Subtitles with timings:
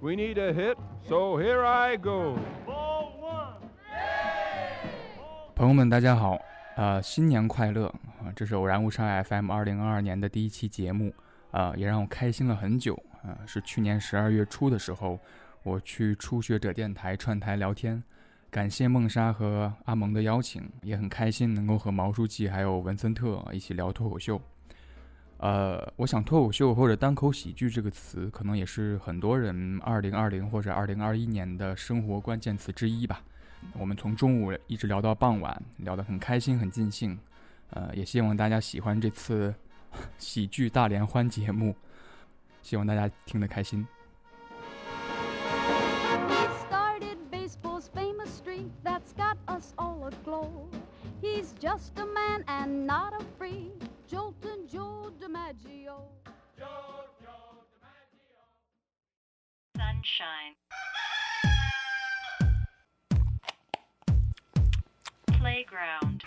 [0.00, 0.76] We need a hit,
[1.08, 2.38] so here I go.
[5.56, 6.38] 朋友们，大家好，
[6.76, 7.88] 呃，新年快乐
[8.22, 8.30] 啊！
[8.36, 11.12] 这是偶然误伤 FM 二零二二年的第一期节目，
[11.50, 13.42] 啊，也让我开心了很久啊！
[13.44, 15.18] 是去年十二月初的时候，
[15.64, 18.00] 我去初学者电台串台聊天，
[18.52, 24.40] 感谢梦莎和阿蒙的邀请，也很开心能够和毛书记还有文森特一起聊脱口秀。
[25.38, 33.22] 呃，我想脱口秀或者单口喜剧这个词，可能也是很多人二零二零或者二零二一年的生活关键词之一吧。
[33.78, 37.18] 我们从中午一直聊到傍晚，聊得很开心很尽兴，
[37.70, 39.54] 呃，也希望大家喜欢这次
[40.18, 41.74] 喜剧大联欢节目，
[42.60, 43.86] 希望大家听得开心。
[46.28, 50.50] He started baseball's famous streak that's got us all aglow.
[51.22, 53.87] He's just a man and not a freak.
[54.10, 56.18] Joltin' Joe DiMaggio.
[60.08, 60.54] sunshine.
[65.38, 66.22] Playground.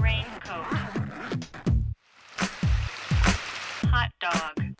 [0.00, 0.66] Raincoat.
[3.90, 4.71] Hot dog.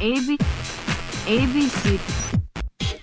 [0.00, 0.38] ABC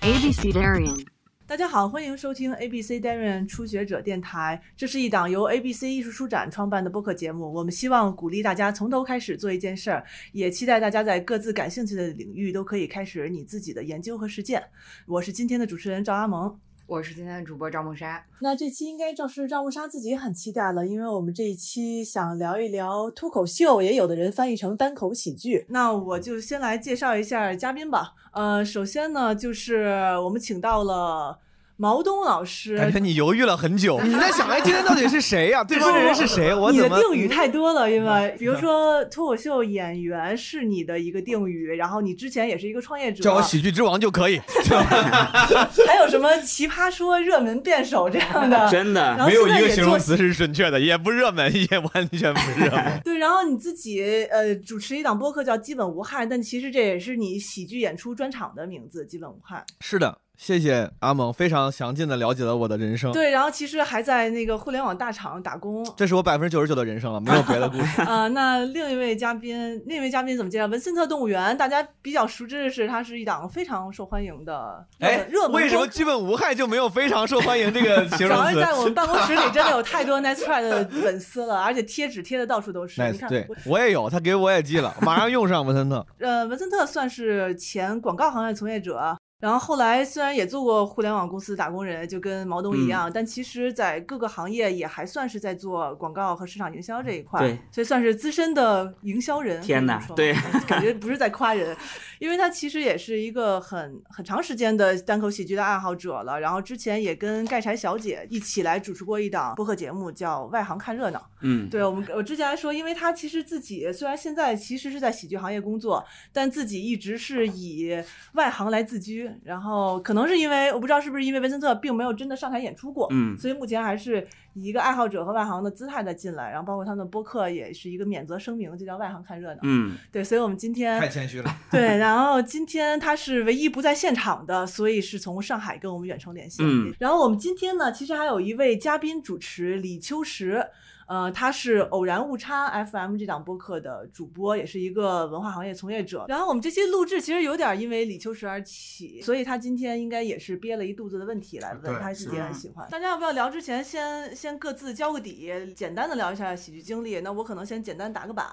[0.02, 1.06] ABC Darian。
[1.46, 4.60] 大家好，欢迎收听 ABC Darren 初学者电台。
[4.76, 7.52] 这是一档由 ABC 艺术书展创办的播客节目。
[7.54, 14.60] 我们希望鼓励大家从头开始做一件事儿，也期待大家在各自感兴趣的领域都可以开始你自己的研究和实践。
[15.06, 16.58] 我是今天的主持人赵阿萌。
[16.88, 18.24] 我是今天的主播赵梦莎。
[18.40, 25.66] 那这期应该就是赵梦莎自己很期待了，因为我们这一期想聊一聊脱口秀，也有的人翻译成单口喜剧。
[25.68, 28.14] 那我就先来介绍一下嘉宾吧。
[28.32, 29.84] 呃，首先呢，就是
[30.24, 31.38] 我们请到了
[31.78, 32.76] 毛东老师。
[32.76, 36.52] 感觉你犹豫了很久，你在想，哎，今天到底是谁呀、 对方的人是谁？
[36.54, 36.96] 我你怎么？
[36.96, 44.38] 的定语太多了，因为比如说脱口秀演员是你的一个定语，然后你之前也是一个创业者，叫我喜剧之王就可以，
[45.86, 53.00] 还有什么奇葩说、热门辩手这样的，真的然后没有现在也做一个形容词是准确的，也不热门，也完全不热门。
[53.04, 59.64] 对，然后你自己呃主持一档播客叫《基本无害》，但其实这也是你喜剧演出专场的名字，《基本无害》。
[59.80, 63.10] 是的，谢谢阿蒙，非常详尽的了解了我的人生。
[63.10, 65.84] 对，然后其实还在那个互联网大厂打工。
[65.96, 68.00] 这是我百分之九十九的人生了，没有别的故事。
[68.06, 70.66] 呃，那另一位嘉宾，另一位嘉宾怎么介绍？
[70.66, 83.02] 文森特动物园，大家比较熟知的是，它是一档非常受欢迎的热哎热，门为什么播基本无害就没有非常受欢迎这个形容词主要是在我们办公室里真的有太多 Nice Try 的粉丝了，而且贴纸贴的到处都是。
[83.10, 83.28] 你看，
[83.66, 86.06] 我也有，他给我也寄了，马上用上文森特。
[86.20, 99.62] 呃，文森特算是前广告行业从业者，然后后来虽然也做过互联网公司打工人，就跟毛东一嗯样，但其实在各个行业也还算是在做广告和市场营销这一块，对，所以算是资深的营销人。
[99.62, 100.34] 天哪对
[100.66, 101.76] 感觉不是在夸人，
[102.18, 106.40] 因为他其实也是一个很很长时间的单口喜剧的爱好者了。
[106.40, 111.20] 然后之前也跟盖柴小姐一起来主持过一档播客节目，叫《外行看热闹》。
[111.42, 119.27] 嗯，对我们，我之前还说，因为他其实自己虽然现在其实是在喜剧行业工作，但自己一直是以外行来自居。
[119.44, 126.50] 然后可能是因为我不知道是不是因为文森特并没有真的上台演出过，嗯所以目前还是以一个爱好者和外行的姿态在进来。
[126.50, 129.60] 然后包括他们的播客也是一个免责声明，就叫外行看热闹。
[129.62, 131.56] 嗯，对，所以我们今天太谦虚了。
[131.70, 136.64] 对，然后今天他是唯一不在现场的，所以是从上海跟我们远程连线。
[136.66, 140.64] 嗯然后我们今天呢，其实还有一位嘉宾主持李秋实，
[141.08, 146.26] 呃，他是偶然误差 FM 这档播客的主播，也是一个文化行业从业者。
[146.28, 152.86] 然后我们这期录制其实有点因为李秋实而起，所以他今天应该也是憋了一肚子的问题来问，他自己也很喜欢。
[152.90, 157.20] 大家要不要聊之前先先各自交个底，简单的聊一下喜剧经历？
[157.20, 158.46] 那我可能先简单打个板。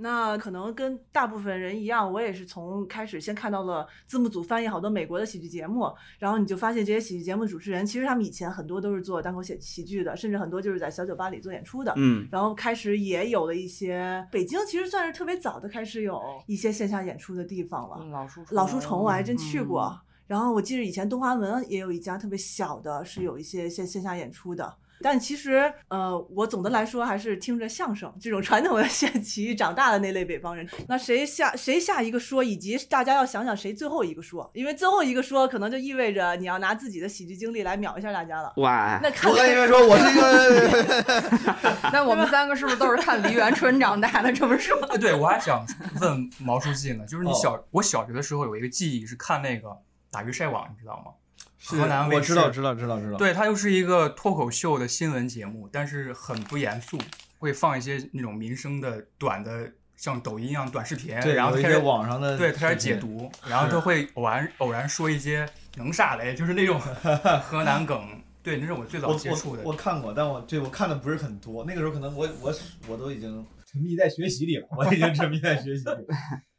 [0.00, 11.92] 那可能跟大部分人一样，我也是从开始先看到了字幕组翻译好多美国的喜剧节目，然后你就发现这些喜剧节目主持人，其实他们以前很多都是做单口喜喜剧的，甚至很多就是在小酒吧里做演出的。
[11.96, 17.98] 嗯，然后开始也有了一些北京，其实算是特别早的开始有一些线下演出的地方了。
[18.00, 19.82] 嗯老书虫老书虫我还真去过。
[19.82, 24.72] 嗯然后我记得以前东华门也有一家特别小的，是有一些线线下演出的。
[25.02, 30.68] 但其实，呃，我总的来说还是听着相声这种传统的县曲艺长大的那类北方人。
[30.88, 38.52] 那谁下谁下一个说，以及大家要想想谁最后一个说，因为最后一个说可能就意味着你要拿自己的喜剧经历来秒一下大家了。
[38.56, 44.32] 哇，那看我跟你们说，我是一个， 那我们三个是不是都是看梨园春长大的？
[44.32, 45.66] 这么说，哎，对，我还想
[46.00, 49.76] 问毛书记呢，就是你哦小、我小学的时候有一个记忆是看那个
[50.10, 51.12] 打鱼晒网，你知道吗？
[51.58, 53.18] 是河南卫视我知道，知道，知道，知道。
[53.18, 56.98] 对，它就是一个脱口秀的新闻节目，但是很不严肃，
[57.38, 65.46] 会放一些那种民生的短的，像抖音一样短视频，对，然后开始网上的对，他开始解读，然后他会偶然偶然说一些
[65.76, 66.80] 能啥嘞，就是那种
[67.48, 68.20] 河南梗。
[68.42, 69.62] 对，那是我最早接触的。
[69.62, 71.62] 我我看过，但我对我看的不是很多。
[71.66, 72.54] 那个时候可能我我
[72.88, 76.04] 我都已经沉迷在学习里了，我已经沉迷在学习里了。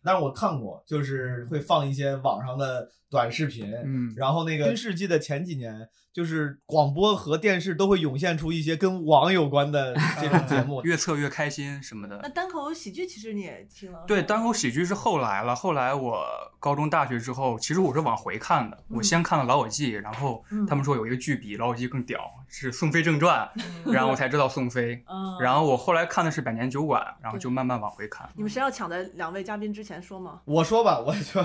[0.04, 10.82] 但是我看过，就是会放一些网上的短视频，嗯，然后那个新世纪的前几年，就是广播和电视都会涌现出一些跟网有关的 这种节目。
[10.84, 12.20] 越测越开心什么的。
[12.24, 15.56] 那单口喜剧其实你也听了，对，单口喜剧是后来了。
[15.56, 16.24] 后来我
[16.60, 18.78] 高中、大学之后，其实我是往回看的。
[18.90, 23.50] 我先看了《老友记》，然后他们说有一个剧比《老友记》更屌，是《宋飞正传》，
[23.92, 25.04] 然后我才知道宋飞。
[25.08, 28.30] 嗯，然后我后来看的是《百年酒馆》，然后就慢慢往回看。
[28.36, 30.42] 你们谁要抢在两位嘉宾之前说吗？
[30.46, 31.44] 我说吧，我说，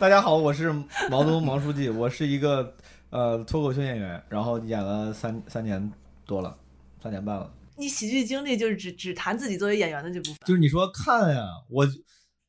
[0.00, 0.72] 大家好，我是
[1.08, 2.74] 毛东毛书记，我是一个
[3.10, 5.92] 呃脱口秀演员，然后演了三三年
[6.26, 6.58] 多了，
[7.00, 7.48] 三年半了。
[7.76, 10.36] 你喜剧经历就是只只谈自己作为演员的这部分。
[10.44, 11.86] 就是你说看呀，我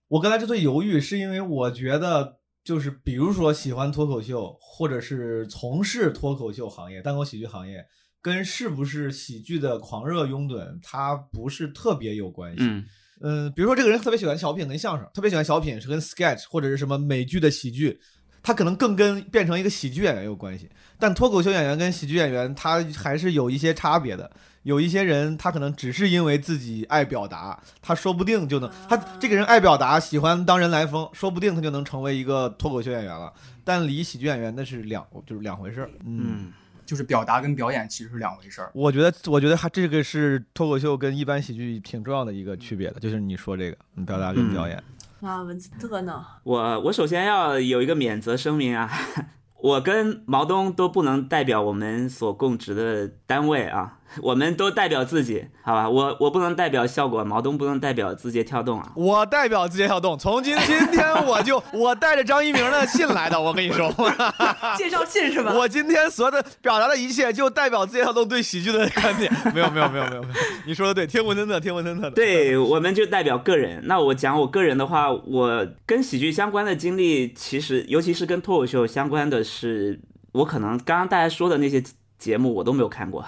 [0.07, 7.85] 我刚才之所以犹豫，是因为我觉得就是比如说喜欢脱口秀，或者是从事脱口秀行业、单口喜剧行业，
[8.21, 12.59] 跟是不是喜剧的狂热拥趸，它不是特别有关系。
[12.61, 12.85] 嗯
[13.21, 17.99] 嗯，比如说这个人特别喜欢小品跟相声，特别喜欢小品是跟 sketch 或者是什么美剧的喜剧，
[18.43, 20.69] 他可能更跟变成一个喜剧演员有关系。
[20.99, 24.29] 但脱口秀演员跟喜剧演员他还是有一些差别的。
[24.63, 33.31] 有一些人他可能只是因为自己爱表达，他说不定就能他这个人爱表达，喜欢当人来疯，说不定他就能成为一个脱口秀演员了。
[33.63, 35.89] 但离喜剧演员那是两就是两回事儿。
[36.05, 36.21] 嗯。
[36.21, 36.53] 嗯，
[36.87, 38.71] 就是表达跟表演其实是两回事儿。
[38.73, 44.81] 我觉得，我觉得还这个是脱口秀跟一般喜剧挺重要的一个区别的，就是你说这个，你表达跟表演。
[45.21, 46.25] 啊文字特呢？
[46.43, 48.89] 我我首先要有一个免责声明啊，
[49.61, 55.89] 我跟毛东都不能代表我们所供职的单位啊，我们都代表自己，好吧？
[55.89, 58.91] 我我不能代表效果，毛东不能代表字节跳动啊。
[58.95, 63.89] 我代表字节跳动，从今今天我就我带着张一鸣的信来的，我跟你说，
[64.77, 65.53] 介绍信是吧？
[65.53, 69.31] 我今天所有的表达的一切就代表字节跳动对喜剧的观点。
[69.53, 70.33] 没有没有没有没有没有，
[70.65, 72.11] 你说的对，天文真的天文森特的。
[72.11, 73.81] 对，我们就代表个人。
[73.85, 79.99] 那我讲我个人的话，我跟喜剧相关的经历，其实尤其是跟脱口秀相关的是，
[80.31, 81.83] 我可能刚刚大家说的那些
[82.17, 83.23] 节目我都没有看过。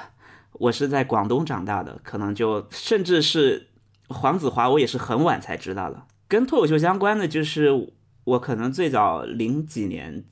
[0.59, 3.69] 我是在广东长大的，可能就甚至是
[4.09, 6.03] 黄子华，我也是很晚才知道的。
[6.27, 7.93] 跟脱口秀相关的，就是
[8.25, 10.25] 我可能最早零几年、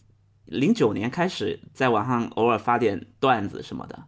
[0.46, 4.04] 零九年开始在网上偶尔发点段子什么的，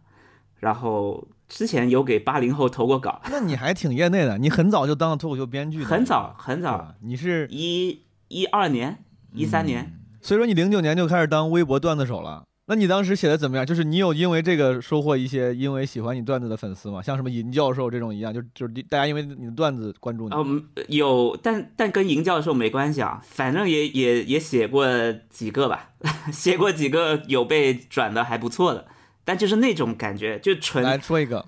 [0.56, 9.02] 然后之前有给八零后投过稿，那你还挺业内的，你很早就当了脱口秀编剧，很早很早你是，一一二年、
[9.32, 12.44] 一三年，所以说你零九年就开始当微博段子手了。
[12.70, 13.66] 那你当时写的怎么样？
[13.66, 17.02] 就是你有因为这个收获一些因为喜欢你段子的粉丝吗？
[17.02, 20.34] 像什么银教授这种一样，就就是大家因为你的段子关注你。
[20.36, 24.86] 嗯，有，但但跟银教授没关系啊，反正也也也写过
[25.28, 25.90] 几个吧，
[26.32, 28.86] 写过几个有被转的还不错的，
[29.24, 31.44] 但就是那种感觉，就纯来说一个，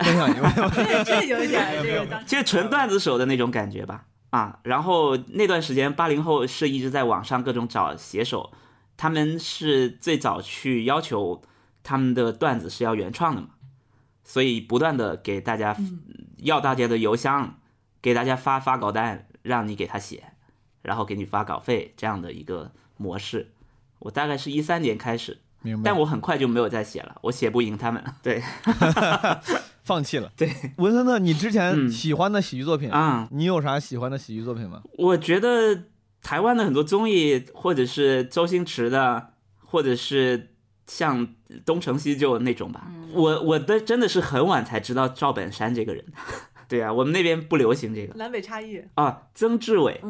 [0.00, 0.42] 分享一个。
[0.76, 4.04] 这这有一点这个 当就纯段子手的那种感觉吧。
[4.28, 8.52] 啊，然后那段时间八零后是一直在网上各种找写手，
[8.96, 11.42] 他们是最早去要求
[11.82, 13.48] 他们的段子是要原创的嘛，
[14.24, 15.76] 所以不断的给大家
[16.38, 17.58] 要大家的邮箱，
[18.00, 20.32] 给大家发发稿单，让你给他写，
[20.82, 23.52] 然后给你发稿费这样的一个模式。
[24.00, 25.82] 我大概是一三年开始，明白。
[25.84, 28.02] 但我很快就没有再写了，我写不赢他们。
[28.22, 28.42] 对，
[29.82, 30.30] 放弃了。
[30.36, 34.82] 对，文森特，你之前嗯喜欢的喜剧作品啊你有啥喜欢的喜剧作品吗？
[34.98, 35.84] 我觉得
[36.26, 39.28] 台湾的很多综艺，或者是周星驰的，
[39.64, 40.48] 或者是
[40.88, 41.28] 像
[41.64, 42.88] 东成西就那种吧。
[43.12, 46.04] 我我的真的是很晚才知道赵本山这个人。
[46.66, 48.82] 对啊，我们那边不流行这个南北差异。
[48.94, 49.22] 啊。
[49.36, 50.00] 曾志伟，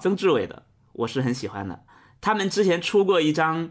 [0.00, 1.84] 曾志伟的我是很喜欢的。
[2.20, 3.70] 他们之前出过一张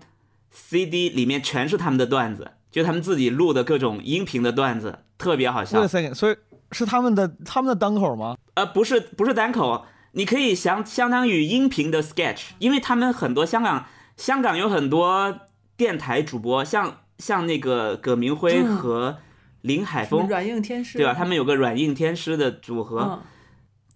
[0.51, 6.37] CD，里面全是他们的段子，就他们自己录的各种音频的段子，特别好笑所以
[6.71, 8.37] 是他们的他们的单口吗？
[8.53, 13.85] 呃，不是不是单口，你可以相相当于音频的 sketch，因为他们很多香港
[14.17, 15.39] 香港有很多
[15.77, 19.17] 电台主播，像像那个葛明辉嗯和
[19.61, 21.13] 林海峰，软硬天师，对吧？
[21.13, 23.21] 他们有个软硬天师的组合，嗯。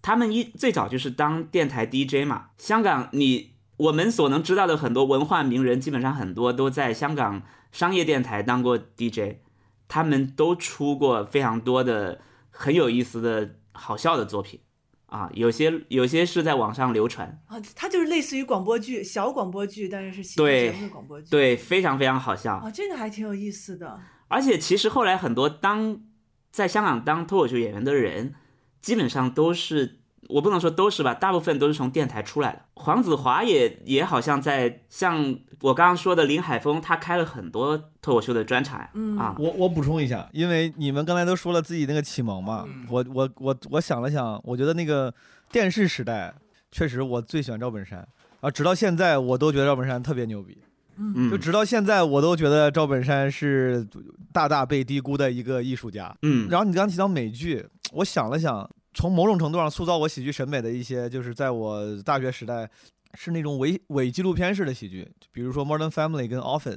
[0.00, 2.46] 他们一最早就是当电台 DJ 嘛。
[2.56, 9.38] 香港你我们所能知道的很多文化名人，基本上很多都在香港商业电台当过 DJ，
[9.86, 12.20] 他们都出过非常多的
[12.50, 14.60] 很有意思的好笑的作品
[15.08, 21.30] 啊，有些有些是在网上流传，啊，它就是类似于广播剧，小广播剧，但是是喜剧对节目的广播剧。
[21.30, 22.56] 对，非常非常好笑。
[22.56, 23.98] 啊，这个还挺有意思的。
[24.28, 26.02] 而且其实后来很多当
[26.50, 28.34] 在香港当脱口秀演员的人，
[28.82, 29.97] 基本上都是
[30.28, 32.62] 我不能说都是吧，大部分都是从电台出来的。
[32.74, 39.16] 黄子华也也好像在像我刚刚说的林海峰，他开了很多脱口秀的专场嗯。
[39.16, 39.34] 啊。
[39.38, 42.86] 我我补充一下，因为你们刚才都说了自己那个启蒙嘛，嗯。
[42.90, 45.12] 我我我我想了想，我觉得那个
[45.50, 46.34] 电视时代
[46.70, 48.06] 确实我最喜欢赵本山。
[48.40, 50.56] 啊，直到现在我都觉得赵本山特别牛逼，
[50.96, 51.30] 嗯。
[51.30, 53.84] 就直到现在我都觉得赵本山是
[54.32, 56.14] 大大被低估的一个艺术家。
[56.22, 62.68] 嗯，然后你刚刚提到美剧，我想了想，从某种程度上塑造我喜剧审美的一些，就是在我大学时代
[63.14, 66.76] 是那种伪伪纪录片式的喜剧，比如说《Modern Family》跟《Office》。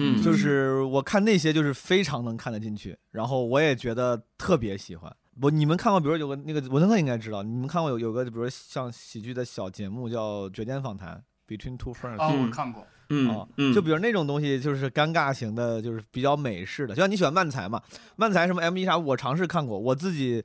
[0.00, 5.14] 嗯就是我看那些就是非常能看得进去，然后我也觉得特别喜欢。
[5.42, 16.94] 我你们看过，比如有个那个文森特应该知道，你们看过有有个比如说像喜剧的小节目叫《绝间访谈》（Between Two Friends） 哦，嗯我看过，嗯啊，嗯，就比如那种东西，就是尴尬型的，就是比较美式的。
[16.94, 17.82] 就像你喜欢漫才嘛，
[18.16, 20.42] 漫才什么 M 一啥，我尝试看过，我自己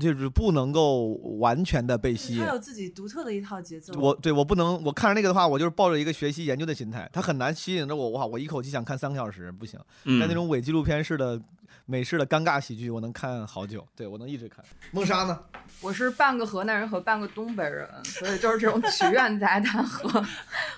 [0.00, 2.52] 就是不能够完全的被吸引他。
[2.52, 3.92] 有自己独特的一套节奏。
[4.00, 8.10] 我对我不能，我看着那个的话，我就是抱着一个学习研究的心态，它很难吸引着我。
[8.10, 9.78] 哇，我一口气想看三个小时，不行。
[10.04, 11.40] 嗯但那种伪纪录片式的、
[11.84, 13.86] 美式的尴尬喜剧，我能看好久。
[13.94, 14.64] 对我能一直看。
[14.90, 15.38] 梦莎呢？
[15.80, 20.24] 我是半个河南人和半个东北人，所以就是这种曲苑杂谈和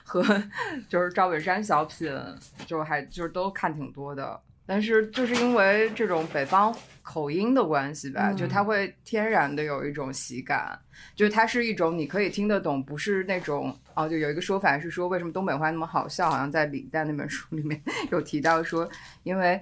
[0.02, 0.42] 和
[0.88, 2.12] 就是赵本山小品，
[2.66, 4.40] 就还就是都看挺多的。
[4.66, 10.78] 但是就是因为这种北方口音的关系吧，嗯就它会天然的有一种喜感，
[11.14, 17.80] 就是它是一种你可以听得懂，不是那种哦，就有一个说法是说为什么东北话那么好笑，好像在李诞那本书里面
[18.10, 18.88] 有提到说，
[19.22, 19.60] 因为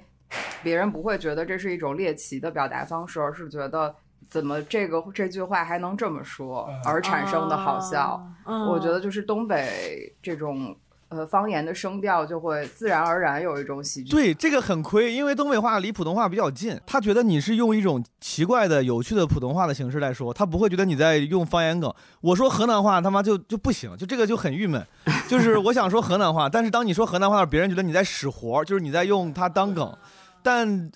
[0.63, 3.95] 别人不会觉得这是一种猎奇的表达方式，而是觉得
[4.27, 8.27] 怎么这个这句话还能这么说而产生的好笑。
[8.47, 10.75] 我觉得就是东北这种
[11.15, 14.11] 呃方言的声调就会自然而然有一种喜剧。
[14.11, 21.93] 对，这个很亏，因为东北话离普通话比较近，他觉得你是用一种奇怪的、有趣的普通话的形式来说，他不会觉得你在用方言梗。
[22.21, 24.85] 我说河南话他妈就就不行，就这个就很郁闷。
[25.29, 29.97] 就是我想说河南话，但是当你说河南话，别人觉得你在使活，就是你在用它当梗，
[30.43, 30.91] 但。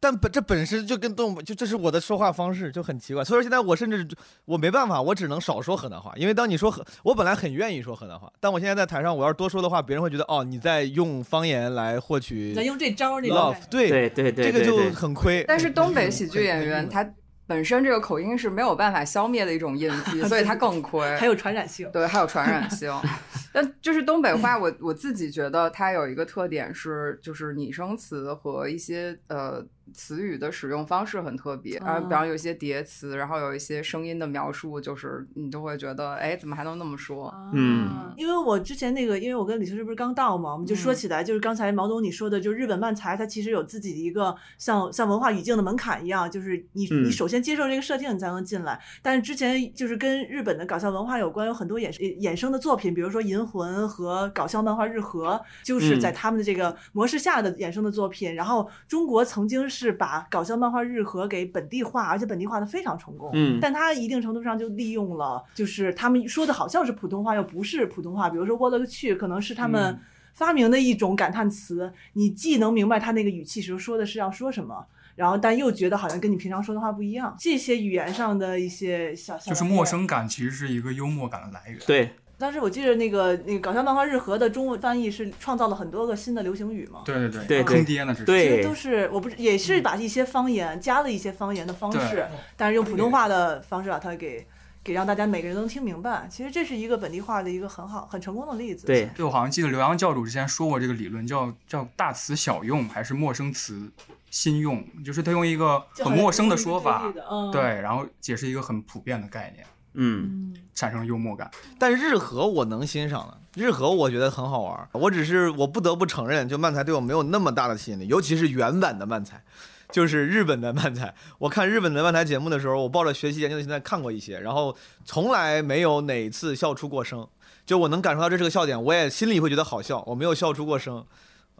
[0.00, 4.08] 但本这本身就跟东北就这是我的说话方式就很奇怪，所以说现在我甚至
[4.46, 15.44] 我没办法，我只能少说河南话，因为当你说河，我本来很愿意说河南话，但我现在在台上我要是多说的话，别人会觉得哦你在用方言来获取咱用这招儿那种 love，对对对对，这个就很亏。
[15.46, 17.06] 但是东北喜剧演员他
[17.46, 21.16] 本身这个口音是没有办法消灭的一种印记， 所以他更亏。
[21.16, 21.90] 还有传染性。
[21.92, 22.88] 对，还有传染性。
[23.52, 29.60] 但就是东北话，我我自己觉得它有一个特点是，就是拟声词和一些呃
[29.92, 37.32] 词语的使用方式很特别，然后比方有一些叠词，然后有一些声音的描述，就是你就会觉得，哎，怎么还能那么说？
[37.52, 48.80] 嗯啊，因为我之前那个，因为我跟李秋实不是刚到嘛，我们就说嗯起来，就是刚才毛总你说的，就是日本漫才，它其实有自己的一个像像文化语境的门槛一样，就是你嗯你首先接受这个设定，你才能进来。
[49.02, 58.34] 但是之前就是跟日本的搞笑文化有关，有很多衍衍生的作品，比如说《银魂》和搞笑漫画《日和》，就是在嗯他们的这个模式下的衍生的作品。
[58.34, 63.30] 然后中国曾经是把搞笑漫画《日和》给本地化，而且本地化的非常成功。
[63.34, 68.28] 嗯但他一定程度上就利用了，就是他们说的好像是普通话，又不是普通话。
[68.28, 70.00] 比如说“我勒个去”，可能是他们嗯
[70.34, 77.34] 发明的一种感叹词，你既能明白他那个语气时候说的是要说什么，然后但又觉得好像跟你平常说的话不一样。
[77.38, 81.78] 这些语言上的一些小小就是陌生感其实是一个幽默感的来源。
[81.86, 87.02] 对，当时我记得那个那个搞笑漫画日和的中文翻译是创造了很多个新的流行语嘛。
[87.04, 88.24] 对对对，对对坑爹呢，这是。
[88.24, 94.46] 其实对都是我不是也是把一些方言加了一些方言的方式， 但是用普通话的方式把它给
[94.82, 96.26] 给让大家每个人都能听明白。
[96.30, 98.86] 其实这是一个本地化的一个很好很成功的例子。
[98.86, 103.90] 对，对，我好像记得刘洋教主之前说过这个理论，叫叫大词小用还是陌生词
[104.30, 107.12] 新用，就是他用一个很陌生的说法
[107.52, 111.50] 对，然后解释一个很普遍的概念，嗯嗯，产生幽默感。
[111.78, 114.88] 但日和我能欣赏的，日和我觉得很好玩。
[114.92, 119.42] 我只是我不得不承认，就漫才对我没有那么大的吸引力，尤其是原版的漫才，
[119.90, 121.14] 就是日本的漫才。
[121.38, 127.26] 我看日本的漫才节目的时候，我抱着学习研究的心态看过一些，然后从来没有哪次笑出过声。
[127.66, 131.04] 就我能感受到这是个笑点，我也心里会觉得好笑，我没有笑出过声。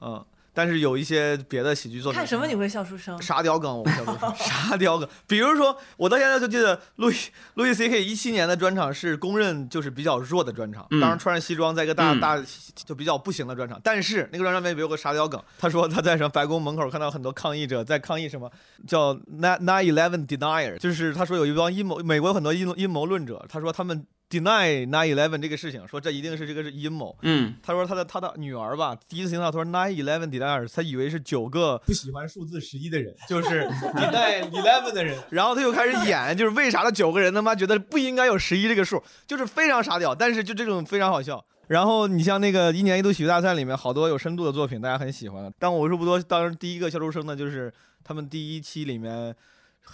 [0.01, 3.21] 嗯，但是有一些别的喜剧作品，看什么你会笑出声？
[3.23, 5.09] 沙雕梗，我们叫做沙雕梗。
[5.27, 7.15] 比如说，我到现在就记得路易
[7.55, 12.43] 路易 C K 一七年的专场是公认就是比较弱的专场，嗯当时穿着西装在一个大、嗯大
[12.75, 13.81] 就比较不行的专场。
[13.83, 18.51] 但是那个专场里面有个沙雕梗，他说他在什么白宫门口看到很多抗议者在抗议什么
[18.87, 27.15] 叫 nine nine eleven denier，就是他说有一帮阴谋，美国有很多阴阴谋论者，他说他们 deny nine eleven 这个事情，说这一定是这个是阴谋。
[27.23, 35.21] 嗯，他说他的他的女儿吧，第一次听到他说 nine eleven denier，他以为是九个不喜欢数字十一的人，就是 deny eleven 的人。
[35.31, 41.45] 然后他又开始演，就是为啥这九个人他妈觉得不应该有十一这个数，就是非常傻屌，但是就这种非常好笑。
[41.67, 45.53] 然后你像那个一年一度喜剧大赛里面，好多有深度的作品，大家很喜欢。
[45.59, 47.73] 但我为数不多，当时第一个笑出声的就是
[48.05, 49.35] 他们第一期里面。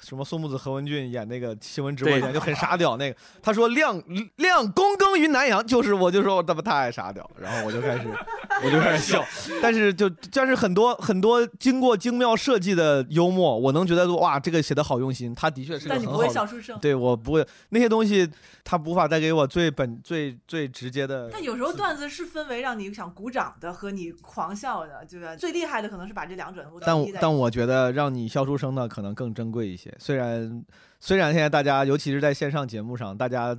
[0.02, 3.18] 什么宋木子、何文俊演那个新闻直播间就很傻屌，那个。
[3.42, 4.00] 他说亮
[4.36, 8.06] 亮躬耕于南阳，就是我就说我他妈太傻屌，然后我就开始
[8.64, 9.24] 我就开始笑，
[9.60, 16.78] 但是就但是很多很多经过精妙设计的幽默，我能觉得哇这个写的好用心，他的确是个但你不会很好的笑出声。
[16.80, 18.30] 对我不会那些东西，
[18.64, 21.28] 它无法带给我最本最最直接的。
[21.32, 25.36] 但有时候段子是分为让你想鼓掌的和你狂笑的，对吧？
[25.36, 29.94] 最厉害的可能是把这两者都但统一在一起但我觉得让你笑出声的可能更珍贵一些。
[29.98, 30.64] 虽然
[30.98, 33.56] 虽然现在大家尤其是在线上节目上，大家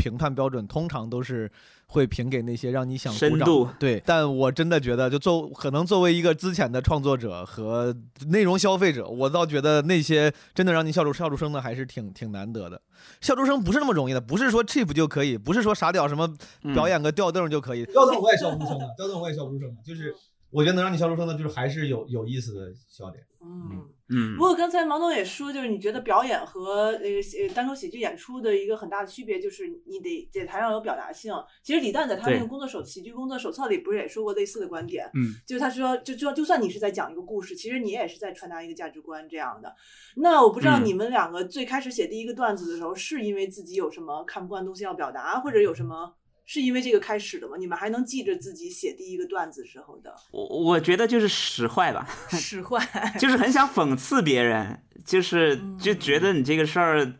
[0.00, 1.50] 评判标准通常都是
[1.88, 7.94] 会评给那些让你想鼓掌深度对，但我真的觉得，就作可能作为一个之前的创作者和
[8.28, 12.80] 内容消费者，我倒觉得那些真的让你笑出笑出声的还是挺挺难得的。
[13.20, 16.26] 笑出声不是那么容易的，不是说 cheap 就可以，不是说傻屌什么
[16.62, 17.84] 嗯表演个吊凳就可以。
[17.84, 20.14] 吊凳我也笑不出声的，吊凳我也笑不出声的，就是
[20.50, 23.22] 我觉得能让你笑出声的，就是还是有有意思的笑点。
[23.42, 23.84] 嗯。
[24.10, 31.32] 嗯不过刚才毛总也说，就是你觉得表演和那个呃单口喜剧演出的一个很大的区别，就是你得在台上有表达性。
[31.62, 39.74] 其实李诞在他那个工作手喜剧工作手册里不是也说过类似的观点，嗯，就是他说，就就就算你是在讲一个故事，其实你也是在传达一个价值观这样的。
[40.16, 46.14] 那我不知道嗯你们两个最开始写第一个段子的时候，是因为自己有什么看不惯的东西要表达，或者有什么
[46.52, 47.54] 是因为这个开始的吗？
[47.56, 52.84] 你们还能记着自己写第一个段子时候的我我觉得就是使坏吧， 使坏？
[53.20, 57.12] 就是很想讽刺别人，就是就觉得你这个事儿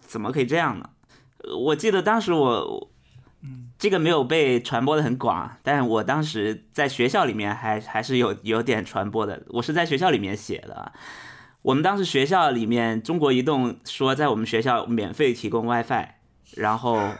[0.00, 0.90] 怎么可以这样呢？
[1.44, 2.90] 呃我记得当时我，
[3.78, 9.40] 这个没有被传播的很广，但我当时在学校里面还还是有有点传播的。
[9.50, 10.92] 我是在学校里面写的，
[11.62, 16.08] 我们当时学校里面中国移动说在我们学校免费提供 WiFi，
[16.56, 17.12] 然后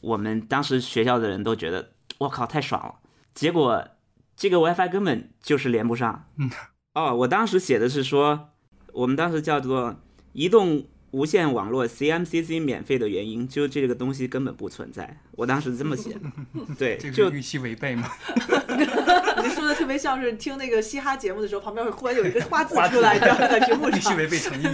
[0.00, 2.94] 我们当时学校的人都觉得我靠太爽了，
[3.34, 3.86] 结果
[4.36, 6.26] 这个 WiFi 根本就是连不上。
[6.36, 6.50] 嗯，
[6.94, 8.48] 哦，我当时写的是说，
[8.92, 9.96] 我们当时叫做
[10.32, 15.20] 移动无线网络 CMCC 免费的原因，就这个东西根本不存在。
[15.32, 16.16] 我当时这么写，
[16.78, 18.08] 对，这个就是预期违背吗？
[19.42, 24.14] 你说的特别像是听那个嘻哈节目的时候，旁边会忽然有一个花字出来，这样在屏幕预期。
[24.14, 24.66] 违背诚意。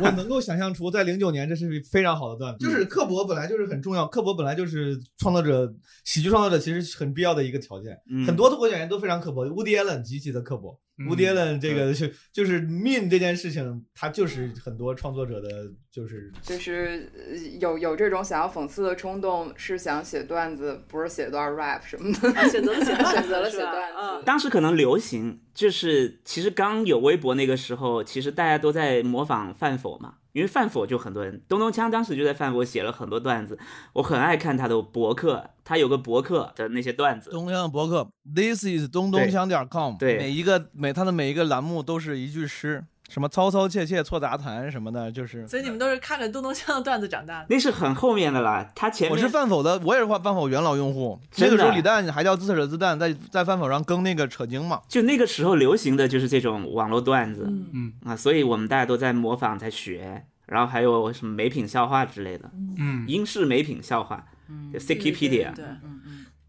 [0.00, 7.98] 我能够想象出，在零九年这是非常好的段子，就是刻薄本来就是很重要，刻薄本来就是创作者、喜剧创作者其实很必要的一个条件。
[8.10, 10.78] 嗯很多脱口秀演员都非常刻薄，Woody Allen 极其的刻薄。
[10.98, 15.48] 嗯 Woody Allen 这个就就是 mean 这件事情，他就是很多创作者的，
[15.96, 22.50] 就是就是呃有有这种想要讽刺的冲动，是想写段子，不是写段 rap 什么的。
[22.50, 24.22] 选择了写段 选择了写段子嗯。
[24.22, 33.58] 当时可能流行，就是其实刚有微博那个时候，其实大家都在模仿范否嘛，因为范否就很多人，东东锵当时就在范否写了很多段子，
[33.94, 45.46] 我很爱看他的博客，他有个博客的那些段子，东乡博客，This is 东东锵点 com，对每一个每他的每一个栏目都是一句诗，什么嘈嘈切切错杂谈什么的，就是。
[45.46, 47.46] 所以你们都是看着东东锵的段子长大的。
[47.48, 51.18] 那是很后面的啦，他前面我是饭否的，我也是饭否元老用户。
[51.36, 54.80] 那个时候李诞还叫自扯自蛋，在在饭否上更那个扯经嘛。
[54.88, 64.26] 就那个时候流行的就是这种网络段子，嗯嗯啊，所以我们大家都在模仿，在学，然后还有什么美品笑话之类的，嗯，英式美品笑话，
[64.72, 65.64] 就对 Wikipedia，对。
[65.64, 66.05] 嗯嗯，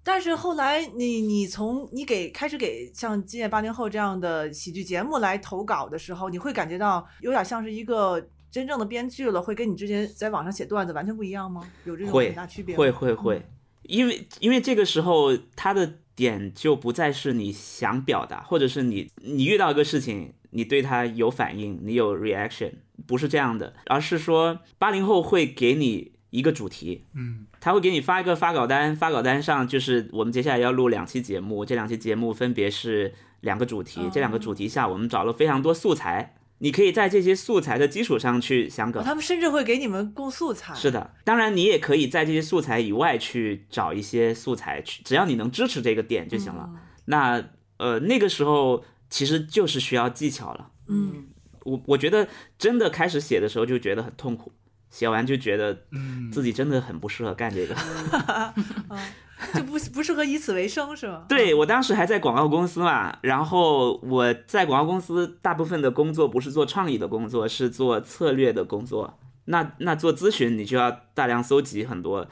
[0.07, 11.61] 但是后来你你从你给开始给像今夜八零后这样的喜剧节目来投稿的时候，你会感觉到有点像是一个真正的编剧了，会跟你之前在网上写段子完全不一样吗？
[11.83, 12.79] 有这种很大区别吗？
[12.79, 13.41] 会会会，
[13.81, 39.05] 因为因为这个时候他的点就不再是你想表达，或者是你你遇到一个事情，你对他有反应，你有 reaction，不是这样的，而是说八零后会给你一个主题，嗯他会给你发一个发稿单，发稿单上就是我们接下来要录两期节目，这两期节目分别是两个主题，这两个主题下我们找了非常多素材，你可以在这些素材的基础上去想梗哦，。
[39.05, 40.73] 他们甚至会给你们供素材。
[40.75, 46.69] 是的，当然你也可以在这些素材以外去找一些素材，去只要你能支持这个点就行了。
[46.71, 47.41] 嗯那
[47.77, 50.71] 呃，那个时候其实就是需要技巧了。
[50.89, 51.27] 嗯，
[51.63, 54.51] 我我觉得真的开始写的时候就觉得很痛苦，
[54.89, 57.75] 写完就觉得嗯自己真的很不适合干这个。
[59.53, 61.23] 就不不适合以此为生是吗？
[61.29, 69.19] 对我当时还在广告公司嘛，然后我在广告公司大部分的工作不是做创意的工作，是做策略的工作。
[69.45, 72.27] 那那做咨询，你就要大量搜集很多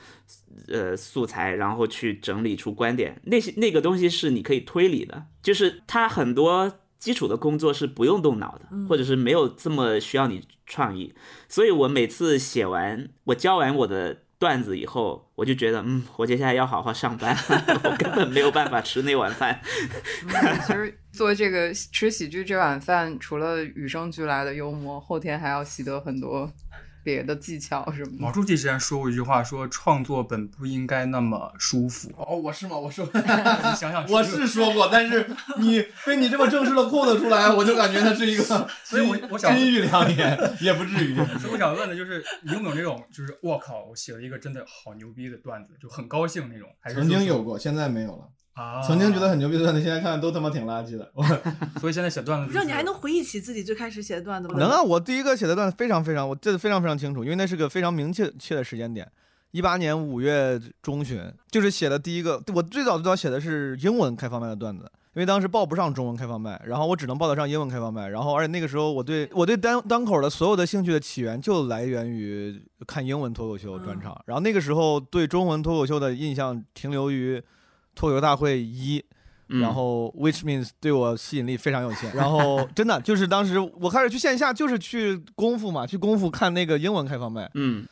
[0.68, 3.22] 呃素材，然后去整理出观点。
[3.26, 11.14] 那些那个东西是你可以推理的，就是它很多基础的工作是不用动脑的，或者是没有这么需要你创意。
[11.48, 17.36] 所以我每次写完，我教完我的段子以后，我就觉得，嗯，我接下来要好好上班，
[17.84, 19.60] 我根本没有办法吃那碗饭。
[20.66, 26.52] 其实做这个吃喜剧这碗饭，除了与生俱来的幽默，后天还要习得很多
[27.06, 28.18] 别的技巧什么的。
[28.18, 32.12] 毛主席之前说过一句话，说创作本不应该那么舒服。
[32.18, 32.76] 哦，我是吗？
[32.76, 33.22] 我说，你
[33.76, 38.44] 想想， 我是说过，但是你被你这么正式的扣得出来，我就感觉它是一个，
[38.84, 41.16] 所以我我想金玉良言，也不至于。
[41.38, 46.68] 所以我想问的就是，你有没有那种，就是我靠，我写了一个真的好牛逼的段子，就很高兴那种？
[46.80, 48.28] 还是曾经有过，现在没有了。
[48.56, 51.12] 啊，曾经觉得很牛逼的段子，现在看都他妈挺垃圾的。
[51.80, 54.56] 所以现在写段子、就是，不知道你还能回忆起自己最开始写的段子吗？
[54.58, 54.82] 能啊！
[54.82, 59.06] 我第一个写的段子非常非常，我记得非常非常清楚，因为那是个非常明确切的时间点，
[59.52, 62.42] 一八年五月中旬，就是写的第一个。
[62.54, 77.44] 我最早最早写的是英文开放麦的段子，因为当时报不上中文开放麦，然后我只能报得上英文开放麦，然后而且那个时候我对我对单单口的所有的兴趣的起源就来源于看英文脱口秀专场，然后那个时候对中文脱口秀的印象停留于
[77.96, 79.04] 脱口秀大会一。
[79.48, 82.12] 嗯然后 which means 对我吸引力非常有限。
[82.16, 87.48] 然后 真的就是当时我开始去线下，就是去功夫嘛，去功夫看那个英文开放麦。
[87.54, 87.88] 嗯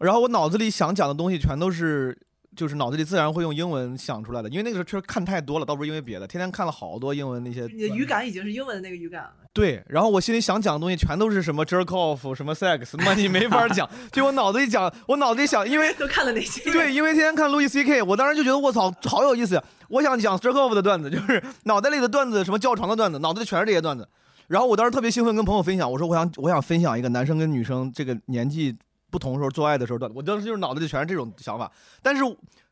[0.00, 2.14] 然后我脑子里想讲的东西全都是，
[2.54, 7.62] 就是脑子里自然会用英文想出来的，因为那个时候确实看太多了，倒不是因为别的，天天看了好多英文那些。
[7.74, 9.32] 你的语感已经是英文的那个语感了。
[9.58, 13.90] 对，然后我心里想讲的东西全都是什么 jerk off，什么 sex，他妈你没法讲。
[14.12, 16.70] 就我脑子一讲，我脑子里想，因为都看了哪些？
[16.70, 19.64] 对，因为天天看路易 C K，我当时就觉得我操，好有意思呀！
[19.88, 24.08] 我想讲 jerk off 的段子，就是脑袋里的段子，什么叫床的段子，脑子里全是这些段子。
[24.46, 28.76] 然后我当时特别兴奋，跟朋友分享，我说我想我想分享一个男生跟女生这个年纪
[29.10, 30.16] 不同的时候做爱的时候段子。
[30.16, 31.68] 我当时就是脑子里全是这种想法，
[32.00, 32.22] 但是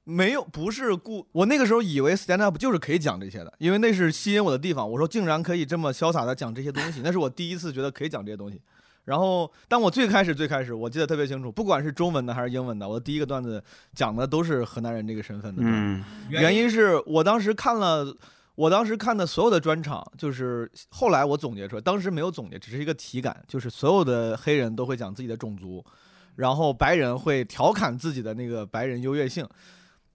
[0.09, 4.89] 没有不是故我那个时候以为 stand up 就是可以讲这些的，因为那是吸引我的地方。
[4.89, 8.61] 我说竟然可以这么潇洒的讲这些东西，那是我第一次觉得可以讲这些东西。
[9.05, 13.63] 然后，但我最开始最开始，我记得特别清楚，不管是中文的还是英文的，我的第一个段子
[13.95, 15.63] 讲的都是河南人这个身份的。
[15.65, 18.17] 嗯原因是我当时看了，
[18.57, 25.85] 我当时看的所有的专场，就是后来我总结出来，当时没有总结，只是一个体感，就是所有的黑人都会讲自己的种族，
[26.35, 29.49] 然后白人会调侃自己的那个白人优越性，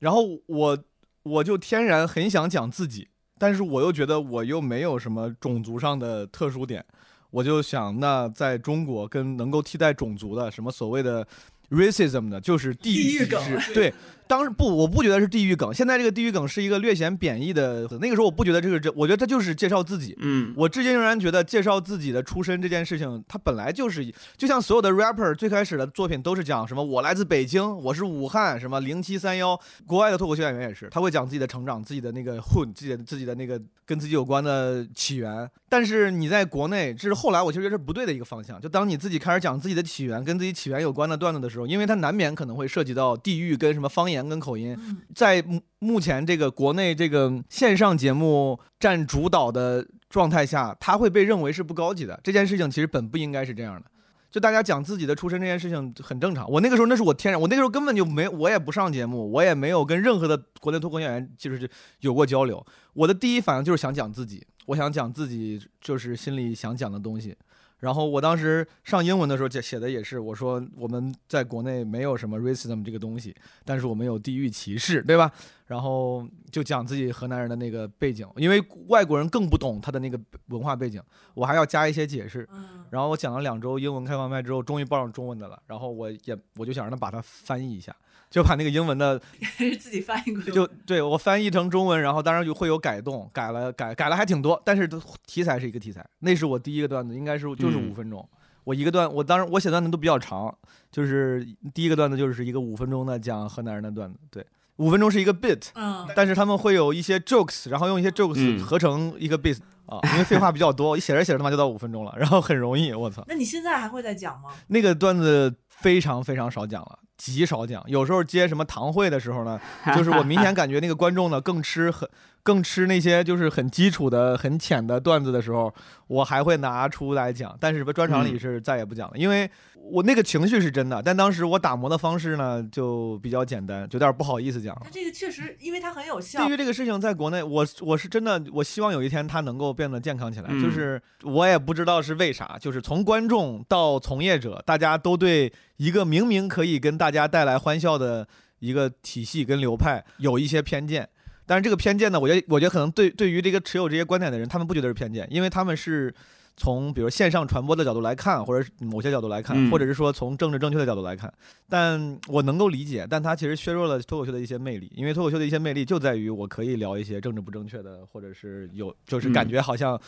[0.01, 0.77] 然后我
[1.23, 6.83] 我就天然很想讲自己，但是我又觉得我又没有什么种族上的特殊点，
[7.29, 11.25] 我就想那在中国跟能够替代种族的什么所谓的
[11.69, 13.41] racism 的，就是地地域梗
[13.73, 13.93] 对。
[14.31, 15.73] 当时不，我不觉得是地域梗。
[15.73, 17.85] 现在这个地域梗是一个略显贬义的。
[17.99, 20.15] 那个时候我不觉得这个这，我觉得这就是介绍自己。
[20.21, 29.59] 嗯我至今仍然觉得介绍自己的出身这件事情，它本来就是就像所有的 rapper 最开始的作品都是讲什么我来自北京，我是武汉，什么零七三幺。
[29.85, 35.49] 国外的脱口秀演员也是，他会讲自己的成长，自己的那个 hood，自己的自己的那个跟自己有关的起源。
[35.67, 38.61] 但是你在国内，这是后来我其实觉得是不对的一个方向。
[38.61, 44.77] 就当你自己开始讲自己的起源，跟自己起源有关的段子的时候，因为它难免可能会涉及到地域跟什么方言跟口音。
[45.15, 52.19] 在目目前这个国内这个线上节目占主导的状态下，他会被认为是不高级的。
[52.23, 53.83] 这件事情其实本不应该是这样的。
[54.29, 56.49] 就大家讲自己的出身这件事情很正常。
[56.49, 62.65] 我那个时候那是我天然，我那个时候根本就没，我也不上节目，我也没有跟任何的国内脱口秀演员就是有过交流。
[62.93, 67.35] 我的第一反应就是想讲自己，我想讲自己就是心里想讲的东西。
[67.81, 75.29] 然后我当时上英文的时候写写的也是，我说我们在国内没有什么 racism 这个东西，但是我们有地域歧视，对吧？
[75.65, 81.01] 然后就讲自己河南人的那个背景，因为外国人更不懂他的那个文化背景，
[81.33, 82.47] 我还要加一些解释。
[82.53, 87.95] 嗯，然后我讲了两周英文开放麦之后，终于报上中文的了，然后我也我就想让他把它翻译一下，
[88.31, 90.51] 就把那个英文的是 自己翻译过去。
[90.51, 98.27] 就对我翻译成中文，然后当然就会有改动，改了改改了还挺多，但是都题材是一个题材，那是我第一个段子，应该是就是嗯五分钟。
[98.63, 100.55] 我一个段，我当然我写段子都比较长，
[100.91, 104.45] 就是第一个段子就是一个五分钟的讲河南人的段子，对，
[104.77, 114.51] 五分钟是一个 bit，嗯，但是他们会有一些 jokes，然后用一些 jokes 嗯合成一个 bit 啊，因为废话比较多， 一写着写着他妈就到五分钟了，然后很容易，我操，那你现在还会再讲吗？
[114.67, 116.99] 那个段子非常非常少讲了。
[117.21, 117.83] 极少讲。
[117.85, 119.59] 有时候接什么堂会的时候呢，
[119.95, 122.09] 就是我明显感觉那个观众呢更吃很
[122.41, 125.71] 更吃那些就是很基础的、很浅的段子的时候，
[126.07, 127.55] 我还会拿出来讲。
[127.59, 134.89] 但是专场里嗯是再也不讲了，因为我那个情绪是真的，但当时我打磨的方式呢就比较简单，就有点不好意思讲他。
[134.89, 136.57] 这个确实，因为它很有效对于。
[136.57, 140.47] 这个事情，在国内，我我是真的，我希望有一天它能够变得健康起来。
[140.49, 148.27] 嗯就是我也不知道是为啥，就是从观众到从业者，大家都对一个明明可以跟大家带来欢笑的
[148.59, 151.09] 一个体系跟流派有一些偏见。
[151.47, 156.13] 但是这个偏见呢，我觉得我觉得可能对对于这个持有这些观点的人，他们不觉得是偏见，因为他们是
[156.55, 161.33] 从比如线上传播的角度来看，或者是某些角度来看，嗯或者是说从政治正确的角度来看。
[161.67, 169.99] 但我能够理解，但它其实削弱了脱口秀的一些魅力，因为脱口秀的一些魅力就在于我可以聊一些政治不正确的，或者是有就是感觉好像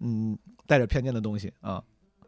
[0.00, 1.82] 嗯带着偏见的东西啊。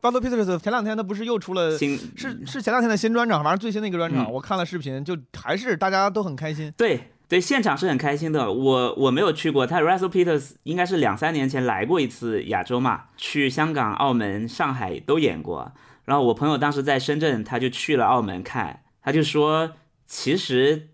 [0.04, 6.70] 巴多 Peters 前两天他不是又出了新是是前两天的新专场，反正最新的一个专场，嗯我看了视频，就还是大家都很开心。
[6.76, 8.52] 对对，现场是很开心的。
[8.52, 15.72] 我我没有去过，他 Russell Peters 应该是两三年前来过一次亚洲嘛，去香港、澳门、上海都演过。
[16.04, 19.70] 然后我朋友当时在深圳，他就去了澳门看，他就说，
[20.06, 20.90] 其实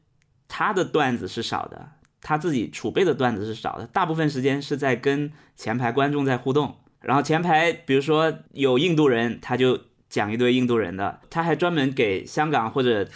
[0.47, 6.77] 他的段子是少的，他自己储备的段子是少的，大部分时间是在跟前排观众在互动。
[7.03, 13.09] 然后前排比如说有印度人，他就讲一堆印度人的，他还专门给香港或者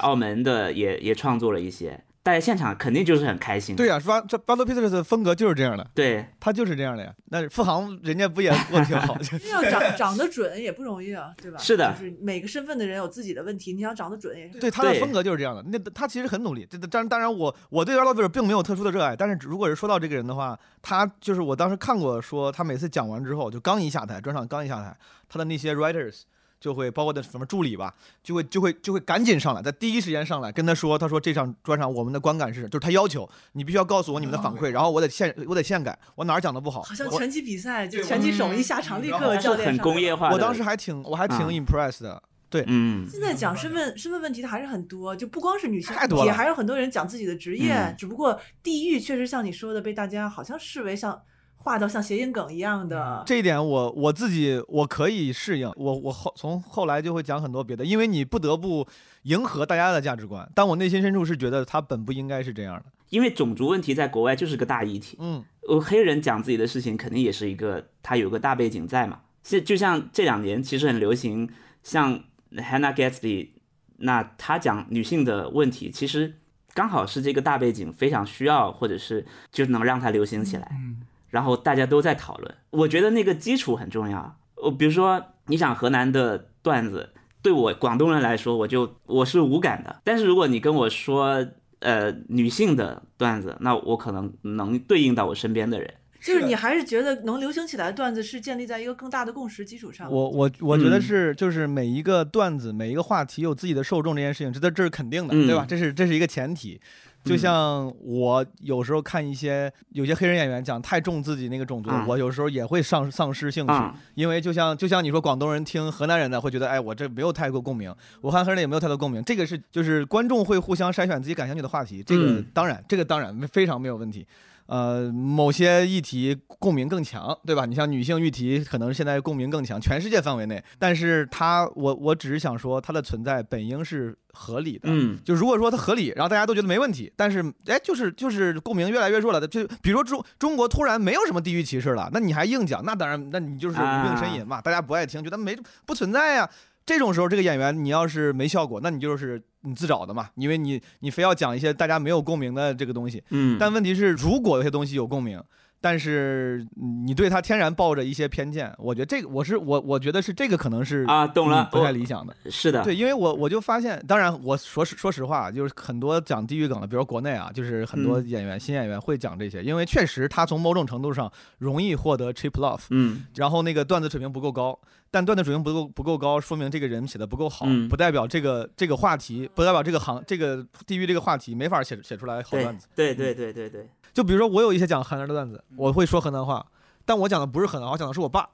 [0.00, 3.74] 澳门的也也创作了一些，大家现场肯定就是很开心。
[3.74, 7.12] 对呀、巴这巴多 Peters 的风格就是这样的，对，他就是这样的呀。
[7.26, 9.16] 那付航人家不也过得挺好？
[9.18, 11.58] 就要长长得准也不容易啊，对吧？
[11.58, 14.58] 是的就是每个身份的人有自己的问题，你想长得准也是。
[14.60, 15.62] 对他的风格就是这样的。
[15.66, 16.64] 那他其实很努力。
[16.70, 24.96] 这当然，当然我我对 Peters 并没有特殊的热爱，但是如果是说到这个人的话，他就是我当时看过说，他每次讲完之后，就刚一下台，专场刚一下台，
[25.28, 26.22] 他的那些 writers。
[26.62, 40.30] 就会包括的什么助理吧，就会就会就会赶紧上来，在第一时间上来跟他说，他说这场专场我们的观感是，就是他要求你必须要告诉我你们的反馈，然后我得现我得现改，我哪儿讲的不好，好像拳击比赛，就拳击手一下场立刻教练很工业化。
[40.30, 47.96] 我当时还挺我还挺啊 impressed 的，对，嗯，现在讲身份身份问题的还是很多，就不光是女性太多了也还有很多人讲自己的职业，嗯。
[47.98, 51.20] 只不过地域确实像你说的，被大家好像视为像
[51.62, 53.22] 划到像谐音梗一样的。
[53.24, 58.86] 这一点我我自己我可以适应，我我后从后来就会讲很多别的，因为你不得不
[59.22, 62.84] 迎合大家的价值观，但我内心深处是觉得它本不应该是这样的。
[63.10, 65.16] 因为种族问题在国外就是个大议题。
[65.20, 69.20] 嗯，呃，黑人讲自己的事情，肯定也是一个他有个大背景在嘛。
[69.44, 71.48] 是就像这两年其实很流行，
[71.82, 73.50] 像 Hannah Gatsby，
[73.98, 76.38] 那他讲女性的问题，其实
[76.74, 80.68] 刚好是这个大背景非常需要，或者是就能让它流行起来。
[80.72, 84.38] 嗯然后大家都在讨论，我觉得那个基础很重要。
[84.56, 87.08] 我比如说，你想河南的段子，
[87.40, 90.02] 对我广东人来说，我就我是无感的。
[90.04, 91.44] 但是如果你跟我说，
[91.78, 95.94] 呃，女性的段子，那我可能能对应到我身边的人。
[96.20, 100.08] 就是你还是觉得能流行起来的段子是建立在一个更大的共识基础上。
[100.08, 105.66] 我我我觉得嗯是就是每一个段子每一个话题有自己的受众这件事情，这这是肯定的，嗯对吧？
[105.68, 106.80] 这是这是一个前提。
[107.24, 122.46] 就像我有时候看一些有些黑人演员讲太重自己那个种族我有时候也会丧丧失兴趣，啊因为就像就像你说广东人听河南人的会觉得，哎，我这没有太多共鸣，我看黑人也没有太多共鸣，这个是就是观众会互相筛选自己感兴趣的话题，这个嗯。
[122.52, 124.26] 当然、这个当然非常没有问题。
[124.72, 127.66] 呃，某些议题共鸣更强，对吧？
[127.66, 130.64] 你像女性议题，可能现在共鸣更强，全世界范围内。
[130.78, 134.84] 但是它，我我只是想说，它的存在本应是合理的。
[134.84, 139.46] 嗯就如果说它合理，然后大家都觉得没问题，但是哎，就是就是共鸣越来越弱了。
[139.46, 145.54] 就比如说中中国突然没有什么地域歧视了，那你还硬讲，那当然，那你就是无病呻吟嘛，大家不爱听，觉得没
[145.84, 146.48] 不存在呀。
[146.84, 153.22] 这种时候，这个演员你要是没效果，那你就是你自找的嘛，因为你你非要讲一些大家没有共鸣的这个东西。
[153.30, 155.42] 嗯，但问题是，如果有些东西有共鸣，
[155.82, 156.64] 但是
[157.04, 162.34] 你对他天然抱着一些偏见，我觉得这个我是我我觉得是这个可能是啊，懂了嗯，不太理想的。
[162.48, 174.78] 是的，对，因为我我就发现，当然我说实说实话，就是很多讲地域梗的，比如说国内啊，就是很多嗯演员、新演员会讲这些，因为确实他从某种程度上容易获得 cheap love，嗯然后那个段子水平不够高，
[175.10, 182.86] 但段子水平不够不够高，说明这个人写的不够好，嗯不代表这个这个话题，不代表这个行这个地域这个话题没法写写出来好对段子。
[182.94, 186.64] 对对对对对，就比如说我有一些讲河南的段子，我会说河南话，
[187.04, 188.48] 但我讲的不是河南话，我讲的是我爸。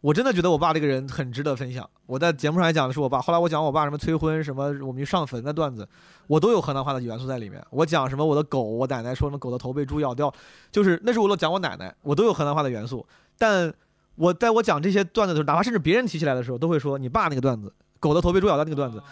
[0.00, 1.88] 我真的觉得我爸这个人很值得分享。
[2.04, 5.88] 我在节目上也讲的是我爸，后来我讲我爸什么催婚，什么我们去上坟的段子，
[6.26, 7.64] 我都有河南话的元素在里面。
[7.70, 10.30] 我讲什么我的狗，我奶奶说什么狗的头被猪咬掉，
[10.70, 13.06] 就是那是我都讲我奶奶，我都有河南话的元素。
[13.38, 13.72] 但
[14.16, 19.02] 我在我讲这些段子的时候，哪怕甚至别人提起来的时候，都会说你爸那个段子，狗的头被猪咬掉那个段子。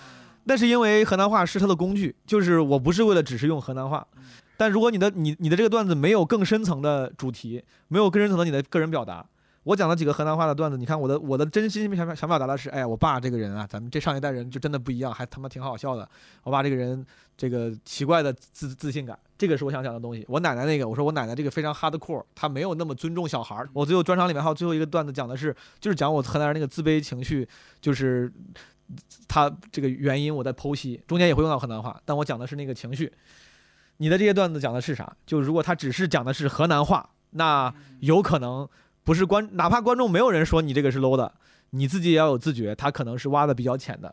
[0.44, 4.06] 那是因为河南话是他的工具，就是我不是为了只是用河南话。
[4.56, 9.26] 但如果你的你你的这个段子没有更深层的主题，没有更深层的你的个人表达，
[9.64, 16.08] 我讲了几个河南话的段子，你看我的我的真心想想表达的是，哎呀，我爸这个人啊，咱们这上一代人就真的不一样，还他妈挺好笑的。
[16.42, 17.04] 我爸这个人
[17.36, 20.24] 这个奇怪的自自信感，这个是我想讲的东西。
[20.28, 23.68] 我奶奶那个，我说我奶奶这个非常 hardcore，她没有那么尊重小孩儿。
[23.72, 27.48] 我最后专场里面还有最后一个段子讲的是，就是讲我河南人那个自卑情绪，
[27.80, 28.32] 就是
[29.28, 33.12] 他这个原因我在剖析，中间也会用到河南话，但我讲的是那个情绪。
[34.02, 35.16] 你的这些段子讲的是啥？
[35.24, 38.68] 就如果他只是讲的是河南话，那有可能
[39.04, 41.32] 不是观，哪怕观众没有人说你这个是 low 的，
[41.70, 44.12] 你自己也要有自觉，他可能是挖的比较浅的。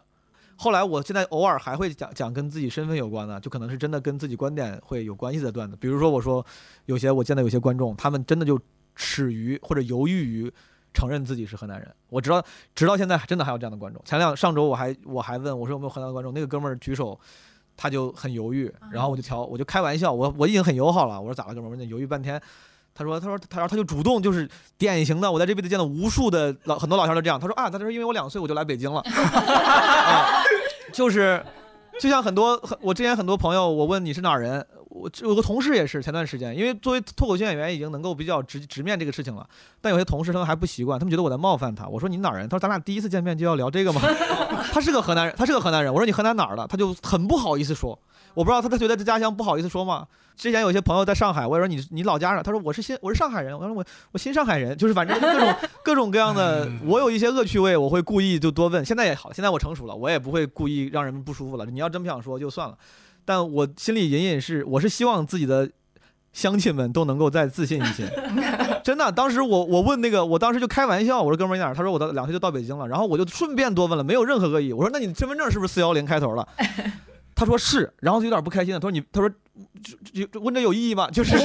[0.57, 5.75] 后来我现在偶尔还会讲讲跟自己身份有关的，就可能是真的跟自己观点会有关系的段子。
[5.75, 6.45] 比如说我说
[6.85, 8.61] 有些我见到有些观众，他们真的就
[8.95, 10.53] 耻于或者犹豫于
[10.93, 11.91] 承认自己是河南人。
[12.09, 13.99] 我知道直到现在真的还有这样的观众。
[14.05, 17.19] 前两上周我还我还问我说有没有河南的观众，那个哥们儿举手。
[17.81, 21.17] 他就很犹豫，然后我就调，我就开玩笑，我我已经很友好了。
[21.17, 21.69] 我说咋了，哥们儿？
[21.69, 22.39] 我说你犹豫半天。
[22.93, 25.31] 他说，他说，他说，他就主动，就是典型的。
[25.31, 27.39] 我在这辈子见到无数的老很多老乡都这样。
[27.39, 30.43] 他说啊，他说因为我两岁我就来北京了， 啊、
[30.91, 31.41] 就是
[32.01, 39.47] 就像很多很我之前很多朋友，我问你是哪儿人，我有个同事也是前段时间，因为作为脱口秀演员已经能够比较直直面这个事情了，
[39.79, 41.87] 但有些同事他们还不习惯，他们觉得我在冒犯他。
[41.87, 42.49] 我说你哪儿人？
[42.49, 44.01] 他说咱俩第一次见面就要聊这个吗？
[44.73, 45.93] 他是个河南人，他是个河南人。
[45.93, 46.67] 我说你河南哪儿的？
[46.67, 47.97] 他就很不好意思说。
[48.33, 50.07] 我不知道他他觉得这家乡不好意思说吗？
[50.35, 58.83] 之前有些朋友在上海，我也说你你老家上，他说我是新我是上海人，我说我我新上海人，就是反正各种 各种各样的，我有一些恶趣味，我会故意就多问。
[58.85, 61.65] 现在也好，现在我成熟了，我也不会故意让人们不舒服了。
[61.65, 62.77] 你要真不想说就算了，
[63.29, 65.69] 但我心里隐隐是，我是希望自己的
[66.33, 68.11] 乡亲们都能够再自信一些。
[68.83, 71.75] 真的，当时我我问那个，我当时就开玩笑，我说哥们儿你哪儿？
[71.75, 74.73] 他说我到两岁就到北京了，然后我就顺便多问了，没有任何恶意。
[74.73, 76.47] 我说那你身份证是不是四幺零开头了？
[77.35, 78.79] 他说是，然后就有点不开心了。
[78.79, 79.29] 他说你，他说
[80.11, 81.07] 就就问这有意义吗？
[81.11, 81.37] 就是，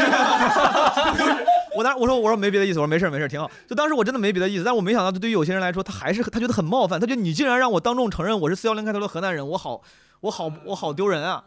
[1.77, 3.51] 我当时我说我说没别的意思，我说没事没事挺好。
[3.69, 6.99] 就当时我真的没别的意思，但我没想到，对于有些人来说，他还是他觉得很冒犯。
[6.99, 9.83] 他觉得你竟然让我当众承认我是四幺零开头的河南人，我好
[10.21, 11.45] 我好我好丢人啊！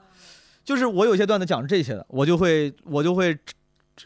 [0.67, 3.37] 就是我有些段子讲这些的，我就会我就会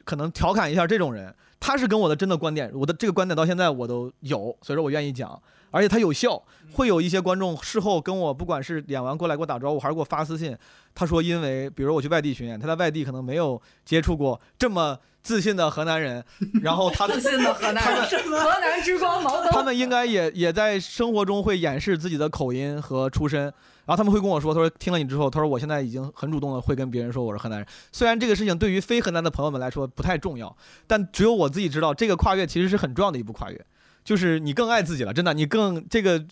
[0.04, 1.34] 可能调侃一下这种人。
[1.60, 5.42] 他是跟我的真的观点，我的这个观点到现在我都有，所以说我愿意讲。
[5.72, 6.40] 而且他有效，
[6.74, 10.56] 会有一些观众事后跟我，不管是演完过来给我打招呼，还是给我发私信，
[10.94, 16.24] 他说因为比如我去外地巡演，他在外地可能没有接触过这么自信的河南人，
[16.62, 23.52] 然后他自信的河南人，河南之光毛他们应该也也在生活中会掩饰自己的口音和出身，
[23.86, 30.56] 然后他们会跟我说，他说听了你之后，他说我现在已经很主动的会跟别人说我是河南人，虽然这个事情对于非河南的朋友们来说不太重要，
[30.88, 33.66] 但只有我自己知道，这个跨越其实是很重要的一步跨越。
[34.04, 36.26] 就是你更爱自己了，真的，你更这个，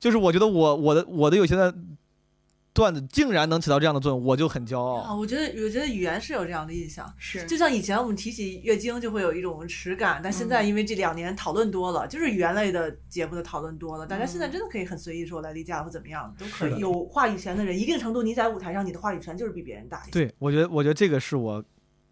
[0.00, 1.74] 就是我觉得我我的我的有些的
[2.74, 5.14] 段子竟然能起到这样的作用，我就很骄傲啊！
[5.14, 16.78] 我觉得我觉得语言是有这样的印象，是就像以前我们提起月经就会有一种耻感，但现在因为这两年讨论多了，就是语言类的节目的讨论多了，大家现在真的可以很随意说来例假或怎么样都可以。
[16.78, 20.10] 有话语权的人，一定程度你在舞台上你的话语权就是比别人大一些。
[20.10, 21.62] 对，我觉得我觉得这个是我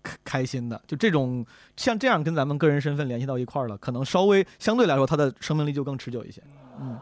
[0.03, 1.45] 开开心的，就这种
[1.77, 6.43] 像这样跟咱们个人身份联系到一块儿了，可能稍微相对来说它的生命力就更持久一些。
[6.81, 6.99] 嗯，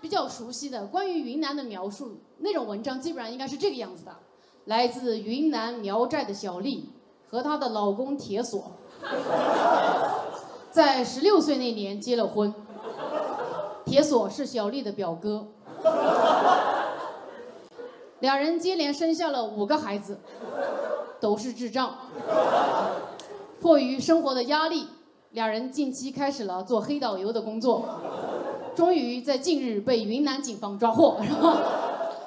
[0.00, 4.14] 比较熟悉的关于云南的描述，那种文章基本上应该是这个样子的：
[4.66, 6.90] 来自云南苗寨的小丽
[7.28, 8.72] 和她的老公铁锁，
[10.70, 12.54] 在十六岁那年结了婚。
[13.84, 15.46] 铁锁是小丽的表哥，
[18.20, 20.20] 两人接连生下了五个孩子，
[21.18, 21.94] 都是智障。
[23.62, 24.88] 迫于生活的压力，
[25.30, 27.88] 两人近期开始了做黑导游的工作。
[28.78, 31.20] 终于在近日被云南警方抓获。
[31.20, 31.60] 然 后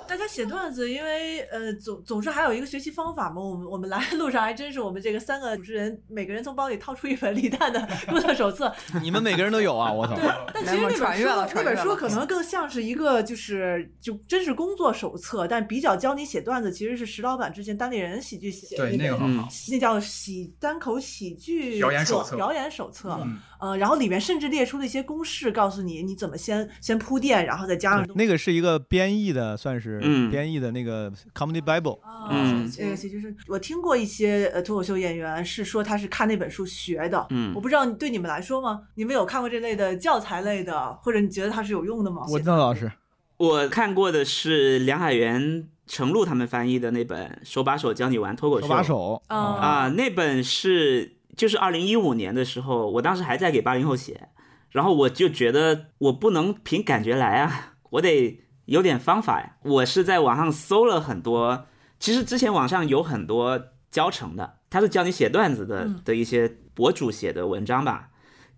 [0.05, 3.41] 大家写段子，因为呃总总是还有一个学习方法嘛。
[3.41, 8.69] 我们我们来路上还真是我们这个三个主持人，每个人从包里掏出一本李诞的录特手册。
[9.01, 10.17] 你们每个人都有啊，我操！
[10.53, 23.17] 但其实那本书那本书可能更像是一个就是就真是工作手册，但比较教你写段子，其实是石老板之前单立人喜剧写的对那个很好那叫喜单口喜剧表演手册表演手册。
[23.23, 31.99] 嗯呃，然后里面甚至列出了一些公式，告诉你你怎么先先铺垫，然后再加上那个是一个编译的，算是嗯编译的那个 Comedy Bible。
[32.29, 38.81] 嗯这个喜剧是我听过一些呃脱口秀演员是说他是看那本书学的，嗯我不知道对你们来说吗？
[38.95, 42.23] 你们有看过这类的教材类的，或者你觉得它是有用的吗？
[42.29, 42.91] 我知道老师，
[43.37, 48.65] 我看过的是梁海源、程璐他们翻译的那本《手把手教你玩脱口秀》。
[48.67, 54.29] 手把手啊啊，那本是就是二零一五年的时候，我当时还在给八零后写，
[54.69, 59.57] 然后我就觉得我不能凭感觉来啊，我得有点方法呀。
[59.63, 61.67] 我是在网上搜了很多，
[61.99, 63.59] 其实之前网上有很多
[63.89, 68.09] 教程的，他是教你写段子的嗯的一些博主写的文章吧，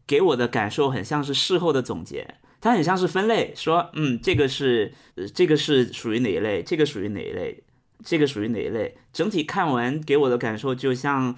[0.05, 2.36] 给我的感受很像是事后的总结。
[2.61, 7.61] 它很像是分类，说，嗯，这个是，呃，这个是属于哪一类，这个属于哪一类，
[8.05, 8.97] 这个属于哪一类。
[9.11, 11.36] 整体看完给我的感受就像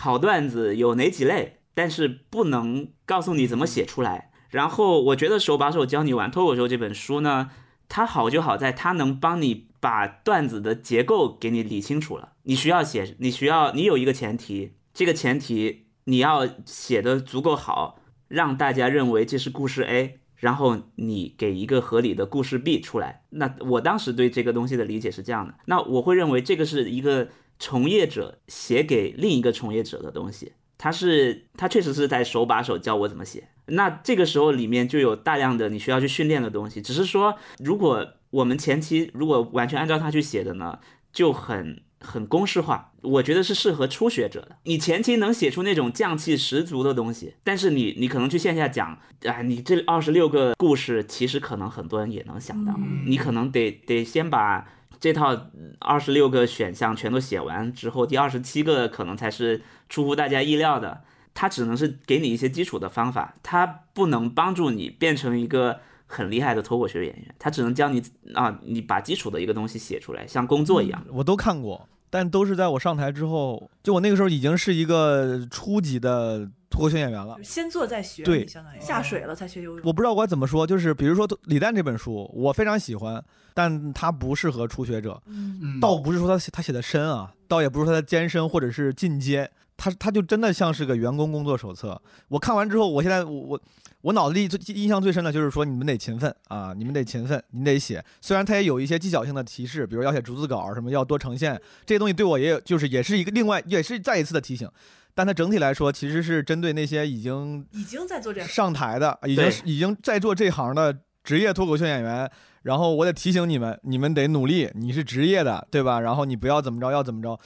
[0.00, 4.30] 好段子有哪几类，但是不能告诉你怎么写出来。
[4.48, 7.50] 然后我觉得手把手教你玩脱口秀这本书呢，
[7.88, 12.34] 它好就好在它能帮你把段子的结构给你理清楚了。
[12.44, 20.20] 你需要写，你需要你有一个前提，这个前提你要写的足够好，让大家认为这是故事 A。
[20.36, 27.26] 然后你给一个合理的故事 B 出来，那我当时对这个东西的理解是这样的，那我会认为这个是一个
[27.58, 33.48] 从业者写给另一个从业者的东西，他是他确实是在手把手教我怎么写。
[33.66, 40.78] 那这个时候里面就有大量的你需要去训练的东西，只是说如果我们前期如果完全按照他去写的呢，
[41.12, 44.56] 就很很公式化，我觉得是适合初学者的。
[44.62, 54.66] 你前期能写出那种匠气十足的东西，但是你你可能去线下讲，啊，你这二十六个故事，其实可能很多人也能想到，你可能得得先把
[55.00, 61.02] 这套二十六个选项全都写完之后，第二十七个可能才是出乎大家意料的。
[61.34, 68.02] 它只能是给你一些基础的方法，它不能帮助你变成一个很厉害的脱口秀演员，它只能教你
[68.34, 71.04] 啊，你把基础的一个东西写出来，像工作一样。
[71.12, 77.36] 我都看过，但都是在我上台之后，就我那个时候已经是一个初级的脱口秀演员了。
[77.42, 79.80] 先做再学，对相当于下水了才学游泳。
[79.84, 83.22] 我不知道我怎么说，就是比如说李诞这本书，我非常喜欢，
[83.52, 85.20] 但他不适合初学者。
[85.26, 92.00] 嗯倒不是说他写他写的深啊，倒也不是说他艰深或者是进阶，他他就真的像是个员工工作手册。
[92.28, 93.60] 我看完之后，我现在我我
[94.02, 98.04] 我脑子里最印象最深的就是说你们得勤奋啊，你们得勤奋，你得写。
[98.20, 104.70] 虽然他也有一些技巧性的提示，比如要写逐字稿，什么要多呈现这些东西，对我也有就是也是一个另外也是再一次的提醒。
[105.18, 112.30] 但它整体来说，其实是针对那些已经已经在做这样上台的，已经已经在做这行的职业脱口秀演员。
[112.62, 115.98] 然后我得提醒你们，你们得努力，你是职业的，对吧？
[115.98, 117.36] 然后你不要怎么着，要怎么着。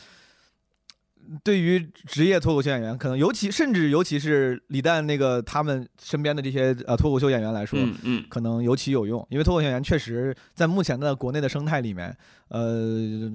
[1.43, 12.14] 对于职业脱口秀演员，可能尤其甚至尤其是李诞那个他们身边的这些呃脱口秀演员来说，嗯嗯，可能尤其有用，因为脱口秀演员确实在目前的国内的生态里面，
[12.49, 13.31] 呃，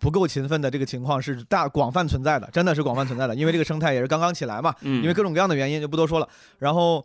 [0.00, 5.02] 不够勤奋的这个情况是大广泛存在的，真的是广泛存在的，因为这个生态也是刚刚起来嘛，嗯。
[5.02, 6.28] 因为各种各样的原因就不多说了。
[6.58, 7.04] 然后，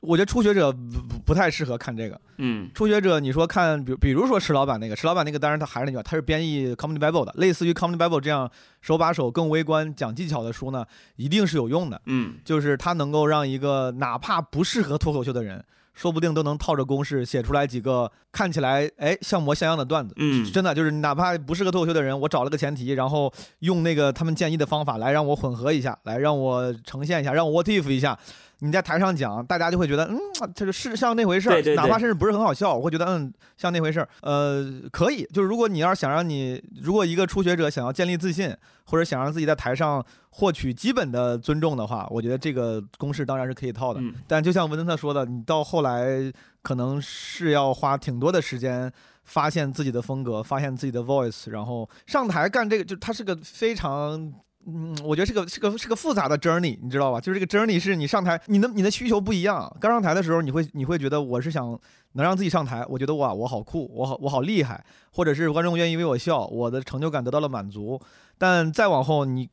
[0.00, 2.20] 我觉得初学者不不不太适合看这个。
[2.38, 10.84] 嗯初学者，你说看，比如比如说石老板那个，石老板那个，当然他还是那句话，他是编译 Comedy Bible 的，类似于 Comedy Bible 这样手把手、更微观、讲技巧的书呢，
[11.16, 12.00] 一定是有用的。
[12.06, 20.14] 嗯就是它能够让一个哪怕不适合脱口秀的人，说不定都能套着公式写出来几个看起来哎像模像样的段子。
[20.16, 28.16] 嗯真的就是哪怕不适合脱口秀的人，我找了个前提，然后用那个他们建议的方法来让我混合一下，来让我呈现一下，让我 what if 一下。
[28.60, 30.18] 你在台上讲，大家就会觉得，嗯，
[30.54, 34.08] 这个是像那回事儿，对对对哪怕甚至不是很好笑，我会觉得，嗯，像那回事儿。
[34.22, 38.52] 呃，可以，就是如果你要是想让你，如果一个初学者想要建立自信，
[38.84, 44.00] 或者想让自己在台上获取基本的尊重的话，我觉得这个公式当然是可以套的。
[44.00, 46.32] 嗯但就像文森特说的，你到后来
[46.62, 48.92] 可能是要花挺多的时间
[49.22, 54.32] 发现自己的风格，发现自己的 voice，然后上台干这个，就它是个非常。
[54.70, 57.18] 嗯，我觉得是个是个是个复杂的 journey，你知道吧？
[57.18, 59.74] 就是这个 journey 是你上台，你的你的需求不一样。
[59.80, 61.66] 刚上台的时候，你会你会觉得我是想
[62.12, 67.98] 能让自己上台，我觉得哇，我好酷，我好我好厉害，或者是观众愿意为我笑，我的成就感得到了满足。
[68.36, 69.48] 但再往后，你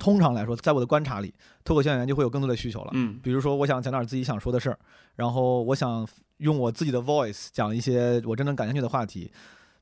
[0.00, 1.32] 通常来说，在我的观察里，
[1.64, 2.90] 脱口秀演员就会有更多的需求了。
[2.94, 4.78] 嗯比如说，我想讲点自己想说的事儿，
[5.14, 6.04] 然后我想
[6.38, 9.30] 用我自己的 voice 讲一些我真正感兴趣的话题。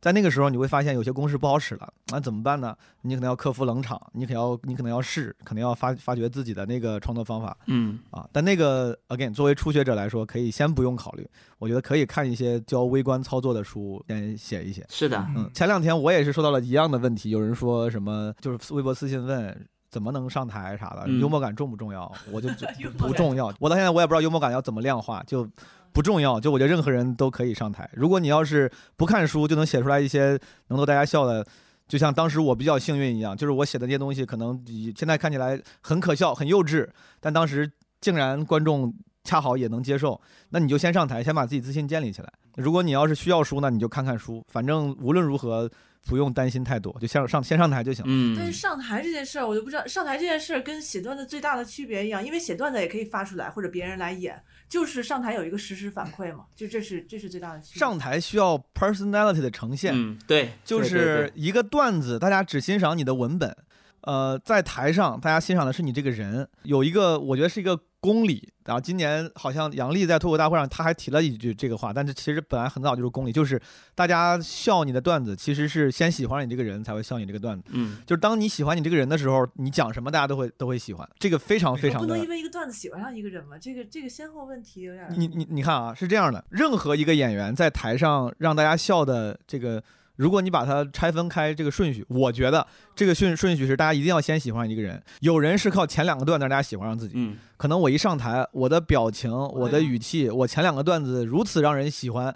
[0.04, 2.76] 在那个时候，你会发现有些公式不好使了，那怎么办呢？
[3.00, 8.28] 你可能要克服冷场，你可能要你可能要试，可能要发发掘自己的那个创作方法嗯啊。
[8.30, 11.26] 但那个 again，作为初学者来说，可以先不用考虑。
[11.58, 14.84] 我觉得可以看一些教微观操作的书，先写一写。
[14.90, 22.12] 是的，嗯，前两天我也是收到了一样的问题，有人说什么就是微博私信问怎么能上台啥的，嗯幽默感重不重要？
[22.30, 22.66] 我就就
[22.98, 23.50] 不重要。
[23.58, 25.48] 我到现在我也不知道幽默感要怎么量化，就
[25.94, 26.38] 不重要。
[26.38, 27.88] 就我觉得任何人都可以上台。
[27.94, 30.38] 如果你要是不看书就能写出来一些
[30.68, 31.46] 能逗大家笑的。
[31.86, 34.58] 就像当时我比较幸运一样，就是我写的那些东西可能
[34.96, 36.88] 现在看起来很可笑、很幼稚，
[37.20, 37.70] 但当时
[38.00, 38.90] 竟然观众
[39.22, 40.18] 恰好也能接受，
[40.48, 42.32] 那你就先上台，先把自己自信建立起来。
[42.56, 45.70] 如果你要是需要书呢，你就看看书，反正无论如何，
[46.04, 48.10] 不用担心太多，就先上先上台就行了。
[48.10, 57.80] 嗯但是上台这件事儿，我就不知道上台这件事儿跟写段子最大的区别一样，因为写段子也可以发出来，或者别人来演，就是上台有一个实时反馈嘛， 就这是这是最大的区别。
[57.80, 63.56] 上台需要 personality 的呈现，嗯，对，就是一个段子，大家只欣赏你的文本，
[64.02, 66.46] 呃，在台上大家欣赏的是你这个人。
[66.64, 73.58] 有一个我觉得是一个公理，然后今年好像杨笠在脱口大会上他还提了一句这个话，但是其实本来很早就是公理，就是
[73.94, 77.70] 大家笑你的段子，其实是先喜欢你这个人才会笑你这个段子。
[77.70, 85.06] 嗯，就是当你喜欢你这个人的时候，你讲什么大家都会都会喜欢，这个非常非常的不能因为一个段子喜欢上一个人吗，这个这个先后问题有点。
[85.16, 89.82] 你你你看啊，是这样的，任何一个演员在台上让大家笑的这个，
[90.16, 95.02] 如果你把它拆分开这个顺序，我觉得这个顺顺序是大家一定要先喜欢一个人。
[95.20, 102.34] 有人是靠前两个段子让大家喜欢上自己，嗯，可能我一上台，我的表情、我的语气，我前两个段子如此让人喜欢。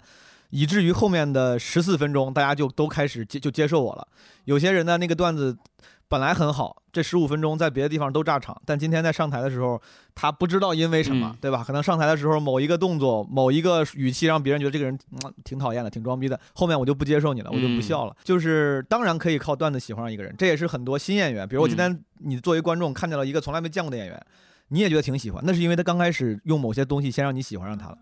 [0.51, 4.07] 以至于后面的十四分钟，大家就都开始接就接受我了。
[4.45, 5.55] 有些人呢，那个段子
[6.09, 9.79] 本来很好，这十五分钟在别的地方都炸场，但今天在上台的时候，
[10.15, 11.63] 他不知道因为什么，嗯对吧？
[11.63, 18.15] 可能上台的时候某一个动作、某一个语气，让别人觉得这个人、嗯、挺讨厌的、挺装逼的，后面我就不接受你了，我就不笑了。
[18.23, 24.25] 就是当然可以靠段子喜欢上一个人，这也是很多新演员，比如我今天你作为观众看见了一个从来没见过的演员。
[24.71, 27.97] 你也觉得挺喜欢，那是因为他刚开始用某些东西先让你喜欢上他了。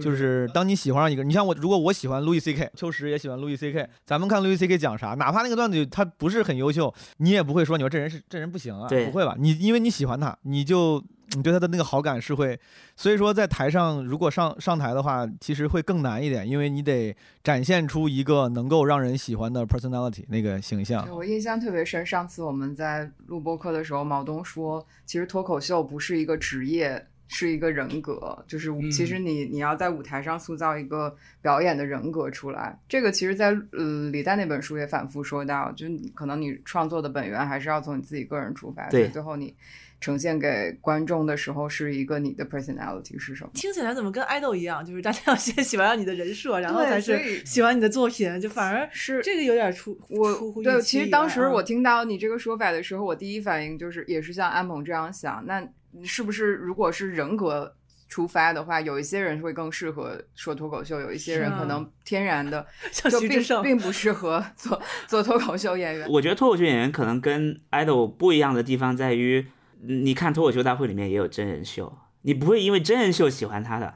[0.00, 9.34] 就是当你喜欢上一个人，你像我，如果我喜欢路易 C K，秋实也喜欢路易 C K，咱们看路易 C K 讲啥，哪怕那个段子他不是很优秀，你也不会说你说这人是这人不行啊，对不会吧？
[9.38, 11.02] 你因为你喜欢他，你就
[11.36, 12.58] 你对他的那个好感是会，
[12.96, 21.06] 所以说在台上如果上上台的话，其实会更难一点，因为你得展现出一个能够让人喜欢的 personality 那个形象。
[21.14, 32.76] 我印象特别深，上次我们在录播客的时候，毛东说，其实脱口秀不是一个职业，是一个人格，就是其实你你要在舞台上塑造一个表演的人格出来。
[32.88, 39.54] 这个其实在，呃李诞那本书也反复说到，就是可能你创作的本源还是要从你自己个人出发，所以对最后你
[40.00, 43.50] 呈现给观众的时候是一个你的 personality 是什么。
[43.52, 44.84] 听起来怎么跟爱豆一样？
[44.84, 55.60] 就是大家要先喜欢上你的人设，然后才是喜欢你的作品，就反而是这个有点出我出乎预对，其实当时我听到你这个说法的时候，我第一反应就是也是像安鹏这样想，那
[56.04, 57.74] 是不是如果是人格
[58.08, 66.08] 出发的话，有一些人会更适合说脱口秀，有一些人可能天然的 像就并徐志胜并不适合做做脱口秀演员。
[66.08, 69.46] 我觉得脱口秀演员可能跟 idol 不一样的地方在于，
[69.82, 73.94] 你看脱口秀大会里面也有真人秀，你不会因为真人秀喜欢他的，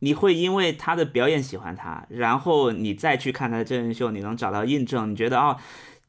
[0.00, 5.56] 你会因为他的表演喜欢他，然后你再去看他的真人秀，你能找到印证，你觉得哦，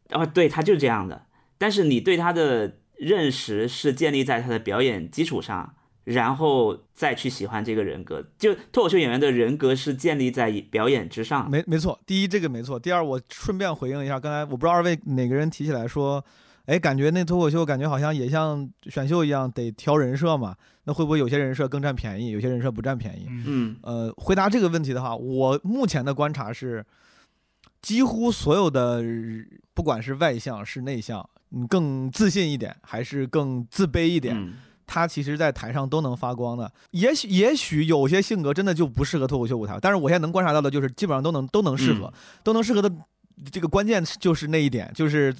[0.10, 1.26] 哦，对他就这样的，
[1.58, 5.76] 但是你对他的认识是建立在他的表演基础上。
[6.06, 11.50] 然后再去喜欢这个人格，就脱口秀演员的人格是建立在表演之上。
[11.50, 16.24] 没没错，第一这个没错，第二我顺便回应一下，刚才我不知道二位哪个人提起来说，
[16.66, 23.26] 哎，感觉那脱口秀感觉好像也像选秀一样得挑人设嘛，那会不会有些人设更占便宜，有些人设不占便宜？
[23.48, 26.86] 嗯呃，回答这个问题的话，我目前的观察是，
[27.82, 29.04] 几乎所有的
[29.74, 34.54] 不管是外向是内向，你更自信一点还是更自卑一点，嗯
[34.86, 36.72] 他其实在台上都能发光的。
[36.92, 42.92] 也许也许有些性格真的就不适合脱口秀舞台，但是我现在能观察到的就是基本上都能都能适合，嗯都能适合的。
[43.52, 45.36] 这个关键就是那一点，就是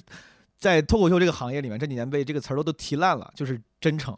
[0.58, 4.16] 在脱口秀这个行业里面，这几年被这个词儿都都提烂了，就是真诚。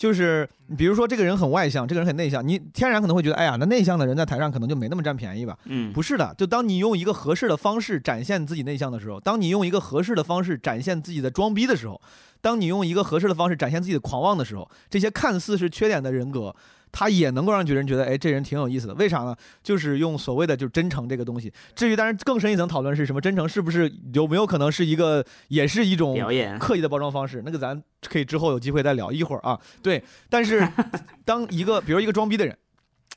[0.00, 0.48] 就是
[0.78, 5.58] 比如说这个人很外向，这个人很内向，你天然可能会觉得，哎呀，那内向的人在台上可能就没那么占便宜吧？
[5.66, 12.00] 嗯，不是的，就当你用一个合适的方式展现自己内向的时候，当你用一个合适的方式展现自己的装逼的时候，
[12.40, 16.56] 当你用一个合适的方式展现自己的狂妄的时候，这些看似是缺点的人格，
[16.92, 18.94] 他也能够让别人觉得，哎，这人挺有意思的。
[18.94, 19.34] 为啥呢？
[19.62, 21.52] 就是用所谓的就是真诚这个东西。
[21.74, 27.42] 至于当然更深一层讨论是什么，真诚是不是有没有可能是一个，也是一种表演刻意的包装方式？
[27.44, 29.58] 那个咱可以之后有机会再聊一会儿啊。
[29.82, 30.66] 对，但是
[31.24, 32.56] 当一个比如一个装逼的人。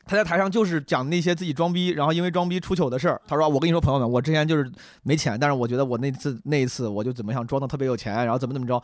[0.06, 3.22] 他在台上就是讲那些自己装逼，然后因为装逼出糗的事儿。
[3.26, 4.70] 他说：“我跟你说，朋友们，我之前就是
[5.02, 8.84] 没钱，但是我觉得我那次那一次，我就怎么想装的特别有钱，然后怎么怎么着。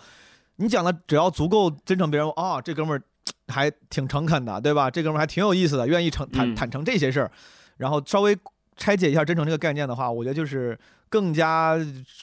[0.56, 3.04] 你讲的只要足够真诚，别人啊、这哥们儿
[3.50, 4.89] 还挺诚恳的，对吧？
[4.89, 7.32] 这哥们儿还挺有意思的，愿意诚坦嗯坦诚这些事儿。
[7.78, 8.38] 然后稍微
[8.78, 10.78] 拆解一下真诚这个概念的话，我觉得就是
[11.10, 11.78] 更加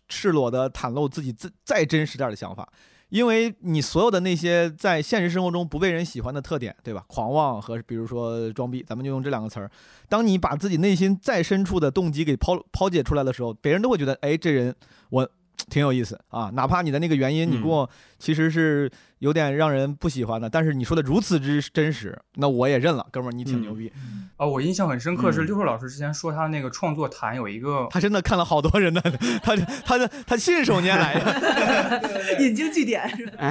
[0.08, 2.66] 赤裸的袒露自己自再真实点儿的想法。
[3.08, 7.04] 因为你所有的那些在现实生活中不被人喜欢的特点，对吧？
[7.06, 9.70] 狂妄和比如说装逼，咱们就用这两个词儿。
[10.08, 14.74] 当你把自己内心再深处的动机给抛抛解出来的时候，别人都会觉得，哎，这人
[15.10, 15.28] 我
[15.70, 16.50] 挺有意思啊。
[16.54, 17.88] 哪怕你的那个原因，你跟我
[18.18, 20.48] 其实是有点让人不喜欢的。
[20.48, 23.92] 但是你说的如此之真实，那我也认了，哥们儿，你挺牛逼。
[24.36, 29.00] 啊，我印象很深刻是嗯六兽老师之前说他那个创作坛有一个，他真的看了好多人的，
[29.42, 32.36] 他他他他信手拈来的。
[32.44, 33.50] 引经据典是吧？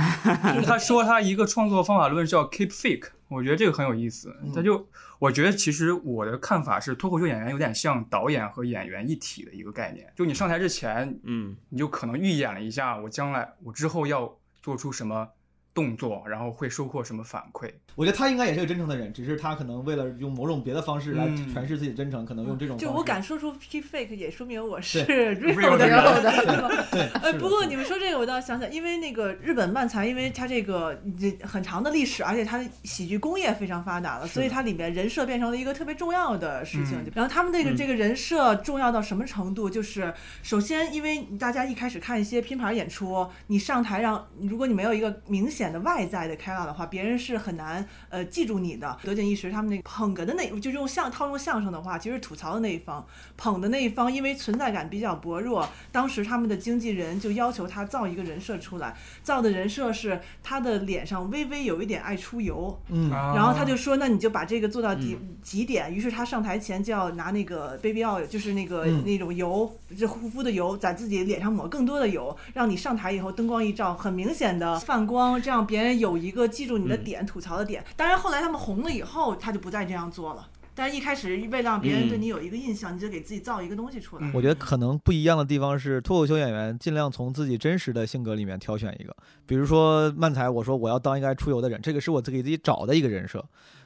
[0.66, 4.36] 他说他一个创作方法论叫 keep fake，我觉得这个很有意思。
[4.54, 4.88] 他就
[5.20, 10.12] 我觉得其实我的看法是，脱口秀演员有点像导演和演员一体的一个概念。
[10.16, 15.28] 就你上台之前，嗯，你就可能预演了一下，我将来我之后要做出什么
[15.76, 17.70] 动作，然后会收获什么反馈。
[17.94, 26.86] 我觉得他应该也是个真诚的人，只是他可能为了用某种别的方式来嗯诠释自己的真诚，可能用这种就方式我敢说出 keep fake，也说明我是对 real 的对吧？
[27.22, 36.98] 对，不过你们说这个，我倒想起来，因为那个日本漫才，因为它这个这很长的历史，而且它的喜剧工业非常发达了，所以它里面人设变成了一个特别重要的事情。
[36.98, 39.70] 嗯然后他们这个嗯这个人设重要到什么程度？
[39.70, 48.98] 就是首先，因为大家一开始看一些拼盘演出，你上台让如果你没有一个明显的外在的开朗的话，别人是很难呃记住你的。
[49.04, 53.06] 德景一时他们那个捧哏的那，就是用相套用相声的话，其实吐槽的那一方，
[53.38, 65.94] 捧的那一方，因为存在感比较薄弱，当时他们的经纪人就要求他造一个人设出来，造的人设是他的脸上微微有一点爱出油，嗯，然后他就说，那你就把这个做到极嗯极点。
[65.94, 77.86] 于是他上台前就要拿那个 baby oil，就是那个嗯那种油，这护肤的油，在自己脸上抹更多的油，让你上台以后灯光一照，很明显的泛光，这样别人有一个记住你的嗯点、吐槽的点。
[77.96, 80.50] 当然后来他们红了以后，他就不再这样做了。
[80.78, 84.28] 但是一开始为了让别人对嗯你有一个印象，你就给自己造一个东西出来。
[84.28, 89.16] 嗯我觉得可能不一样的地方是，脱口秀演员尽量从自己真实的性格里面挑选一个。
[89.46, 93.46] 比如说漫才，我说我要当一个爱出游的人，这个是我自己给自己找的一个人设。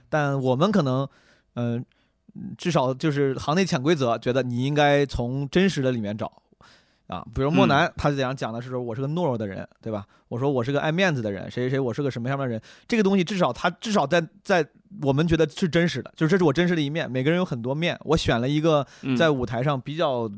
[0.10, 1.08] 但我们可能，
[1.54, 1.86] 嗯、
[2.58, 6.42] 至少就是行内潜规则，觉得你应该从真实的里面找。
[7.10, 10.06] 啊，比如莫南，他这样讲的是说，我是个懦弱的人，对吧？
[10.28, 12.62] 我说我是个爱面子的人，谁谁谁，我是个什么样的人？
[12.88, 14.64] 这个东西至少他至少在在
[15.02, 17.10] 我们觉得是真实的，就是这是我真实的一面。
[17.10, 20.30] 每个人有很多面，我选了一个嗯在舞台上比较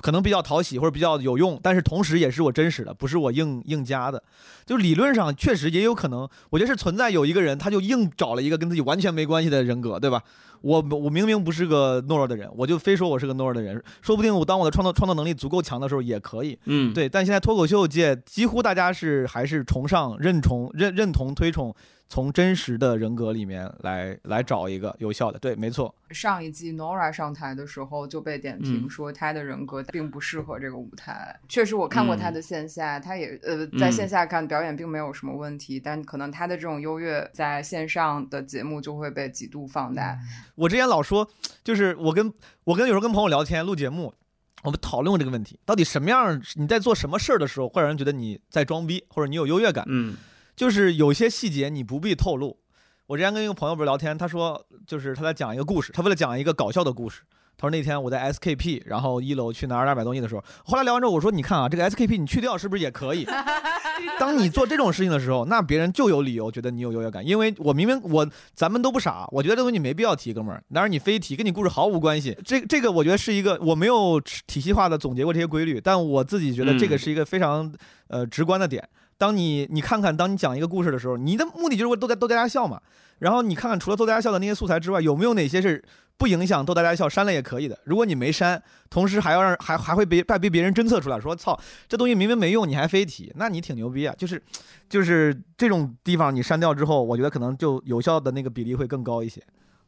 [0.00, 4.22] 可能比较讨喜或者比较有用，但是同时也是我真实的，不是我硬硬加的。
[4.64, 10.22] 就理论上确实也有可能，我觉得是存在有一个人，他就硬找了一个跟自己完全没关系的人格，对吧？
[10.60, 16.58] 我我明明不是个懦弱的人，我就非说我是个懦弱的人，说不定我当我的创造创造能力足够强的时候也可以。
[16.64, 21.72] 嗯，对，但现在脱口秀界几乎大家是还是崇尚、认同、认认同、推崇
[22.08, 25.38] 从真实的人格里面来来找一个有效的。
[25.38, 25.94] 对，没错。
[26.10, 31.38] 上一季 Nora 上台的时候就被点评嗯说她的人格并不适合这个舞台。
[31.48, 40.18] 确实，我看过她嗯的线下，她也呃在嗯线下看表演并没有什么问题，但可能她的这种优越在线上的节目就会被极度放大。
[40.54, 41.28] 我之前老说，
[41.62, 42.32] 就是我跟
[42.64, 44.14] 我跟有时候跟朋友聊天录节目，
[44.62, 49.84] 我们讨论过这个问题，到底什么样你在做什么事儿的时候会让人觉得你在装逼，或者你有优越感？
[49.88, 50.16] 嗯
[50.58, 52.58] 就是有些细节你不必透露。
[53.06, 57.22] 我之前跟一个朋友不是聊天，他说就是他在讲一个故事，他为了讲一个搞笑的故事，
[57.56, 63.24] 他说那天我在 SKP，然后一楼去拿二百东西的时候，后来聊完之后我说你看啊，这个 SKP 你去掉是不是也可以？
[64.18, 72.36] 当你做这种事情的时候，那别人就有理由觉得你有优越感，因为我明明我咱们都不傻，我觉得这东西你没必要提，哥们儿，但是你非提，跟你故事毫无关系。
[72.44, 77.72] 这这个我觉得是一个我没有体系化的总结过这些规律，但我自己觉得这个嗯是一个非常
[78.08, 78.88] 呃直观的点。
[79.18, 82.80] 当你你看看，当你讲一个故事的时候，你的目的就是为了逗大逗大家笑嘛。
[83.18, 85.82] 然后你看看，除了逗大家笑的那些素材之外，有没有哪些是
[86.16, 87.76] 不影响逗大家笑，删了也可以的？
[87.82, 91.58] 如果你没删，同时还要让还还会被被被别人侦测出来说，操，
[91.88, 94.14] 这东西明明没用，你还非提，那你挺牛逼啊！
[94.16, 94.40] 就是
[94.88, 99.42] 就是这种地方你删掉之后，我觉得可能就有效的那个比例会更高一些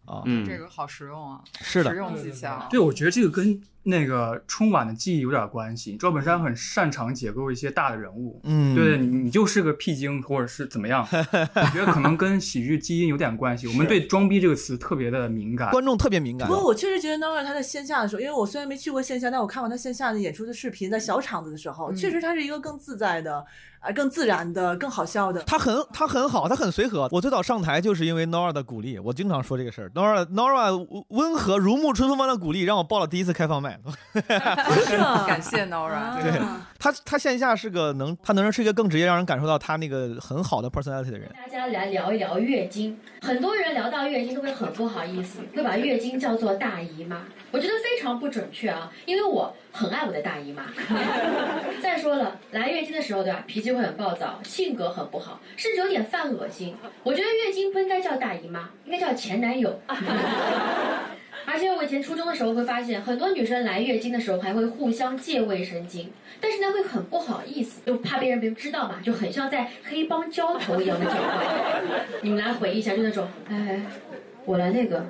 [0.07, 0.23] 啊。
[0.25, 2.67] 嗯，这个好实用啊，是的实用技巧。
[2.69, 5.97] 对，我觉得这个跟那个春晚的记忆有点关系。
[5.97, 13.67] 赵本山很擅长解构一些大的人物，嗯，对你你就是个屁精或者是怎么样， 我觉得可能跟喜剧基因有点关系。
[13.67, 15.71] 我们对“装逼”这个词特别的敏感。
[15.71, 16.55] 观众特别敏感不。
[16.55, 23.45] 过我确实觉得 Nora 他在线下的时候，因为我虽然没去过线下，但我看过他线下的演出的视频，在小场子的时候，嗯确实他是一个更自在的，
[23.81, 25.43] 啊，更自然的、更好笑的。
[25.45, 27.09] 他很他很好，他很随和。
[27.13, 29.89] 我最早上台就是因为 Nora 的鼓励，我经常说这个事儿。
[29.91, 33.70] Nora Nora 温和如沐春风般的鼓励，让我报了第一次开放麦。
[34.87, 36.41] 是吗感谢 Nora，对
[36.79, 41.31] 他他线下是个能，他能是一个更直接让人感受到他那个很好的 personality 的人。
[41.35, 42.99] 大家来聊一聊月经。
[43.21, 47.23] 很多人聊到月经都会很不好意思，会把月经叫做大姨妈。
[47.51, 50.63] 我觉得非常不准确啊，因为我很爱我的大姨妈。
[51.83, 56.75] 再说了，来月经的时候对吧，脾气会很暴躁，性格很不好，甚至有点犯恶心。
[57.03, 59.81] 我觉得月经不应该叫大姨妈，应该叫前男友。
[61.47, 66.07] 而且我以前初中的时候会发现，很多女生来月经的时候还会互相借卫生巾，
[66.41, 71.43] 但是呢会很不好意思，就怕别人别人知道嘛，就很像在黑帮交头一样的讲话。
[72.23, 73.81] 你们来回忆一下，就那种，哎，
[74.45, 75.05] 我来那个，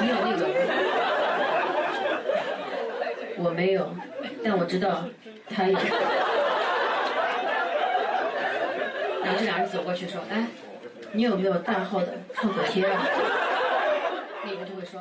[0.00, 0.46] 你有那个，
[3.38, 3.94] 我没有，
[4.44, 5.04] 但我知道
[5.48, 5.78] 他有。
[9.24, 10.46] 然后这俩人走过去说，哎，
[11.12, 13.06] 你有没有大号的创可贴啊？
[14.44, 15.00] 那个就会说，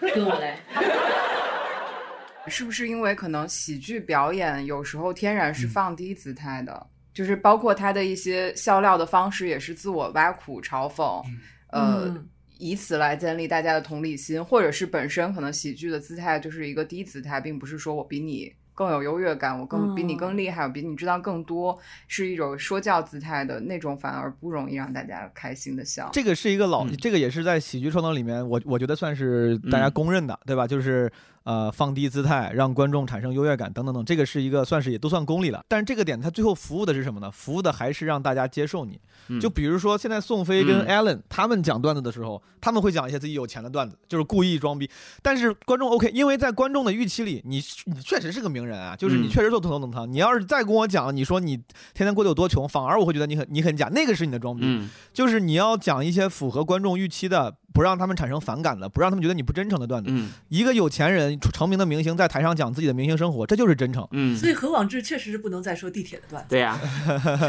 [0.14, 0.58] 跟我来。
[2.48, 11.24] 是不是因为可能喜剧表演有时候天然是放低姿态的，就是包括他的一些笑料的方式也是自我挖苦、嘲讽，
[11.70, 12.28] 呃，嗯
[12.58, 26.10] 以此来建立大家的同理心，或者是本身可能喜剧的姿态就是一个低姿态，并不是说我比你更有优越感，我更、比你更厉害，我比你知道更多，是一种说教姿态的那种，反而不容易让大家开心的笑。
[26.12, 30.66] 这个是一个老，嗯这个也是在喜剧创作里面，我我觉得算是大家公认的，对吧？
[30.66, 31.10] 就是
[31.46, 35.64] 呃放低姿态，让观众产生优越感等等等，这个是一个算是也都算功利了。
[35.68, 37.30] 但是这个点它最后服务的是什么呢？
[37.30, 39.00] 服务的还是让大家接受你。
[39.28, 44.90] 嗯就比如说现在宋飞跟嗯 Allen 他们讲段子的时候，他们会讲一些自己有钱的段子，就是故意装逼。
[45.22, 50.12] 但是观众 OK，因为在观众的预期里，你你确实是个名人啊，就是你嗯确实做头等舱。
[50.12, 51.56] 你要是再跟我讲，你说你
[51.94, 54.62] 天天过得有多穷，反而我会觉得你很你很假，那个是你的装逼。
[54.64, 60.10] 嗯就是你要讲一些符合观众预期的，不让他们产生反感的，不让他们觉得你不真诚的段子。
[60.10, 64.08] 嗯一个有钱人成名的明星在台上讲自己的明星生活，这就是真诚。
[64.12, 66.48] 嗯所，以何广智确实是不能再说地铁的段子。
[66.48, 66.80] 对呀、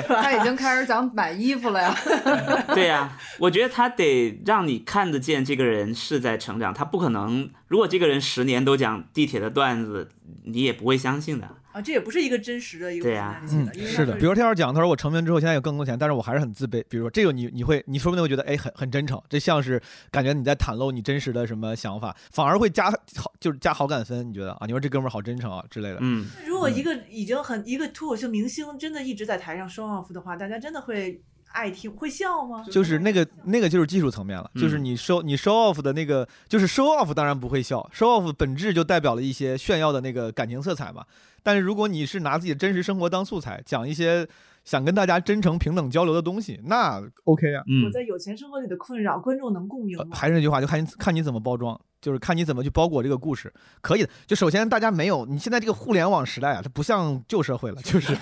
[0.10, 1.96] 他已经开始讲买衣服了呀。
[2.76, 10.10] 对呀、我觉得他得让你看得见这个人是在成长，他不可能，如果这个人十年都讲地铁的段子，
[10.44, 11.48] 你也不会相信的。
[11.78, 16.84] 啊，这也不是一个真实的一个对呀 personality 的，是的，比如他要是讲，他说我成名之后现在有更多钱，但是我还是很自卑。
[16.90, 24.28] 比如说这个你你会你说不定会觉得哎很很真诚，这像是感觉你在袒露你真实的什么想法，反而会加好就是加好感分。
[24.28, 24.66] 你觉得啊？
[24.66, 25.98] 你说这哥们儿好真诚啊之类的。
[26.02, 31.22] 嗯，如果一个已经很一个脱口秀明星真的一直在台上 show off 的话，大家真的会
[31.52, 32.66] 爱听会笑吗？
[32.72, 41.06] 就是那个那个就是技术层面了，嗯就是你 show 你 show off 的那个，就是 show off 当然不会笑，show off 本质就代表了一些炫耀的那个感情色彩嘛。
[41.48, 44.28] 但是如果你是拿自己的真实生活当素材，讲一些
[44.66, 47.64] 想跟大家真诚平等交流的东西，那 OK 啊。
[47.70, 50.06] 嗯我在有钱生活里的困扰，观众能共鸣呃？
[50.12, 54.10] 还是那句话，就看你看你怎么包装，就是看你怎么去包裹这个故事，可以的。
[54.26, 58.14] 就首先大家没有，你现在这个互联网时代啊，它不像旧社会了， 就是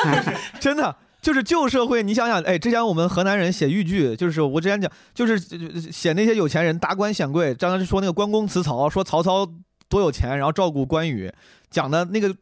[0.58, 0.96] 真的。
[1.20, 9.46] 就是旧社会，你想想，哎，之前我们河南人写豫剧，就是我之前讲，就是呃写那些有钱人达官显贵，张时说那个关公辞曹，说曹操
[9.88, 11.32] 多有钱，然后照顾关羽，
[11.72, 12.32] 讲的那个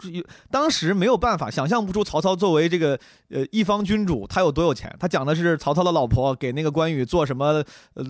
[0.50, 2.98] 当时没有办法想象不出曹操作为这个
[3.30, 4.94] 呃一方君主他有多有钱。
[4.98, 7.64] 他讲的是曹操的老婆给那个关羽做什么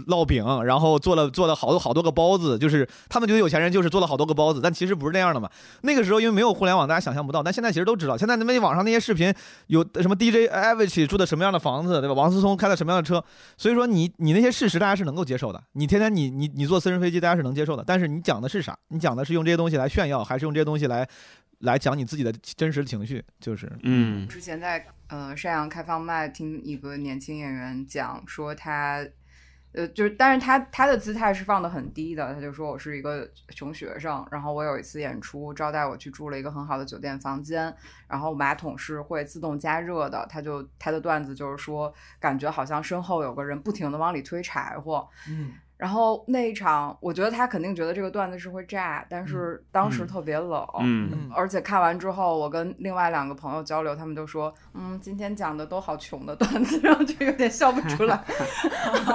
[0.08, 5.48] 烙饼，然后做了做了好多好多个包子，就是他们觉得有钱人就是做了好多个包子，但其实不是那样的嘛。
[5.82, 8.16] 那个时候因为没有互联网，大家想象不到，但现在其实都知道。
[8.16, 9.32] 现在那边网上那些视频
[9.66, 12.14] 有什么 DJ Avicii 住的什么样的房子，对吧？
[12.14, 13.22] 王思聪开的什么样的车，
[13.56, 15.62] 所以说你你那些事实大家是能够接受的。
[15.72, 17.84] 你天天你你你坐私人飞机，大家是能接受的。
[17.86, 18.76] 但是你讲的是啥？
[18.88, 21.08] 你讲的是用这些东西来炫耀，还是用这些东西来
[21.60, 23.24] 来讲你自己的真实情绪？
[23.38, 29.06] 就是嗯之前在呃山羊开放麦听一个年轻演员讲说他。
[29.72, 37.72] 呃，就是，但是他他的姿态是放的很低的，他就说我是一个穷学生，然后我有一次演出招待我去住了一个很好的酒店房间，
[38.08, 58.22] 然后马桶是会自动加热的，他就他的段子就是说，感觉好像身后有个人不停的往里推柴火，嗯，然后那一场，我觉得他肯定觉得这个段子是会炸，但是当时嗯特别冷，嗯而且看完之后，我跟另外两个朋友交流，他们都说，嗯，今天讲的都好穷的段子，然后就有点笑不出来。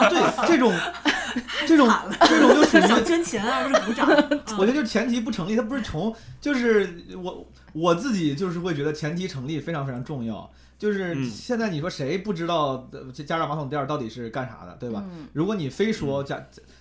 [0.09, 0.74] 对这种
[1.68, 1.88] 这种
[2.22, 4.07] 这种就属于想捐钱啊，不是鼓掌。
[4.57, 6.11] 我觉得就是前提不成立，他不是穷，
[6.41, 10.49] 就是我我自己就是会觉得前提成立非常非常重要。
[10.78, 15.04] 就是嗯现在你说谁不知道呃这加热马桶垫儿到底是干啥的，对吧？
[15.06, 16.38] 嗯如果你非说加，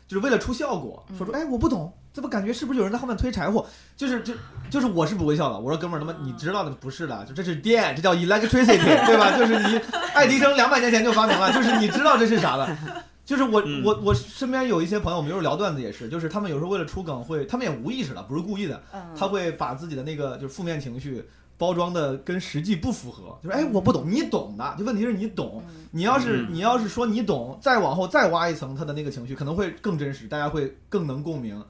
[0.07, 3.67] 就是为了出效果，说出哎我不懂，怎么感觉是不是有人在后面推柴火？
[3.97, 4.35] 就是就
[4.71, 5.59] 就是我是不会笑的。
[5.59, 9.37] 我说哥们儿，他妈你知道的不是的，就这是电，这叫 electricity， 对吧？
[9.39, 9.81] 就是你
[10.15, 12.77] 爱迪生两百年前就发明了， 就是你知道这是啥的。
[13.25, 21.25] 就是我嗯我我身边有一些朋友，我们有时候聊段子也是，就是他们有时候为了出梗会，他们也无意识的，不是故意的，嗯他会把自己的那个就是负面情绪
[21.57, 26.49] 包装的跟实际不符合，就是哎我不懂，你懂的，就问题是你懂，你要是嗯。
[26.53, 31.63] 你要是说你懂，再往后再挖一层他的那个情绪，可能会更真实，大家会更能共鸣。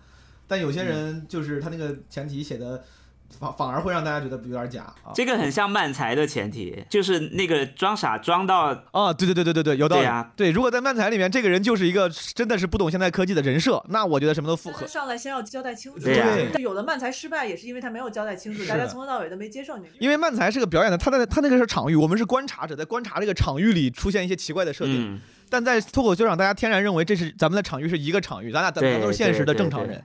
[0.46, 2.82] 但有些人就是他那个前提写的
[3.38, 5.12] 反反而会让大家觉得有点假啊。
[5.14, 10.02] 这个很像漫才的前提，就是那个装傻装到啊，对对对对对对，有道理。
[10.02, 14.86] 对啊对，如果在漫才里面，这个人就是一个真的是不懂现代科技的人设，那我觉得什么都符合。
[14.86, 16.00] 上来先要交代清楚。
[16.00, 19.86] 对有的漫才失败也是因为他没有交代清楚，大家从头到尾都没接受你。
[19.98, 25.14] 因为漫才是个表演的，他在他那个是场域，我们是观察者，在观察这个场域里出现一些奇怪的设定。
[25.14, 25.20] 嗯，
[25.50, 30.04] 但在脱口秀上，大家天然认为这是咱们的场域是一个场域，咱俩咱们都是现实的对对对正常人。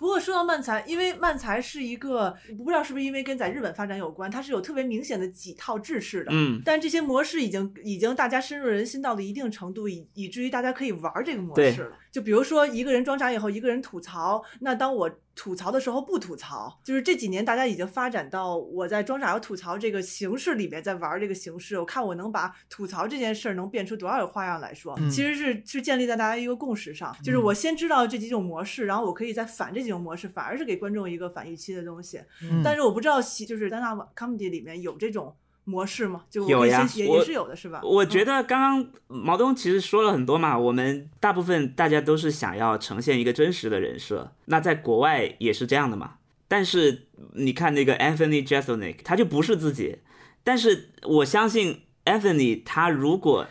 [0.00, 6.30] 不过说到漫才，因为漫才是一个不知道是不是因为跟在日本发展有关，它是有特别明显的几套制式的。
[6.32, 11.98] 嗯但这些模式已经已经大家深入人心到了一定程度，以以至于大家可以玩这个模式了。
[12.10, 32.20] 就比如说一个人装傻以后，一个人吐槽，那当我吐槽的时候不吐槽，就是这几年大家已经发展到我在装傻和吐槽这个形式里面在玩这个形式，我看我能把吐槽这件事儿能变出多少个花样来说，嗯其实是是建立在大家一个共识上，就是我先知道这几种模式，然后我可以再反这几种模式，反而是给观众一个反预期的东西。
[32.42, 35.34] 嗯但是我不知道喜就是 stand up comedy 里面有这种
[35.64, 36.24] 模式吗？
[36.30, 37.80] 就有呀也是有的，是吧？
[37.84, 46.14] 我觉得刚刚毛东其实说了很多嘛，我们大部分大家都是想要呈现一个真实的人设，那在国外也是这样的嘛。
[46.48, 49.98] 但是你看那个 Anthony Jeselnik，他就不是自己。
[50.42, 53.46] 但是我相信 Anthony，他如果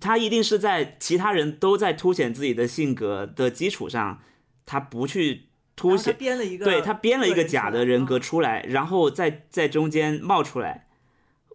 [0.00, 4.22] 他一定是在其他人都在凸显自己的性格的基础上，
[4.64, 5.47] 他不去
[5.78, 10.86] 他显，编了一个，对他编了一个假的人格嗯出来，然后在在中间冒出来。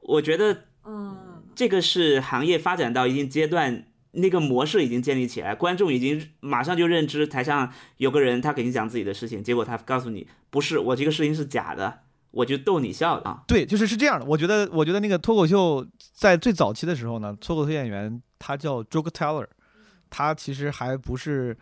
[0.01, 12.01] 我觉得嗯，这个是行业发展到一定阶段，那个模式已经建立起来，观众已经马上就认知台上有个人他给你讲自己的事情，结果他告诉你不是，我这个事情是假的，
[12.31, 13.43] 我就逗你笑的啊。
[13.47, 14.25] 对，就是是这样的。
[14.25, 19.47] 我觉得，我觉得那个脱口秀在最早期的时候呢，脱口秀演员他叫 joke teller，
[20.09, 21.57] 他其实还不是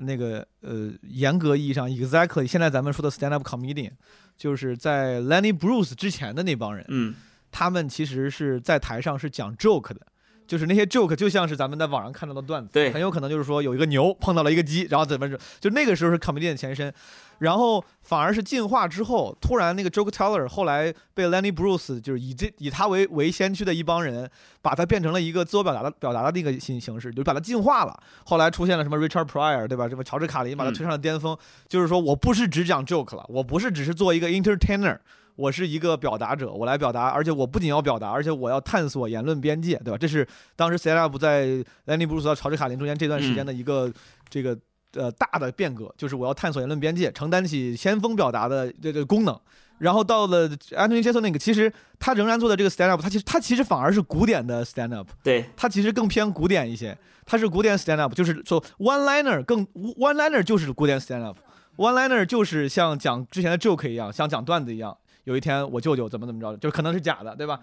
[0.00, 3.92] 那个呃严格意义上 exactly 现在咱们说的 stand up comedian，
[4.36, 7.14] 就是在 Lenny Bruce 之前的那帮人，嗯，
[7.50, 10.06] 他们其实是在台上是讲 joke 的。
[10.50, 16.92] 就是那些 joke 就像是咱们在网上看到的段子，对很有可能就是说有一个牛碰到了一个鸡，然后怎么着，就那个时候是 comedian 的前身，
[17.38, 24.28] 然后反而是进化之后，突然那个 joke teller 后来被 Lenny Bruce 就是以这以他为为先驱的一帮人，
[24.60, 27.96] 把它变成了一个自我表达的表达的那个形形式，就把它进化了。
[28.24, 29.88] 后来出现了什么 Richard Pryor 对吧？
[29.88, 31.38] 什么乔治卡林把它推上了巅峰，
[31.68, 34.98] 就是说我不是只讲 joke 了，我不是只是做一个 entertainer。
[35.40, 39.96] 我是一个表达者，我来表达，而且我不仅要表达，而且我要探索言论边界，对吧？
[39.96, 41.46] 这是当时 stand up 在
[41.86, 43.90] Lenny Bruce 到乔治卡林中间这段时间的一个、
[44.28, 44.58] 这个
[44.92, 49.40] 呃大的变革，就是我要探索言论边界，承担起先锋表达的这个功能。
[49.78, 59.66] 然后到了 Anthony Jeselnik，其实他仍然做的这个 stand up，他其实他其实反而是古典的 stand up，对，他其实更偏古典一些，他是古典 stand up，就是说 one liner 更
[59.96, 64.94] one liner 就是古典 stand up，one liner 就是像讲之前的 joke 一样，像讲段子一样。
[65.24, 67.60] 有一天我舅舅怎么怎么着，就可能是假的，对吧？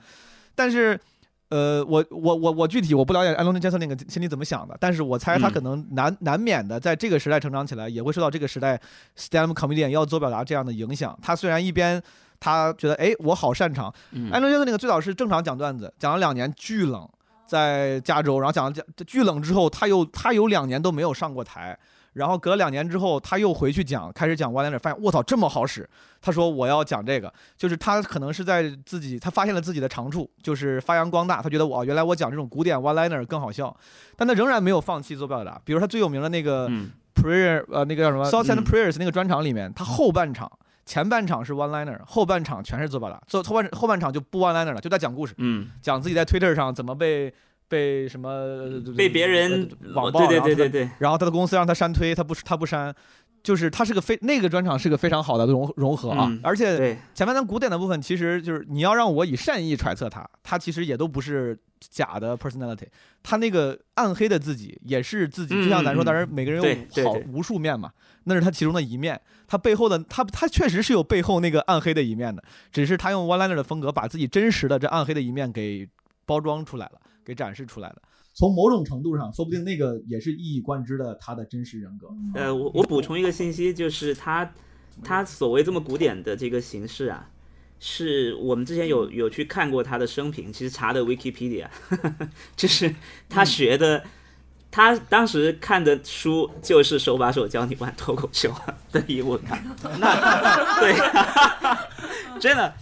[0.56, 1.00] 但是，
[1.50, 8.80] 呃，我我我我具体我不了解安东尼·杰森那个心里怎么想的，但是我猜他嗯可能难、难免的在这个时代成长起来，也会受到这个时代
[9.16, 11.18] STEM comedian 要做表达这样的影响。
[11.22, 12.02] 他虽然一边
[12.40, 17.08] 他觉得哎我好擅长，嗯安东尼·杰森那个最早是正常讲段子，讲了两年巨冷，
[17.46, 21.78] 在加州，然后讲了讲巨冷之后，他又他有两年都没有上过台。
[22.18, 25.88] 然后隔了两年之后，他又回去讲，开始讲 one liner，发现我操这么好使。
[26.20, 31.42] 他说我要讲这个，就是他可能是在自己他发现了自己的长处，就是发扬光大。
[31.42, 33.76] 他觉得我原来我讲这种古典 one liner 更好笑，
[34.16, 35.62] 但他仍然没有放弃做表达。
[35.64, 40.52] 比如他最有名的那个嗯 prayer，呃，那个叫什么 Thoughts and 嗯 Prayers 那个专场里面，他后半场。
[40.86, 47.34] 前半场是 one liner，后半场全是做表达，做后半后半场就不 one liner 了，就在讲故事，嗯，讲自己在 Twitter 上怎么被
[47.68, 50.70] 被什么被别人呃网暴，对对然后他的对对。
[50.70, 52.94] 对，然后他的公司让他删推，他不他不删，
[53.44, 56.98] 就是他是个非那个专场是个非常好的融融合啊，嗯而且对。
[57.14, 62.88] 前半段古典的部分，其实就是你要让我以善意揣测他，他其实也都不是假的 personality，
[63.22, 67.92] 他那个暗黑的自己也是自己，嗯就像咱说，嗯当然每个人对对有好无数面嘛，
[68.24, 75.88] 那是他其中的一面，他背后的他他确实是有背后那个暗黑的一面的，只是他用 one liner 的风格把自己真实的这暗黑的一面给
[76.26, 78.02] 包装出来了，给展示出来的。
[78.34, 82.08] 从某种程度上，说不定那个也是一以贯之的他的真实人格。
[82.34, 84.50] 呃，我我补充一个信息，就是他
[85.04, 87.28] 他所谓这么古典的这个形式啊，
[87.80, 91.68] 是我们之前有有去看过他的生平，其实查的 Wikipedia，
[92.56, 92.94] 就是
[93.28, 94.04] 他学的，
[94.70, 98.54] 他当时看的书就是手把手教你玩脱口秀
[98.92, 99.60] 的英文啊，
[100.00, 102.74] 那 对，真的，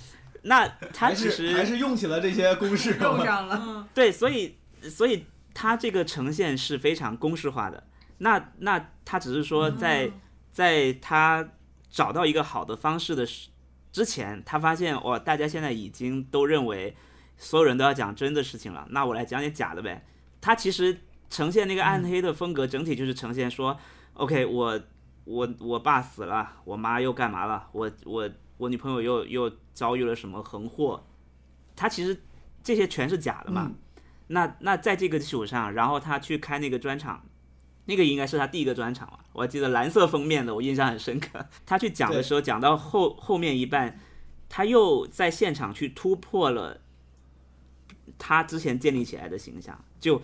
[0.48, 3.88] 那 他其实还是用起了这些公式，用上了。
[3.94, 7.84] 对，所以所以他这个呈现是非常公式化的。
[8.20, 10.12] 那那他只是说在、
[10.52, 11.48] 在他
[11.90, 13.50] 找到一个好的方式的时
[13.92, 16.96] 之前，他发现哇，大家现在已经都认为
[17.38, 20.06] 所有人都要讲真的事情了，那我来讲点假的呗。
[20.42, 20.98] 他其实
[21.30, 23.78] 呈现那个暗黑的风格，整体就是呈现说
[24.14, 24.82] ，OK，我
[25.24, 31.06] 我我爸死了，我妈又干嘛了，我我我女朋友又又遭遇了什么横祸，
[31.76, 32.24] 他其实
[32.64, 33.72] 这些全是假的嘛。
[34.28, 37.26] 那那在这个基础上，然后他去开那个专场，
[37.86, 39.20] 那个应该是他第一个专场了。
[39.34, 41.46] 我还记得蓝色封面的，我印象很深刻。
[41.66, 44.00] 他去讲的时候，讲到后后面一半，
[44.50, 46.82] 他又在现场去突破了
[48.18, 49.84] 他之前建立起来的形象。
[50.00, 50.22] 就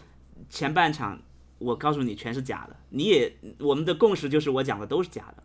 [0.50, 1.22] 前半场，
[1.60, 5.44] 我告诉你全是假的，你也我们的共识就是我讲的都是假的。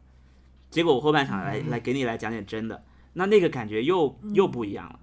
[0.70, 2.82] 结果我后半场来来给你来讲点真的，
[3.14, 4.98] 那那个感觉又又不一样了。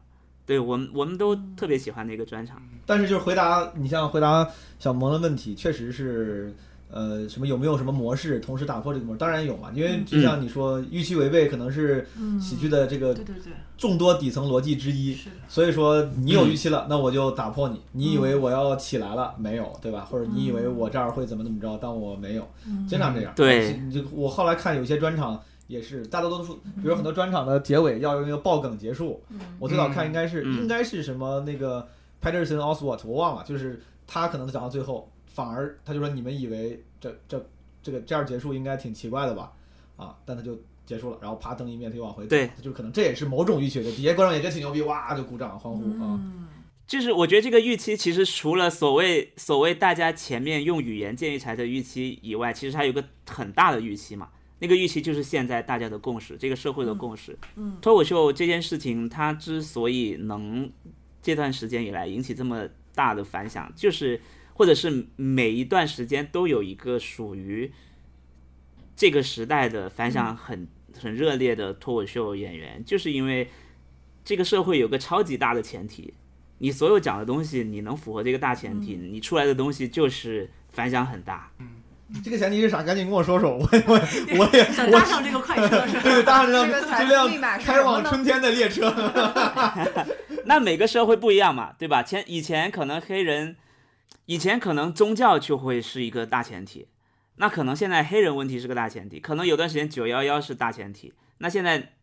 [0.45, 2.61] 对我们我们都特别喜欢那个专场。
[2.86, 4.45] 但是就是回答你像回答
[4.78, 6.53] 小萌的问题，确实是，
[6.91, 9.20] 呃，什么有没有什么模式同时打破这个模式？
[9.20, 12.05] 当然有嘛，因为就像你说，预期违背可能是
[12.41, 15.18] 喜剧的这个对对对，众多底层逻辑之一。
[15.47, 17.82] 所以说你有预期了，那我就打破你。
[17.93, 20.01] 你以为我要起来了，没有，对吧？
[20.11, 22.45] 或者你以为我这儿会怎么怎么着，但我没有，
[22.86, 23.32] 经常这样。
[23.34, 25.41] 对，就我后来看有些专场。
[25.68, 29.24] 也是，大多数，比如很多专场的结尾要用一个爆梗结束。
[29.59, 31.88] 我最早看应该是应该是什么那个
[32.22, 37.43] Patterson Oswalt，我忘了，就是他可能讲到最后，反而他就说你们以为这这
[37.82, 39.51] 这个这样结束应该挺奇怪的吧？
[39.95, 42.30] 啊，但他就结束了，然后啪灯一灭，他又往回走。
[42.30, 46.20] 对，就可能这也是某种预期的，底下观众也觉得挺牛逼，哇就鼓掌欢呼啊。
[46.86, 54.30] 就是我觉得这个预期其实除了所谓所谓大家前面用语言建立起来的预期以外，其实还有个很大的预期嘛。
[54.64, 57.38] 那个预期就是现在大家的共识，这个社会的共识。
[57.57, 60.72] 嗯，脱口秀这件事情，它之所以能
[61.22, 64.22] 这段时间以来引起这么大的反响，就是
[64.53, 67.70] 或者是每一段时间都有一个属于
[68.95, 70.66] 这个时代的反响很
[70.97, 73.49] 很热烈的脱口秀演员，就是因为
[74.24, 76.14] 这个社会有个超级大的前提，
[76.59, 81.51] 你所有讲的东西你能符合这个大前提，你出来的东西就是反响很大。
[81.59, 81.68] 嗯。
[82.24, 82.84] 这个前提是啥？
[82.84, 83.93] 赶紧跟我说说，我我
[84.38, 86.01] 我也想搭上这个快车，是吧？
[86.04, 88.93] 对，搭上这辆这辆开往春天的列车。
[90.45, 92.04] 那每个社会不一样嘛，对吧？
[92.04, 93.56] 前以前可能黑人，
[94.26, 96.88] 以前可能宗教就会是一个大前提，
[97.38, 101.93] 那可能现在黑人问题是个大前提，可能有段时间九幺幺是大前提，那现在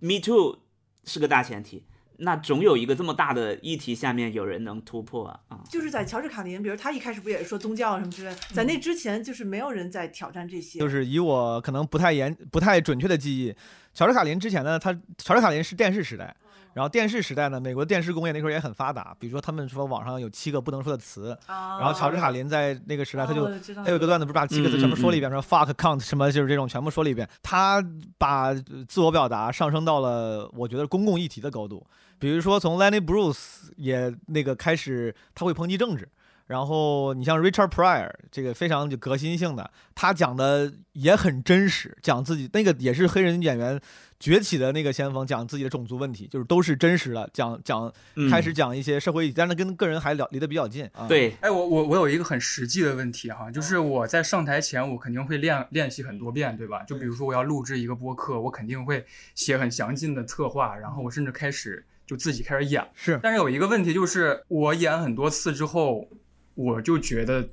[0.00, 0.58] Me Too
[1.04, 1.84] 是个大前提。
[2.18, 5.60] 那总有一个这么大的议题下面有人能突破啊！
[5.68, 10.78] 就是在乔治卡林，比如他一开始不也是说宗教什么之类，在那之前就是没有人在挑战这些。
[10.78, 13.54] 就是以我可能不太严、不太准确的记忆，
[13.92, 16.34] 乔治卡林之前呢，他乔治卡林是电视时代，
[16.74, 23.48] 然后电视时代呢，美国电视工业那时候也很发达，比如说他们说网上有七个不能说的词，然后乔治卡林在那个时代他就
[23.84, 27.84] 他有个段子不是把七个字全部说了一遍，说 fuck count 什么就是这种全部说了一遍，他
[28.18, 28.54] 把
[28.86, 31.84] 自我表达上升到了我觉得公共议题的高度。
[32.24, 36.08] 比如说，从 Lenny Bruce 也那个开始，他会抨击政治。
[36.46, 43.78] 然后你像 Richard Pryor 这个非常就革新性的，他讲的也很真实，讲自己那个也是黑人演员
[44.18, 47.92] 崛起的那个先锋，讲自己的种族问题，就是都是真实的，讲讲
[48.30, 50.88] 开始讲一些社会但是跟个人还聊离得比较近。
[51.06, 56.82] 对，哎，我我我有一个很实际的问题哈，就是我在上台前，我肯定会练练习很多遍，对吧？
[56.84, 59.04] 就比如说我要录制一个播客，我肯定会
[59.34, 61.84] 写很详尽的策划，然后我甚至开始。
[62.06, 66.06] 就自己开始演是，但是有一个问题就是，我演很多次之后，
[66.54, 67.48] 我就觉得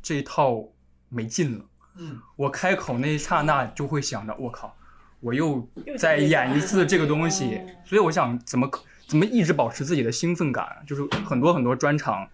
[0.00, 0.62] 这套
[1.08, 1.64] 没劲了。
[1.96, 4.76] 嗯，我开口那一刹那就会想着，我靠，
[5.18, 7.60] 我又再演一次这个东西。
[7.84, 8.70] 所以我想怎么
[9.08, 12.28] 怎么一直保持自己的兴奋感，就是很多很多专场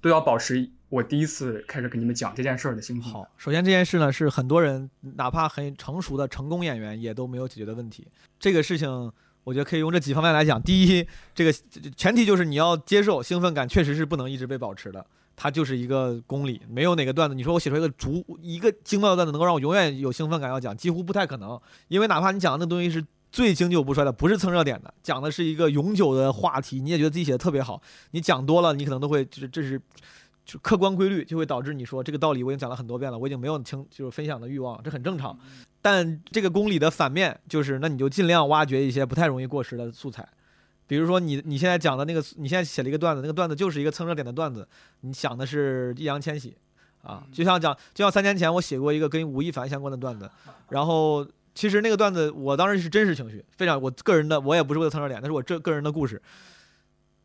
[0.00, 3.12] 都要保持我第一次开始给你们讲这件事儿的兴奋。
[3.12, 8.08] 好，首先这件事呢是很多人哪怕很成熟的成功演员也都没有解决的问题。
[8.40, 9.12] 这个事情。
[9.44, 10.60] 我觉得可以用这几方面来讲。
[10.62, 11.52] 第一，这个
[11.96, 15.04] 前提就是你要接受兴奋感确实是不能一直被保持的，
[15.36, 16.60] 它就是一个公理。
[16.68, 21.60] 没有哪个段子，你说我写出一个足一个精妙的段子能够让我永远有兴奋感要讲，几乎不太可能。
[21.88, 27.82] 因为哪怕你讲的那东西是最经久不衰的，不是蹭热点的，讲的是一个永久的话题，你也觉得自己写的特别好，
[28.12, 29.80] 你讲多了，你可能都会就是这是。
[30.44, 35.38] 就客观规律就会导致你说这个道理我已经讲了很多遍了，我已经没有听就是分享的欲望，这很正常。
[35.82, 40.26] 但这个公理的反面就是，那你就尽量挖掘一些不太容易过时的素材，
[40.86, 44.66] 比如说你你现在讲的那个，你现在写了一个段子，那个段子就是一个蹭热点的段子，
[45.00, 46.56] 你想的是易烊千玺
[47.02, 50.30] 啊，就像讲就像三年前我写过一个跟吴亦凡相关的段子，
[50.68, 56.22] 然后其实那个段子我当时是真实情绪，非常我个人的，我也不是为了蹭热点，那是我这个人的故事。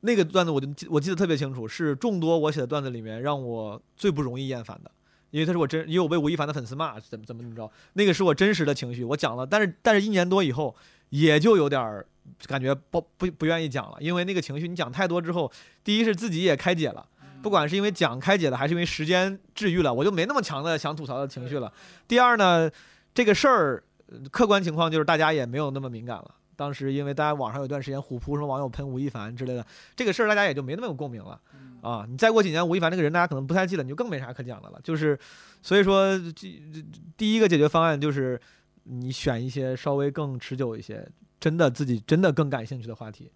[0.01, 4.91] 那个段子我就记我记得特别清楚，是众多我写的段子里面让我最不容易厌烦的，
[5.31, 10.75] 因为他是我真，因为我被吴亦凡的粉丝骂怎么怎么怎么着，那个是我真实的情绪，我讲了，但是但是一年多以后，
[11.09, 12.05] 也就有点儿
[12.45, 15.51] 感觉不不不愿意讲了，因为那个情绪你讲太多之后，
[15.83, 17.05] 第一是自己也开解了，
[17.41, 21.71] 不管是因为讲开解了，还是因为时间治愈了，我就没那么强的想吐槽的情绪了。
[22.07, 22.69] 第二呢，
[23.13, 26.35] 这个事儿呃客观情况就是大家也没有那么敏感了。
[26.55, 29.65] 当时因为大家网上有段时间虎扑什么网友喷吴亦凡之类的，
[29.95, 31.39] 这个事儿大家也就没那么有共鸣了。
[31.87, 34.79] 啊，你再过几年吴亦凡这个人大家可能不太记得，你就更没啥可讲的了。
[34.83, 35.17] 就是，
[35.61, 36.85] 所以说这这
[37.15, 38.37] 第一个解决方案就是
[38.83, 41.07] 你选一些稍微更持久一些，
[41.39, 43.31] 真的自己真的更感兴趣的话题。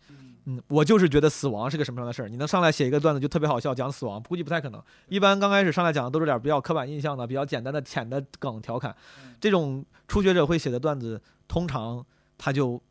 [0.45, 4.83] 嗯，我就是觉得死亡是个什么样的事儿，你能上来写一个段子就特别好笑，讲死亡，估计不太可能。
[5.07, 8.93] 一般刚开始上来讲的都是点比较刻板印象的、比较简单的、浅的梗调侃，
[9.39, 12.05] 这种初学者会写的段子，通常
[12.37, 12.81] 他就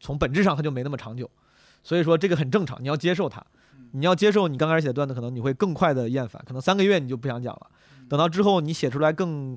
[0.00, 1.30] 从本质上他就没那么长久，
[1.82, 3.42] 所以说这个很正常，你要接受它。
[3.92, 7.66] 你要接受你刚开始写的段子，可能你会更快的厌烦，可能三个月你就不想讲了。
[8.08, 9.56] 等到之后你写出来更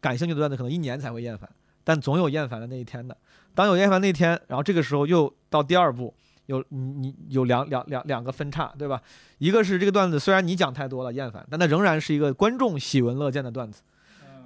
[0.00, 1.48] 感兴趣的段子，可能一年才会厌烦，
[1.84, 3.16] 但总有厌烦的那一天的。
[3.54, 6.14] 当有厌烦那一天，然后这个时候又到第二步，
[6.46, 9.00] 有你你有两两两两个分叉，对吧？
[9.38, 13.82] 一个是这个段子虽然你讲太多了厌烦，但它仍然是一个观众喜闻乐见的段子。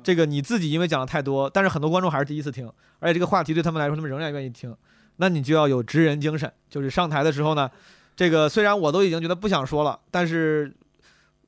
[0.03, 4.75] 这个你自己因为讲的太多，但是很多观众还是第一次听，而且这个话题对他们来说，他们仍然愿意听。
[5.17, 7.71] 那你就要有职人精神，就是上台的时候呢，
[8.17, 10.75] 这个虽然我都已经觉得不想说了，但是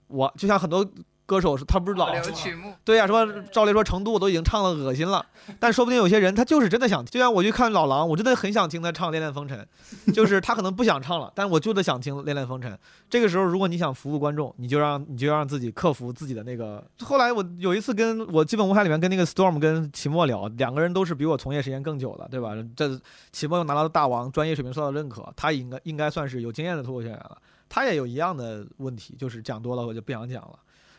[0.09, 0.89] 我就像很多
[1.27, 5.27] 歌手是，他不是老留曲目，对呀、什么赵雷说成都我都已经唱了恶心了，
[5.59, 9.67] 但说不定有些人他就是真的想，就像我去看老狼，我真的很想听他唱《恋恋风尘》，
[10.13, 12.73] 就是他可能不想唱了，但是我就得想听《恋恋风尘》。
[13.11, 16.83] 这个时候，如果你想服务观众，你就让你就让自己克服自己的那个。
[17.01, 22.53] 后来我有一次跟我基本无害里面跟那个 Storm 跟齐墨聊，两个人都是比我从业时间更久了，对吧？
[22.77, 23.01] 这
[23.33, 27.37] 齐墨又拿到大王，专业水平受到认可，他应该应该算是有经验的脱口秀演员了。
[27.69, 30.57] 他也有一样的问题，就是讲多了我就不想讲了。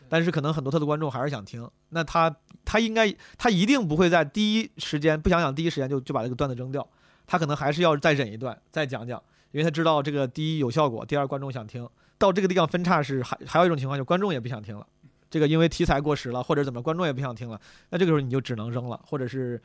[0.08, 2.34] 但是可能很多他的观众还是想听，那他
[2.64, 6.86] 他应该他一定不会在第一时间不想讲，第一时间就就把这个段子扔掉，
[7.26, 11.88] 他可能还是要再忍一段，再讲讲，因为他知道这个第一有效果，第二观众想听。
[12.18, 14.84] 到这个地方分叉是还还有一种情况，就观众也不想听了，
[15.30, 19.62] 这个因为题材过时了或者怎么，观众也不想听了，那这个时候你就只能扔了，或者是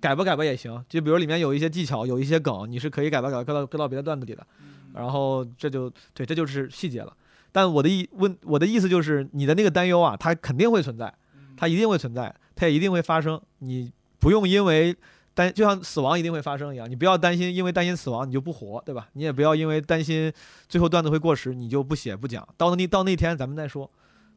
[0.00, 4.44] 改吧改吧也行，就比如里面有一些技巧，有一些梗，你是可以改吧改吧搁到搁到别的段子里的，
[4.92, 7.16] 然后这就对，这就是细节了。
[7.52, 11.12] 但我的意问我的意思就是，你的那个担忧啊，它肯定会存在，
[11.56, 13.40] 它一定会存在，它也一定会发生。
[13.58, 14.96] 你不用因为
[15.34, 19.08] 担，就像死亡一定会发生一样，你不要担心，因为担心死亡你就不活，对吧？
[19.12, 20.32] 你也不要因为担心
[20.68, 22.46] 最后段子会过时，你就不写不讲。
[22.56, 23.90] 到那到那天咱们再说，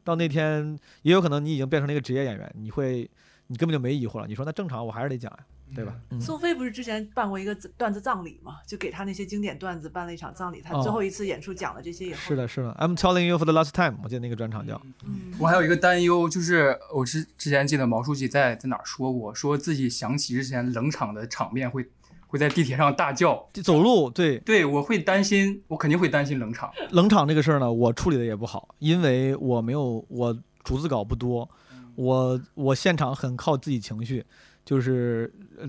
[0.04, 3.08] 到那天也有可能你已经变成了一个职业演员，你会
[3.46, 4.26] 你根本就没疑惑了。
[4.26, 5.38] 你说那正常，我还是得讲呀，
[5.74, 5.94] 对吧？
[6.10, 10.60] 嗯宋飞不是之前办过一个段子葬礼嘛，就给他那些经典段子办了一场葬礼。
[10.60, 12.74] 他最后一次演出讲了这些以后，是的，是的。
[12.78, 14.80] I'm telling you for the last time，我记得那个专场叫。
[15.04, 21.86] 嗯我还有一个担忧，就是我之之前记得毛书记在在哪儿说过，说自己想起之前冷场的场面会
[22.26, 26.72] 会在地铁上大叫，走路，对对，我会担心，我肯定会担心冷场。
[26.90, 31.48] 冷场这个事儿呢，我处理的也不好，因为我没有我逐字稿不多，
[31.94, 34.24] 我我现场很靠自己情绪，
[34.66, 35.66] 就是呃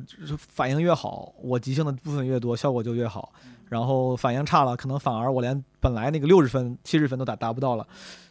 [0.49, 3.31] 反应越好，我即兴的部分越多，效果就越好。
[3.69, 7.87] 然后反应差了，可能反而我连本来那个六十分、七十分都达达不到了。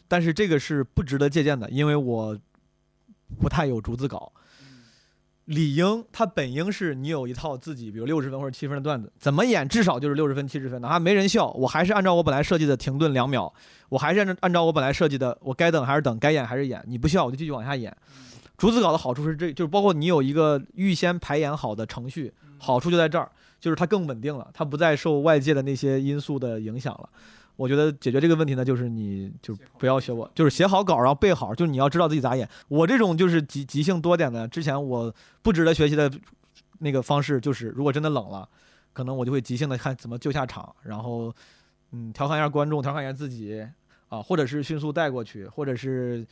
[0.08, 2.36] 但是这个是不值得借鉴的，因为我
[3.38, 4.32] 不太有逐字稿。
[5.44, 13.52] 理应它本应是你有一套自己，比如六十分或者七十分的段子，怎么演至少就是六十分、七十分，哪怕没人笑，我还是按照我本来设计的停顿两秒，
[13.88, 17.96] 我还是按照按照我本来设计的，我该等还是等，该演还是演，你不笑我就继续往下演。
[18.56, 23.30] 逐字稿的好处是这，就是包括你有一个预先排演好的程序，好处就在这儿，
[23.60, 27.08] 就是它更稳定了，它不再受外界的那些因素的影响了。
[27.56, 32.46] 我觉得解决这个问题呢，就是你就不要学我，就是写好稿，然后背好，就是你要知道自己咋演。
[32.68, 36.10] 我这种就是即即兴多点的，之前我不值得学习的
[36.80, 38.46] 那个方式，就是如果真的冷了，
[38.92, 41.34] 可能我就会即兴的看怎么救下场，然后
[41.92, 43.66] 嗯调侃一下观众，调侃一下自己
[44.08, 46.26] 啊，或者是迅速带过去，或者是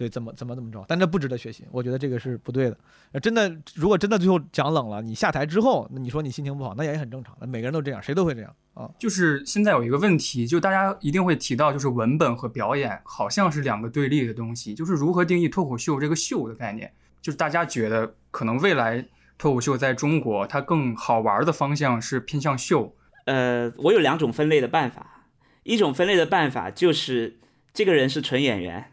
[0.00, 2.78] 对怎么怎么怎么着，但这不值得学习，我觉得这个是不对的。
[3.12, 8.90] 呃真的，如果真的最后讲冷了，你下台之后，那你说你心情不好，那也很正常的，每个人都这样，谁都会这样啊。
[8.98, 16.90] 就是现在有一个问题，就大家一定会提到，就是文本和表演好像是两个对立的东西，就是如何定义脱口秀这个秀的概念？
[17.20, 19.06] 就是大家觉得可能未来
[19.36, 22.96] 脱口秀在中国它更好玩的方向是偏向秀。
[23.26, 25.26] 呃，我有两种分类的办法，
[25.64, 27.38] 一种分类的办法就是
[27.74, 28.92] 这个人是纯演员，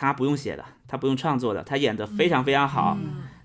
[0.00, 2.96] 他不用写的，他不用创作的，他演的非常非常好，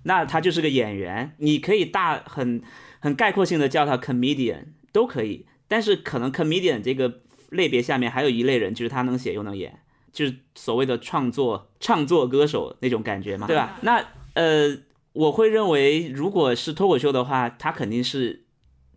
[0.04, 1.34] 那他就是个演员。
[1.40, 2.62] 你可以大很
[3.00, 9.80] 很概括性的叫他 comedian 都可以，但是可能 comedian 这个类别下面还有一类人，就是他能写又能演，
[10.12, 13.56] 就是所谓的创作唱作歌手那种感觉嘛，对。
[13.56, 13.80] 吧？
[13.82, 14.06] 那
[14.36, 14.78] 呃，
[15.14, 18.46] 我会认为如果是脱口秀的话，他肯定是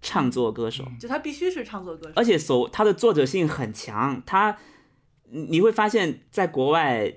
[0.02, 4.58] 唱作歌手，就他必须是唱作歌手，而且所他的作者性很强，他
[5.30, 7.14] 你你会发现在国外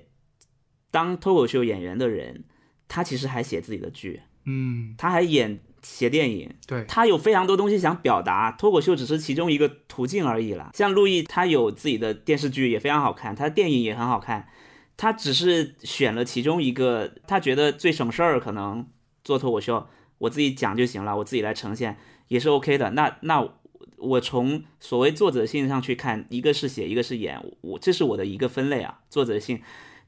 [0.90, 2.44] 当脱口秀演员的人，
[2.88, 10.70] 他其实还写自己的剧，嗯，他还演写电影，对，他有非常多东西想表达，脱口秀只是其中一个途径而已啦。
[10.74, 14.48] 像陆毅，他有自己的电视剧也非常好看，他的电影也很好看，
[14.96, 18.86] 他只是选了其中一个，他觉得最省事儿，可能
[19.22, 19.86] 做脱口秀，
[20.18, 21.96] 我自己讲就行了，我自己来呈现
[22.28, 22.90] 也是 OK 的。
[22.90, 23.48] 那那
[23.96, 29.60] 我从所谓作者性上去看，一个是写，一个是演，我这是我的一个分类啊，作者性。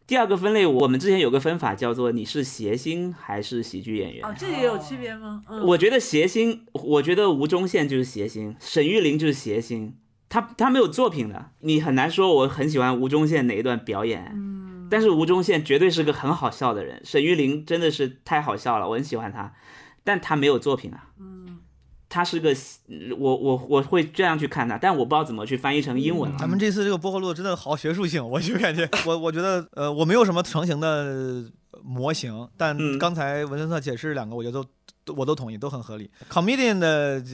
[0.06, 4.26] 第二个分类，我们之前有个分法叫做你是谐星还是喜剧演员。
[4.26, 5.42] 哦，这也有区别吗？
[5.48, 9.96] 嗯，我觉得谐星，我觉得吴宗宪就是谐星，沈玉琳就是谐星，
[10.28, 14.32] 他他没有作品的，你很难说我很喜欢吴宗宪哪一段表演。
[14.34, 19.54] 嗯，但是吴宗宪绝对是个很好笑的人，沈玉琳真的是太好笑了，我很喜欢他，
[20.04, 21.08] 但他没有作品啊。
[21.18, 21.31] 嗯，
[22.12, 22.54] 他是个，
[23.18, 26.36] 我我我会这样去看它，但我不知道怎么去翻译成英文了。
[26.38, 31.42] 咱们这次这个播客录的真的好学术性，我就感觉我我觉得呃我没有什么成型的
[31.82, 34.68] 模型，但嗯刚才文森特解释两个，我觉得都
[35.06, 36.10] 都我都同意，都很合理。
[36.30, 37.24] comedian 的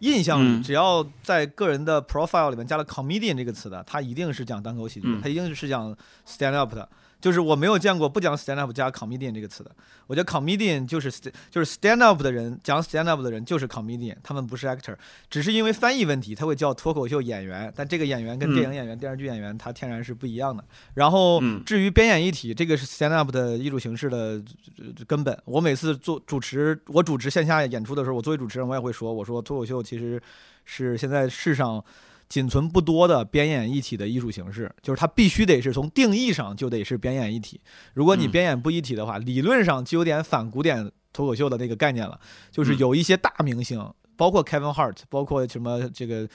[0.00, 5.96] 印象只要在个人的 profile 里面加了 comedian 这个词的，他一定是讲单口喜剧的，嗯他一定是讲
[6.26, 6.86] stand up 的。
[7.20, 9.70] 就是我没有见过不讲 stand up 加 comedian 这个词的。
[10.06, 14.96] 我觉得 comedian 就是 st- 就是 stand up 的人，讲 stand up 的人就是 comedian，他们不是 actor，
[15.28, 20.64] 只是因为翻译问题，他会叫脱口秀演员，但这个演员跟嗯电影演员、电视剧演员他天然是不一样的。
[20.94, 24.42] 然后嗯至于编演一体，这个是 stand up 的艺术形式的
[24.78, 25.36] 呃根本。
[25.44, 30.22] 我每次做主持，我主持线下演出的时候，我作为主持人，我也会说，我说脱口秀其实
[30.64, 31.84] 是现在世上。
[32.28, 37.60] 仅存不多的编演一体的艺术形式，就是它必须得是从定义上就得是编演一体。
[37.94, 42.20] 如果你嗯编演不一体的话，理论上就有点反古典脱口秀的那个概念了。
[42.50, 43.82] 就是有一些大明星，
[44.16, 46.28] 包括 Kevin Hart，包括什么这个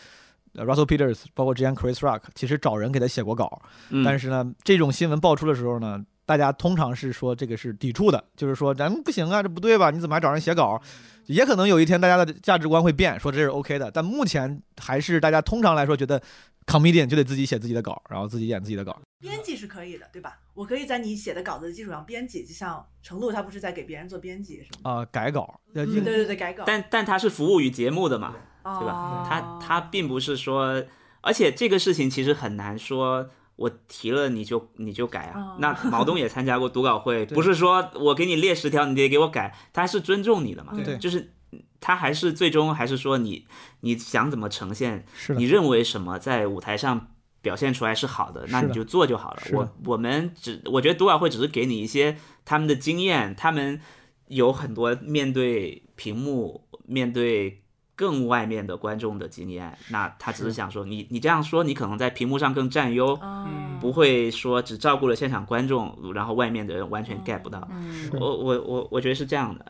[0.54, 9.92] 呃 Russell Peters，包括之前 Chris Rock，其实找人给他写过稿，嗯但是呢，这种新闻爆出的时候呢，大家通常是说这个是抵触的，就是说咱们不行啊，这不对吧？
[9.92, 10.82] 你怎么还找人写稿？
[11.26, 16.22] 也可能有一天大家的价值观会变，说这是 OK 的，但目前还是大家通常来说觉得
[16.66, 19.00] comedian 就得自己写自己的稿，然后自己演自己的稿。
[19.22, 20.40] 编辑是可以的，对吧？
[20.54, 24.92] 我可以在你写的稿子的基础上编辑，就像程璐他不是在给别人做编辑，是吗？
[24.92, 26.66] 啊、改稿，对对对，改稿。
[26.68, 28.92] 但但他是服务于节目的嘛，对吧？
[28.94, 30.84] 哦他他并不是说，
[31.22, 33.30] 而且这个事情其实很难说。
[33.56, 41.34] 我提了你就你就改啊哦，那毛东也参加过读稿会， 不是说我给你列十条你得给我改，他是尊重你的嘛，对就是
[41.80, 43.46] 他还是最终还是说你
[43.82, 45.06] 你想怎么呈现，
[45.38, 47.12] 你认为什么在舞台上
[47.42, 49.42] 表现出来是好的，那你就做就好了。
[49.54, 53.80] 我我们只我觉得读稿会只是给你一些他们的经验，他们
[54.28, 57.63] 有很多面对屏幕、面对
[57.96, 59.78] 更外面的观众的经验。
[59.90, 67.68] 那他只是想说，你你这样说，你可能在屏幕上更占优，嗯不会说只照顾了现场观众，然后外面的人完全 get 不到。
[67.72, 69.66] 嗯我我我我觉得是这样的。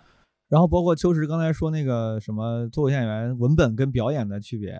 [0.50, 4.80] 然后包括秋实刚才说那个什么脱口秀演员文本跟表演的区别，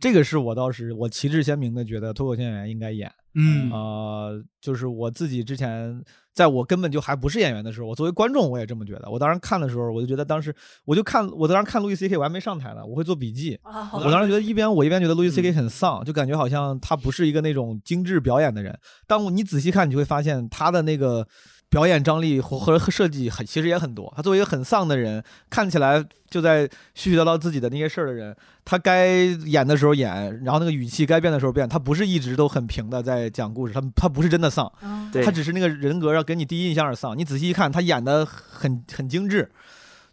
[0.00, 3.10] 这个是我倒是我旗帜鲜明的觉得脱口秀演员应该演。
[3.38, 6.02] 嗯呃，就是我自己之前
[6.32, 9.10] 在我根本就还不是演员的时候，我作为观众我也这么觉得。
[9.10, 10.54] 我当时看的时候，我就觉得当时
[10.86, 13.58] 我就看我当时看路易 C K，我还没上台呢，我会做笔记。
[13.62, 18.78] 啊我当时觉得一边我一边觉得路易 C K 嗯很丧，就感觉好像他不是一个那种精致表演的人。
[19.06, 21.26] 当你仔细看，你就会发现他的那个
[21.68, 24.12] 表演张力和和设计很其实也很多。
[24.16, 28.34] 他作为一个很丧的人，看起来就在絮絮叨叨自己的那些事儿的人，
[28.64, 34.70] 他该演的时候演，然后那个语气该变的时候变，他不是一直都很平的在讲故事，他他不是真的丧，
[35.12, 37.16] 对他只是那个人格要给你第一印象是丧。
[37.18, 39.50] 你仔细一看，他演的很很精致。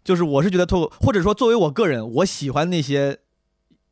[0.02, 3.16] 就是我是觉得脱口，或者说作为我个人，我喜欢那些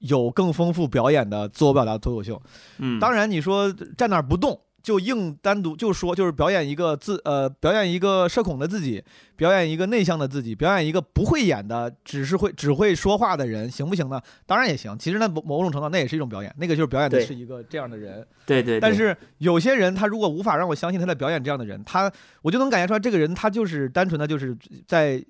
[0.01, 2.43] 有更丰富表演的自我表达的脱口秀。
[2.77, 9.03] 嗯，当然，你说站那儿不动，就硬单独就说，就是表演一个自呃，表演一个社恐的自己，
[9.37, 14.21] 表演一个内向的自己，表演一个不会演的，只是会只会说话的人，行不行呢？
[14.45, 14.99] 当然也行。
[14.99, 18.27] 其实那，某某种程度那也是一种表演，那个就是表演的是一个这样的人。
[18.45, 24.57] 对对对，但是有些人，他如果无法让我相信他在表演这样的人，他我就能感觉出来，这个人他就是单纯的就是
[24.87, 25.25] 在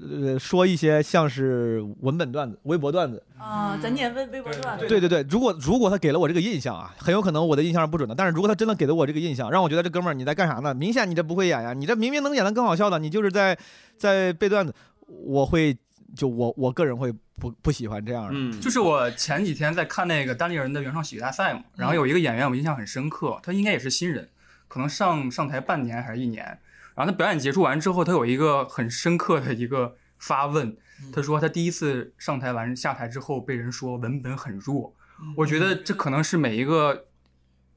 [0.00, 3.22] 呃说一些像是文本段子、微博段子。
[3.38, 4.86] 啊，咱念微微博段子。
[4.86, 8.14] 对对对，如果如果他给了我这个印象啊，很有可能我的印象是不准的。
[8.14, 10.72] 但是如果他真的给了我这个印象，让我觉得这哥们儿你在干啥呢？
[10.74, 13.58] 明显你这不会演呀，你这明明能演得更好笑的，你就是在
[13.96, 14.74] 在背段子。
[15.24, 15.76] 我会
[16.14, 18.30] 就我我个人会不不喜欢这样的。
[18.32, 24.28] 嗯，就是我前几天在看那个单立人的原创喜剧大赛嘛，然后有一个演员我印象很深刻，他应该也是新人，
[24.68, 26.56] 可能上上台半年还是一年，
[26.94, 30.76] 然后他表演结束完之后，他有一个很深刻的一个发问，
[31.12, 34.94] 他说他第一次上台完下台之后被人说文本很弱，
[35.36, 37.06] 我觉得这可能是每一个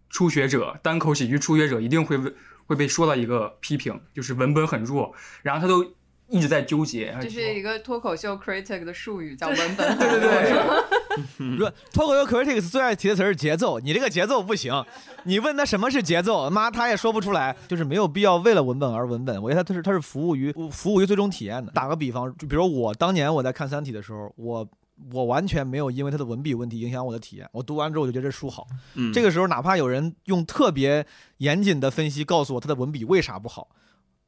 [0.09, 2.17] 初学者单口喜剧初学者一定会
[2.65, 5.95] 会被说到一个批评，就是文本很弱，然后他都
[6.33, 9.97] 一直在纠结，这是一个脱口秀 critic 的术语，叫文本。
[9.99, 11.57] 对对对。
[11.57, 14.73] 说， 脱口秀 critics 最爱提的词是节奏，你这个节奏不行。
[15.25, 19.39] 你问他什么是节奏，妈他也说不出来，就是没有必要为了文本而文本。
[19.41, 21.71] 我觉得他他是他是服务于服务于最终体验的。
[21.71, 24.67] 打个比方，就比如我当年我在看《三体》的时候，我
[25.11, 27.47] 我完全没有因为他的文笔问题影响我的体验。
[27.51, 28.65] 我读完之后我就觉得这书好。
[28.95, 31.05] 嗯这个时候哪怕有人用特别
[31.37, 33.67] 严谨的分析告诉我他的文笔为啥不好。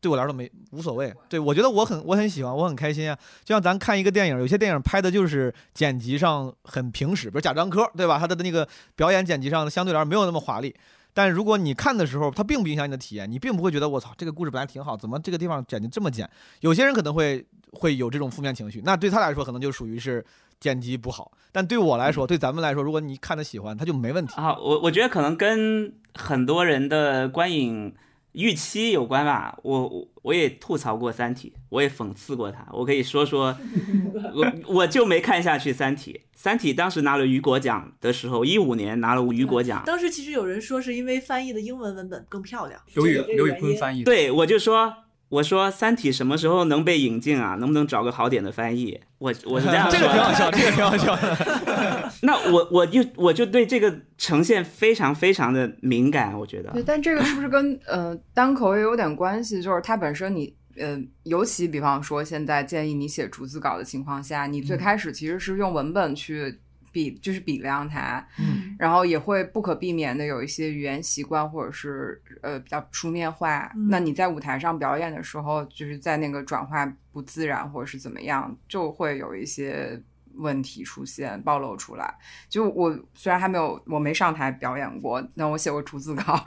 [0.05, 3.17] 对我来说没无所谓，对我觉得我很我很喜欢，我很开心啊。
[3.43, 8.19] 就像咱看一个电影，有些电影拍的就是剪辑上很平实，比如贾樟柯，对吧？
[8.19, 10.75] 他的那个表演剪辑上相对来说没有那么华丽。
[11.11, 16.29] 但如果你看的时候，它并不影响你的体验，你并不会觉得我操这个故事本来挺好，怎么这个地方剪辑这么剪？
[16.59, 20.23] 有些人可能会会有这种负面情绪，那对他来说可能就属于是
[20.59, 21.31] 剪辑不好。
[21.51, 24.55] 但对我来说，对咱们来说，如果你看的喜欢，他就没问题啊。
[24.59, 27.95] 我我觉得可能跟很多人的观影
[28.35, 29.57] 预期有关吧。
[29.63, 32.67] 我我我也吐槽过《三体》，我也讽刺过他。
[32.71, 33.57] 我可以说说，
[34.35, 36.13] 我我就没看下去《三体》。
[36.33, 39.81] 《三体》当时拿了雨果奖的时候，一五年拿了雨果奖。
[39.85, 44.03] 当时其实有人说是因为翻译的英文文本更漂亮，刘宇刘宇坤翻译。
[44.03, 44.93] 对，我就说。
[45.29, 47.55] 我说《三体》什么时候能被引进啊？
[47.55, 48.99] 能不能找个好点的翻译？
[49.17, 49.97] 我我是这样说。
[49.99, 52.11] 这个挺好笑，这个挺好笑的。
[52.21, 56.71] 那我我就我就对这个呈现非常非常的敏感，我觉得。
[56.71, 59.61] 对，但这个是不是跟呃单口也有点关系？
[59.61, 66.59] 就是它本身你呃，尤其比方说现在建议你写逐字稿的情况下，你最开始其实是用文本去。
[66.95, 73.69] 比就是比量它，嗯，然后也会不可避免的有一些语言习惯或者是呃比较书面化。
[73.75, 73.89] 嗯。
[73.89, 80.01] 那你在舞台上表演的时候，就是在那个转化不自然或者是怎么样，就会有一些
[80.37, 82.13] 问题出现暴露出来。
[82.49, 86.43] 就我虽然还没有我没上台表演过，但我写过逐字稿。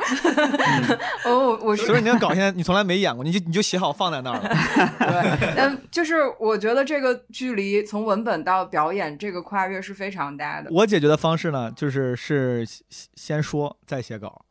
[1.24, 4.48] 哦，我所以你的稿现在你从来没演过，你就你就写好放在那儿了。
[4.98, 10.70] 对，但就是我觉得这个距离从文本到表演这个跨越是非常大的。
[10.72, 14.44] 我解决的方式呢，就是是先说再写稿。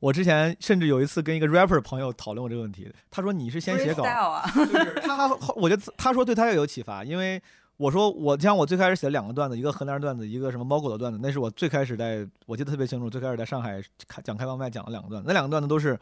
[0.00, 7.42] 我之前甚至有一次跟一个 rapper 朋友讨论过这个问题，他说你是先写稿，啊、 就是他我觉得他说对他也有启发，因为
[7.78, 15.98] 我说我像我最开始写了两个段子，一个河南人段子，一个什么猫狗的段子，那是我最开始在我记得特别清楚，最开始在上海开讲开放麦讲了两个段子，那两个段子都是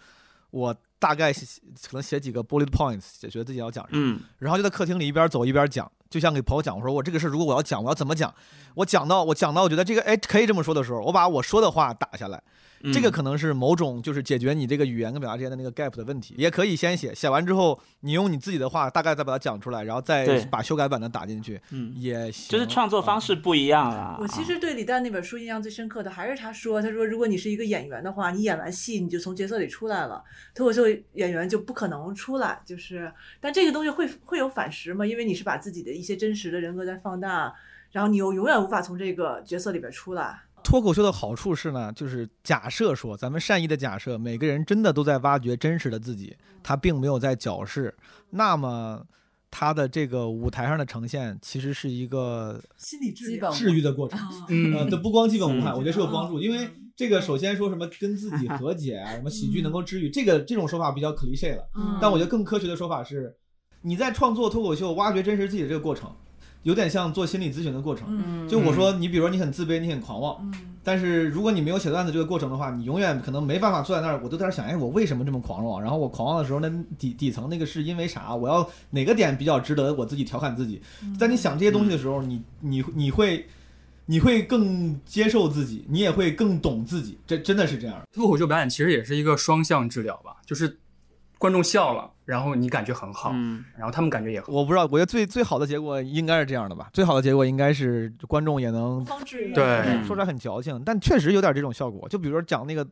[0.50, 8.34] 我大概可能写几个 bullet points，觉得自己要讲什么，嗯，然后就在客厅里一边走一边讲，就像给朋友讲，我说我这个事如果我要讲，我要怎么讲？
[8.74, 12.42] 我讲到我讲到我觉得这个哎可以这么说的时候，我把我说的话打下来。
[12.92, 22.50] 这个可能是某种就是解决你这个语言跟表达之间的那个 gap 的问题，也可以先写，写完之后你用你自己的话大概再把它讲出来，然后再把修改版的打进去，嗯，也行。
[22.50, 24.16] 就是创作方式不一样啊。
[24.20, 30.22] 我其实对李诞那本书印象最深刻的还是他说，他说如果你是一个演员的话，你演完戏你就从角色里出来了，
[30.54, 32.60] 脱口秀演员就不可能出来。
[32.64, 35.06] 就是，但这个东西会会有反噬吗？
[35.06, 37.54] 因为你是把自己的一些真实的人格在放大，
[37.90, 40.40] 然后你又永远无法从这个角色里边出来。
[40.66, 47.94] 脱口秀的好处是呢，就是假设说，咱们善意的假设，每个人真的都在挖掘真实的自己，他并没有在矫饰，
[48.30, 49.00] 那么
[49.48, 54.18] 他的这个舞台上的呈现其实是一个心理治愈的过程。
[54.48, 61.64] 嗯，呃，这 不光基本无害，我觉得是有帮助，因为这个首先说什么跟自己和解啊， 什么喜剧能够治愈，这个这种说法比较 cliche 了。
[61.76, 63.32] 嗯但我觉得更科学的说法是，
[63.82, 66.10] 你在创作脱口秀、挖掘真实自己的这个过程。
[66.66, 70.52] 有点像做心理咨询的过程，嗯就我说你，比如说你很自卑，你很狂妄，嗯
[70.82, 75.80] 但是如果你没有写段子这个过程的话，你永远可能没办法坐在那儿，我都在那儿想，哎，我为什么这么狂妄？
[75.80, 76.68] 然后我狂妄的时候，那
[76.98, 78.34] 底底层那个是因为啥？
[78.34, 80.82] 我要哪个点比较值得我自己调侃自己？
[81.16, 83.46] 在你想这些东西的时候，你你你会
[84.06, 88.02] 你会更接受自己，你也会更懂自己，这真的是这样。
[88.12, 90.78] 脱口秀表演其实也是一个双向治疗吧，就是
[91.38, 94.46] 观众笑了，然后你感觉很好，嗯，然后他们感觉也好。
[94.50, 96.88] 我不知道，我觉得最最好的结果应该是这样的吧。
[96.92, 99.04] 最好的结果应该是观众也能
[99.54, 102.08] 对说出来很矫情，但确实有点这种效果。
[102.08, 102.86] 就比如说讲那个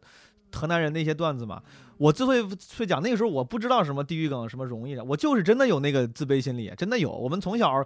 [0.52, 1.60] 河南人那些段子嘛，
[1.98, 2.42] 我最会
[2.76, 7.10] 会讲那个时候我不知道什么地狱梗什么容易的，我就是真的有那个自卑心理，真的有。
[7.10, 7.84] 我们从小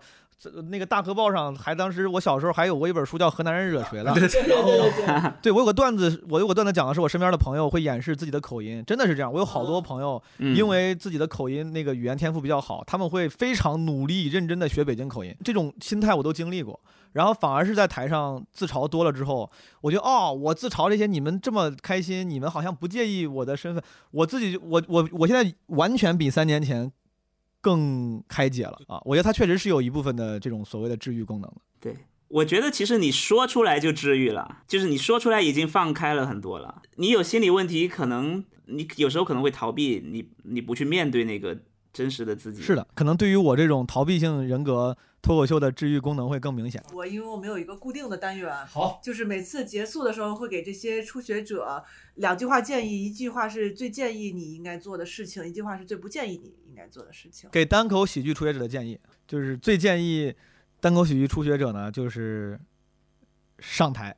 [0.71, 9.33] 那个大河报上还当时我小时候还有过一本书叫《河南人惹谁了》，对对对对对，对我有个段子，我有个段子讲的是我身边的朋友会掩饰自己的口音，真的是这样。
[9.33, 16.79] 我有好多朋友嗯因为自己的口音那个语言天赋比较好，他们会非常努力认真的学北京口音，这种心态我都经历过。
[17.13, 26.91] 然后反而是在台上自嘲多了之后，我觉得哦，我自嘲这些你们这么开心，你们好像不介意我的身份，我自己我我我现在完全比三年前
[27.61, 29.01] 更开解了啊。
[29.05, 31.57] 我觉得它确实是有一部分的这种所谓的治愈功能的。
[31.81, 31.97] 对，
[32.29, 36.83] 我觉得其实你说出来就治愈了，就是你说出来已经放开了很多了。
[36.97, 41.59] 你有心理问题，可能你有时候可能会逃避，你你不去面对那个
[41.93, 42.63] 真实的自己。
[42.63, 46.83] 是的，可能对于我这种逃避性人格，脱口秀的治愈功能会更明显。
[46.93, 51.85] 我因为我们有一个固定的单元，好，就是每次结束的时候会给这些初学者
[52.15, 57.49] 两句话建议，一句话是最建议你应该做的事情，一句话是最不建议你应该做的事情。
[57.51, 60.35] 给单口喜剧初学者的建议，就是最建议
[60.81, 62.59] 单口喜剧初学者呢，就是
[63.59, 64.15] 上台。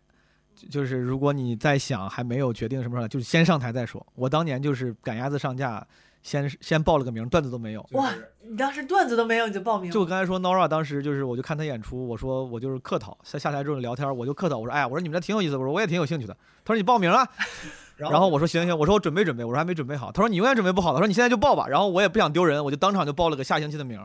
[0.55, 4.07] 就就是如果你在想还没有决定什么时候，就是先上台再说。
[4.15, 5.87] 我当年就是赶鸭子上架，
[6.23, 7.85] 先先报了个名，段子都没有。
[7.93, 9.91] 哇，你当时段子都没有你就报名？
[9.91, 16.37] 就我刚才说 Nora 当时就是，我就看他演出，我说我就是客套，下下台之后聊天，我就客套，我说哎呀，我说你们这挺有意思，我说我也挺有兴趣的。
[16.65, 17.27] 他说你报名啊，
[17.97, 20.13] 然后我说行行，我说我准备准备，我说还没准备好。
[20.13, 21.67] 他说你永远准备不好的，他说你现在就报吧。
[21.69, 23.99] 然后我也不想丢人，我就当场就报了个下星期的名，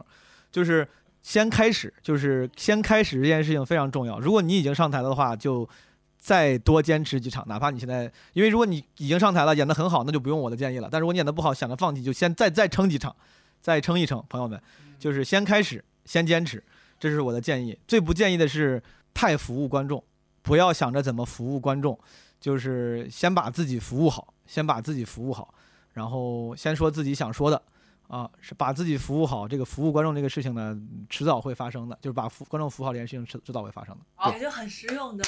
[0.52, 0.88] 就是
[1.22, 4.20] 先开始，就是先开始这件事情非常重要。
[4.20, 5.68] 如果你已经上台了的话，就
[6.26, 10.90] 再多坚持几场，哪怕你现在，因为如果你已经上台了，演得很好，那就不用我的建议了。
[10.92, 13.16] 但如果你演得不好，想着放弃，就先再再撑几场，
[13.62, 14.60] 再撑一撑，朋友们，
[14.98, 16.64] 就是先开始，先坚持，
[17.00, 17.78] 这是我的建议。
[17.88, 18.82] 最不建议的是
[19.14, 20.04] 太服务观众，
[20.42, 21.96] 不要想着怎么服务观众，
[22.42, 25.54] 就是先把自己服务好，先把自己服务好，
[25.94, 27.62] 然后先说自己想说的。
[28.08, 30.76] 啊，是把自己服务好，这个服务观众这个事情呢，
[31.10, 34.32] 迟早会发生的，就是把服观众服务好这件事情，迟迟早会发生的。
[34.32, 35.26] 感觉很实用的，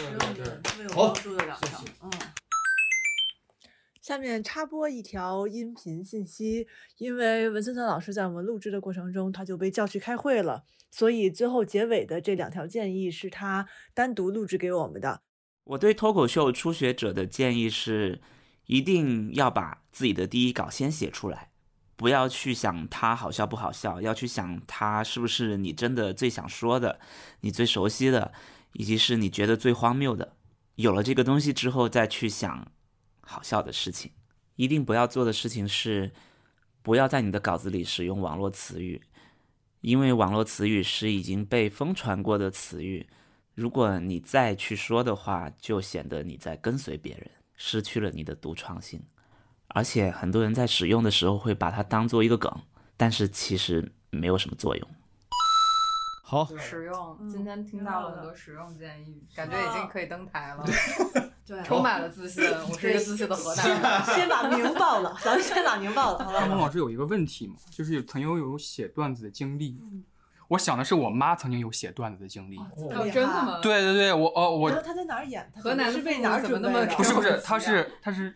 [0.00, 1.84] 实用的，特别有帮助的两条。
[2.02, 2.10] 嗯。
[4.00, 6.66] 下面插播一条音频信息，
[6.98, 15.22] 因为文森特老师在我们录制的过程中，他就被叫去开会了，所以最后结尾的这两条建议是他单独录制给我们的。
[15.64, 18.20] 我对脱口秀初学者的建议是，
[18.66, 21.48] 一定要把自己的第一稿先写出来，
[21.96, 27.00] 不要去想它好笑不好笑，要去想它是不是你真的最想说的，
[27.40, 28.34] 你最熟悉的，
[28.74, 30.36] 以及是你觉得最荒谬的。
[30.76, 32.70] 有了这个东西之后，再去想
[33.22, 34.12] 好笑的事情。
[34.56, 36.12] 一定不要做的事情是，
[36.82, 39.02] 不要在你的稿子里使用网络词语，
[39.80, 43.08] 因为网络词语是已经被疯传过的词语。
[43.54, 49.02] 如果你再去说的话，就显得你在跟随别人，失去了你的独创性。
[49.68, 52.52] 而且很多人在使用的时候会把它当做一个梗，
[52.96, 54.88] 但是其实没有什么作用。
[56.26, 57.28] 好，实用。
[57.28, 60.64] 今天听到了很多实用建议，感觉已经可以登台了。
[61.46, 63.78] 对，充满了自信，我是一个自信的河南人。
[64.16, 66.46] 先把名报了，咱们先把名报了，好吧？
[66.46, 69.78] 汪老师有一个问题嘛，就是有曾经有写段子的经历。
[70.48, 72.56] 我想的是我妈曾经有写段子的经历。
[72.56, 73.60] 哦，真的吗？
[73.60, 75.50] 对对对，我哦我然后他在哪儿演？
[75.54, 76.96] 他河南是被哪儿怎么那么准备的？
[76.96, 78.34] 不是不是，他是他是，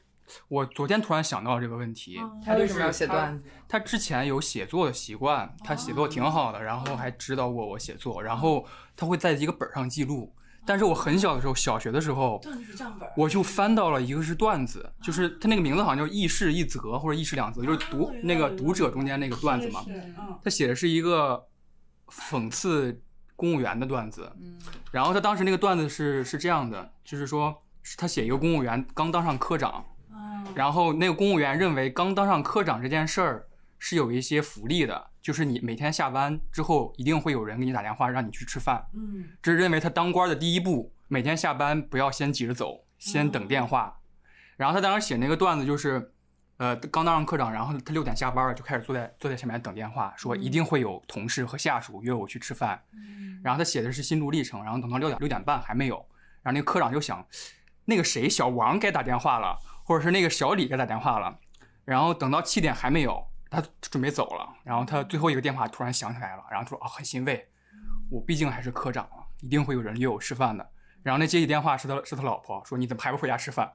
[0.48, 2.18] 我昨天突然想到这个问题。
[2.44, 3.44] 他为什么要写段子？
[3.68, 8.64] 他之前有写作的习惯，他写作挺好的，然后还指导过我写作，然后
[8.96, 10.34] 他会在一个本上记录。
[10.66, 13.08] 但是我很小的时候，小学的时候，段子账本。
[13.16, 19.82] 我就翻到了一个是段子，就是他那个名字好像叫“一事一则”或者“一事两则”，就是读那个读者中间那个段子嘛。
[20.44, 21.42] 他写的是一个
[22.08, 23.02] 讽刺
[23.34, 24.30] 公务员的段子，
[24.92, 27.62] 然后他当时那个段子是是这样的，就是说
[27.96, 29.82] 他写一个公务员刚当上科长，
[30.54, 33.46] 然后那个公务员认为刚当上科长这件事儿
[33.78, 44.00] 是有一些福利的，就是你每天下班之后一定会有人给你打电话让你去吃饭，嗯这是认为他当官的第一步，每天下班不要先急着走，先等电话。
[44.56, 46.12] 然后他当时写那个段子就是，
[46.56, 52.82] 呃，刚当上科长，然后他六点下班了，就开始坐在坐在下面等电话，说一定会有同事和下属约我去吃饭。
[53.44, 55.94] 然后他写的是心路历程，然后等到六点六点半还没有，
[56.42, 57.24] 然后那个科长就想，
[57.84, 59.56] 那个谁小王该打电话了，
[59.88, 61.38] 或者是那个小李给他打电话了，
[61.86, 67.48] 然后等到七点还没有，他准备走了，然后他最后一个电话突然响起来了，然后他说啊很欣慰，
[68.10, 70.68] 我毕竟还是科长了，一定会有人约我吃饭的。
[71.02, 73.72] 然后那接起电话是他是他老婆，说你怎么还不回家吃饭？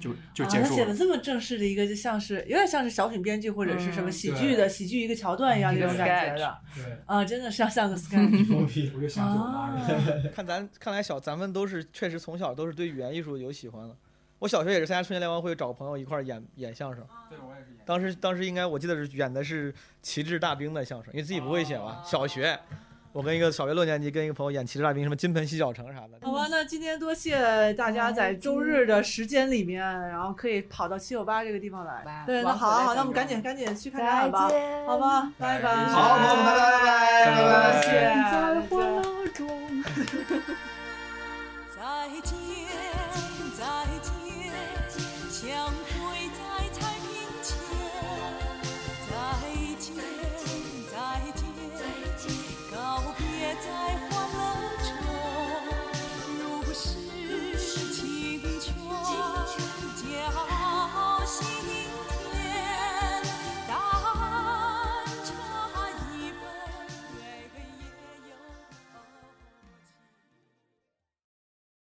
[0.00, 0.76] 就就结啊、他束了。
[0.76, 6.58] 写的这么正式的一个，就像是有点像是小品编剧或者是什么嗯喜剧的、喜剧一个桥段一样那种感觉的。
[6.74, 8.94] 对，啊，真的是要像个 sketch。
[8.94, 10.28] 我就想起我妈啊了。
[10.32, 13.96] 看咱看来小咱们都是确实从小都是对语言艺术有喜欢的。
[14.42, 17.06] 我小学也是参加春节联欢会，找朋友一块儿演演相声。
[17.30, 17.68] 对，我也是。
[17.86, 22.02] 当时当时应该我记得是演的是旗帜大兵的相声，因为自己不会写嘛。
[22.04, 22.58] 小学，
[23.12, 26.18] 我跟一个小学六年级跟一个朋友演旗帜大兵，什么金盆洗脚城啥的。
[26.22, 32.24] 好吧，那今天多谢大家在周日的时间里面，然后可以跑到七九八这个地方来。
[32.26, 34.50] 对，那好好好，那我们赶紧赶紧去看展览吧，
[34.88, 35.84] 好吧，拜拜。
[35.86, 36.90] 好朋友们拜拜拜
[37.30, 37.92] 拜拜拜谢谢。
[37.92, 38.70] 在欢
[39.02, 39.46] 乐中。
[41.76, 42.34] 再见，
[43.56, 43.62] 再
[44.00, 44.01] 见，
[45.42, 45.74] 江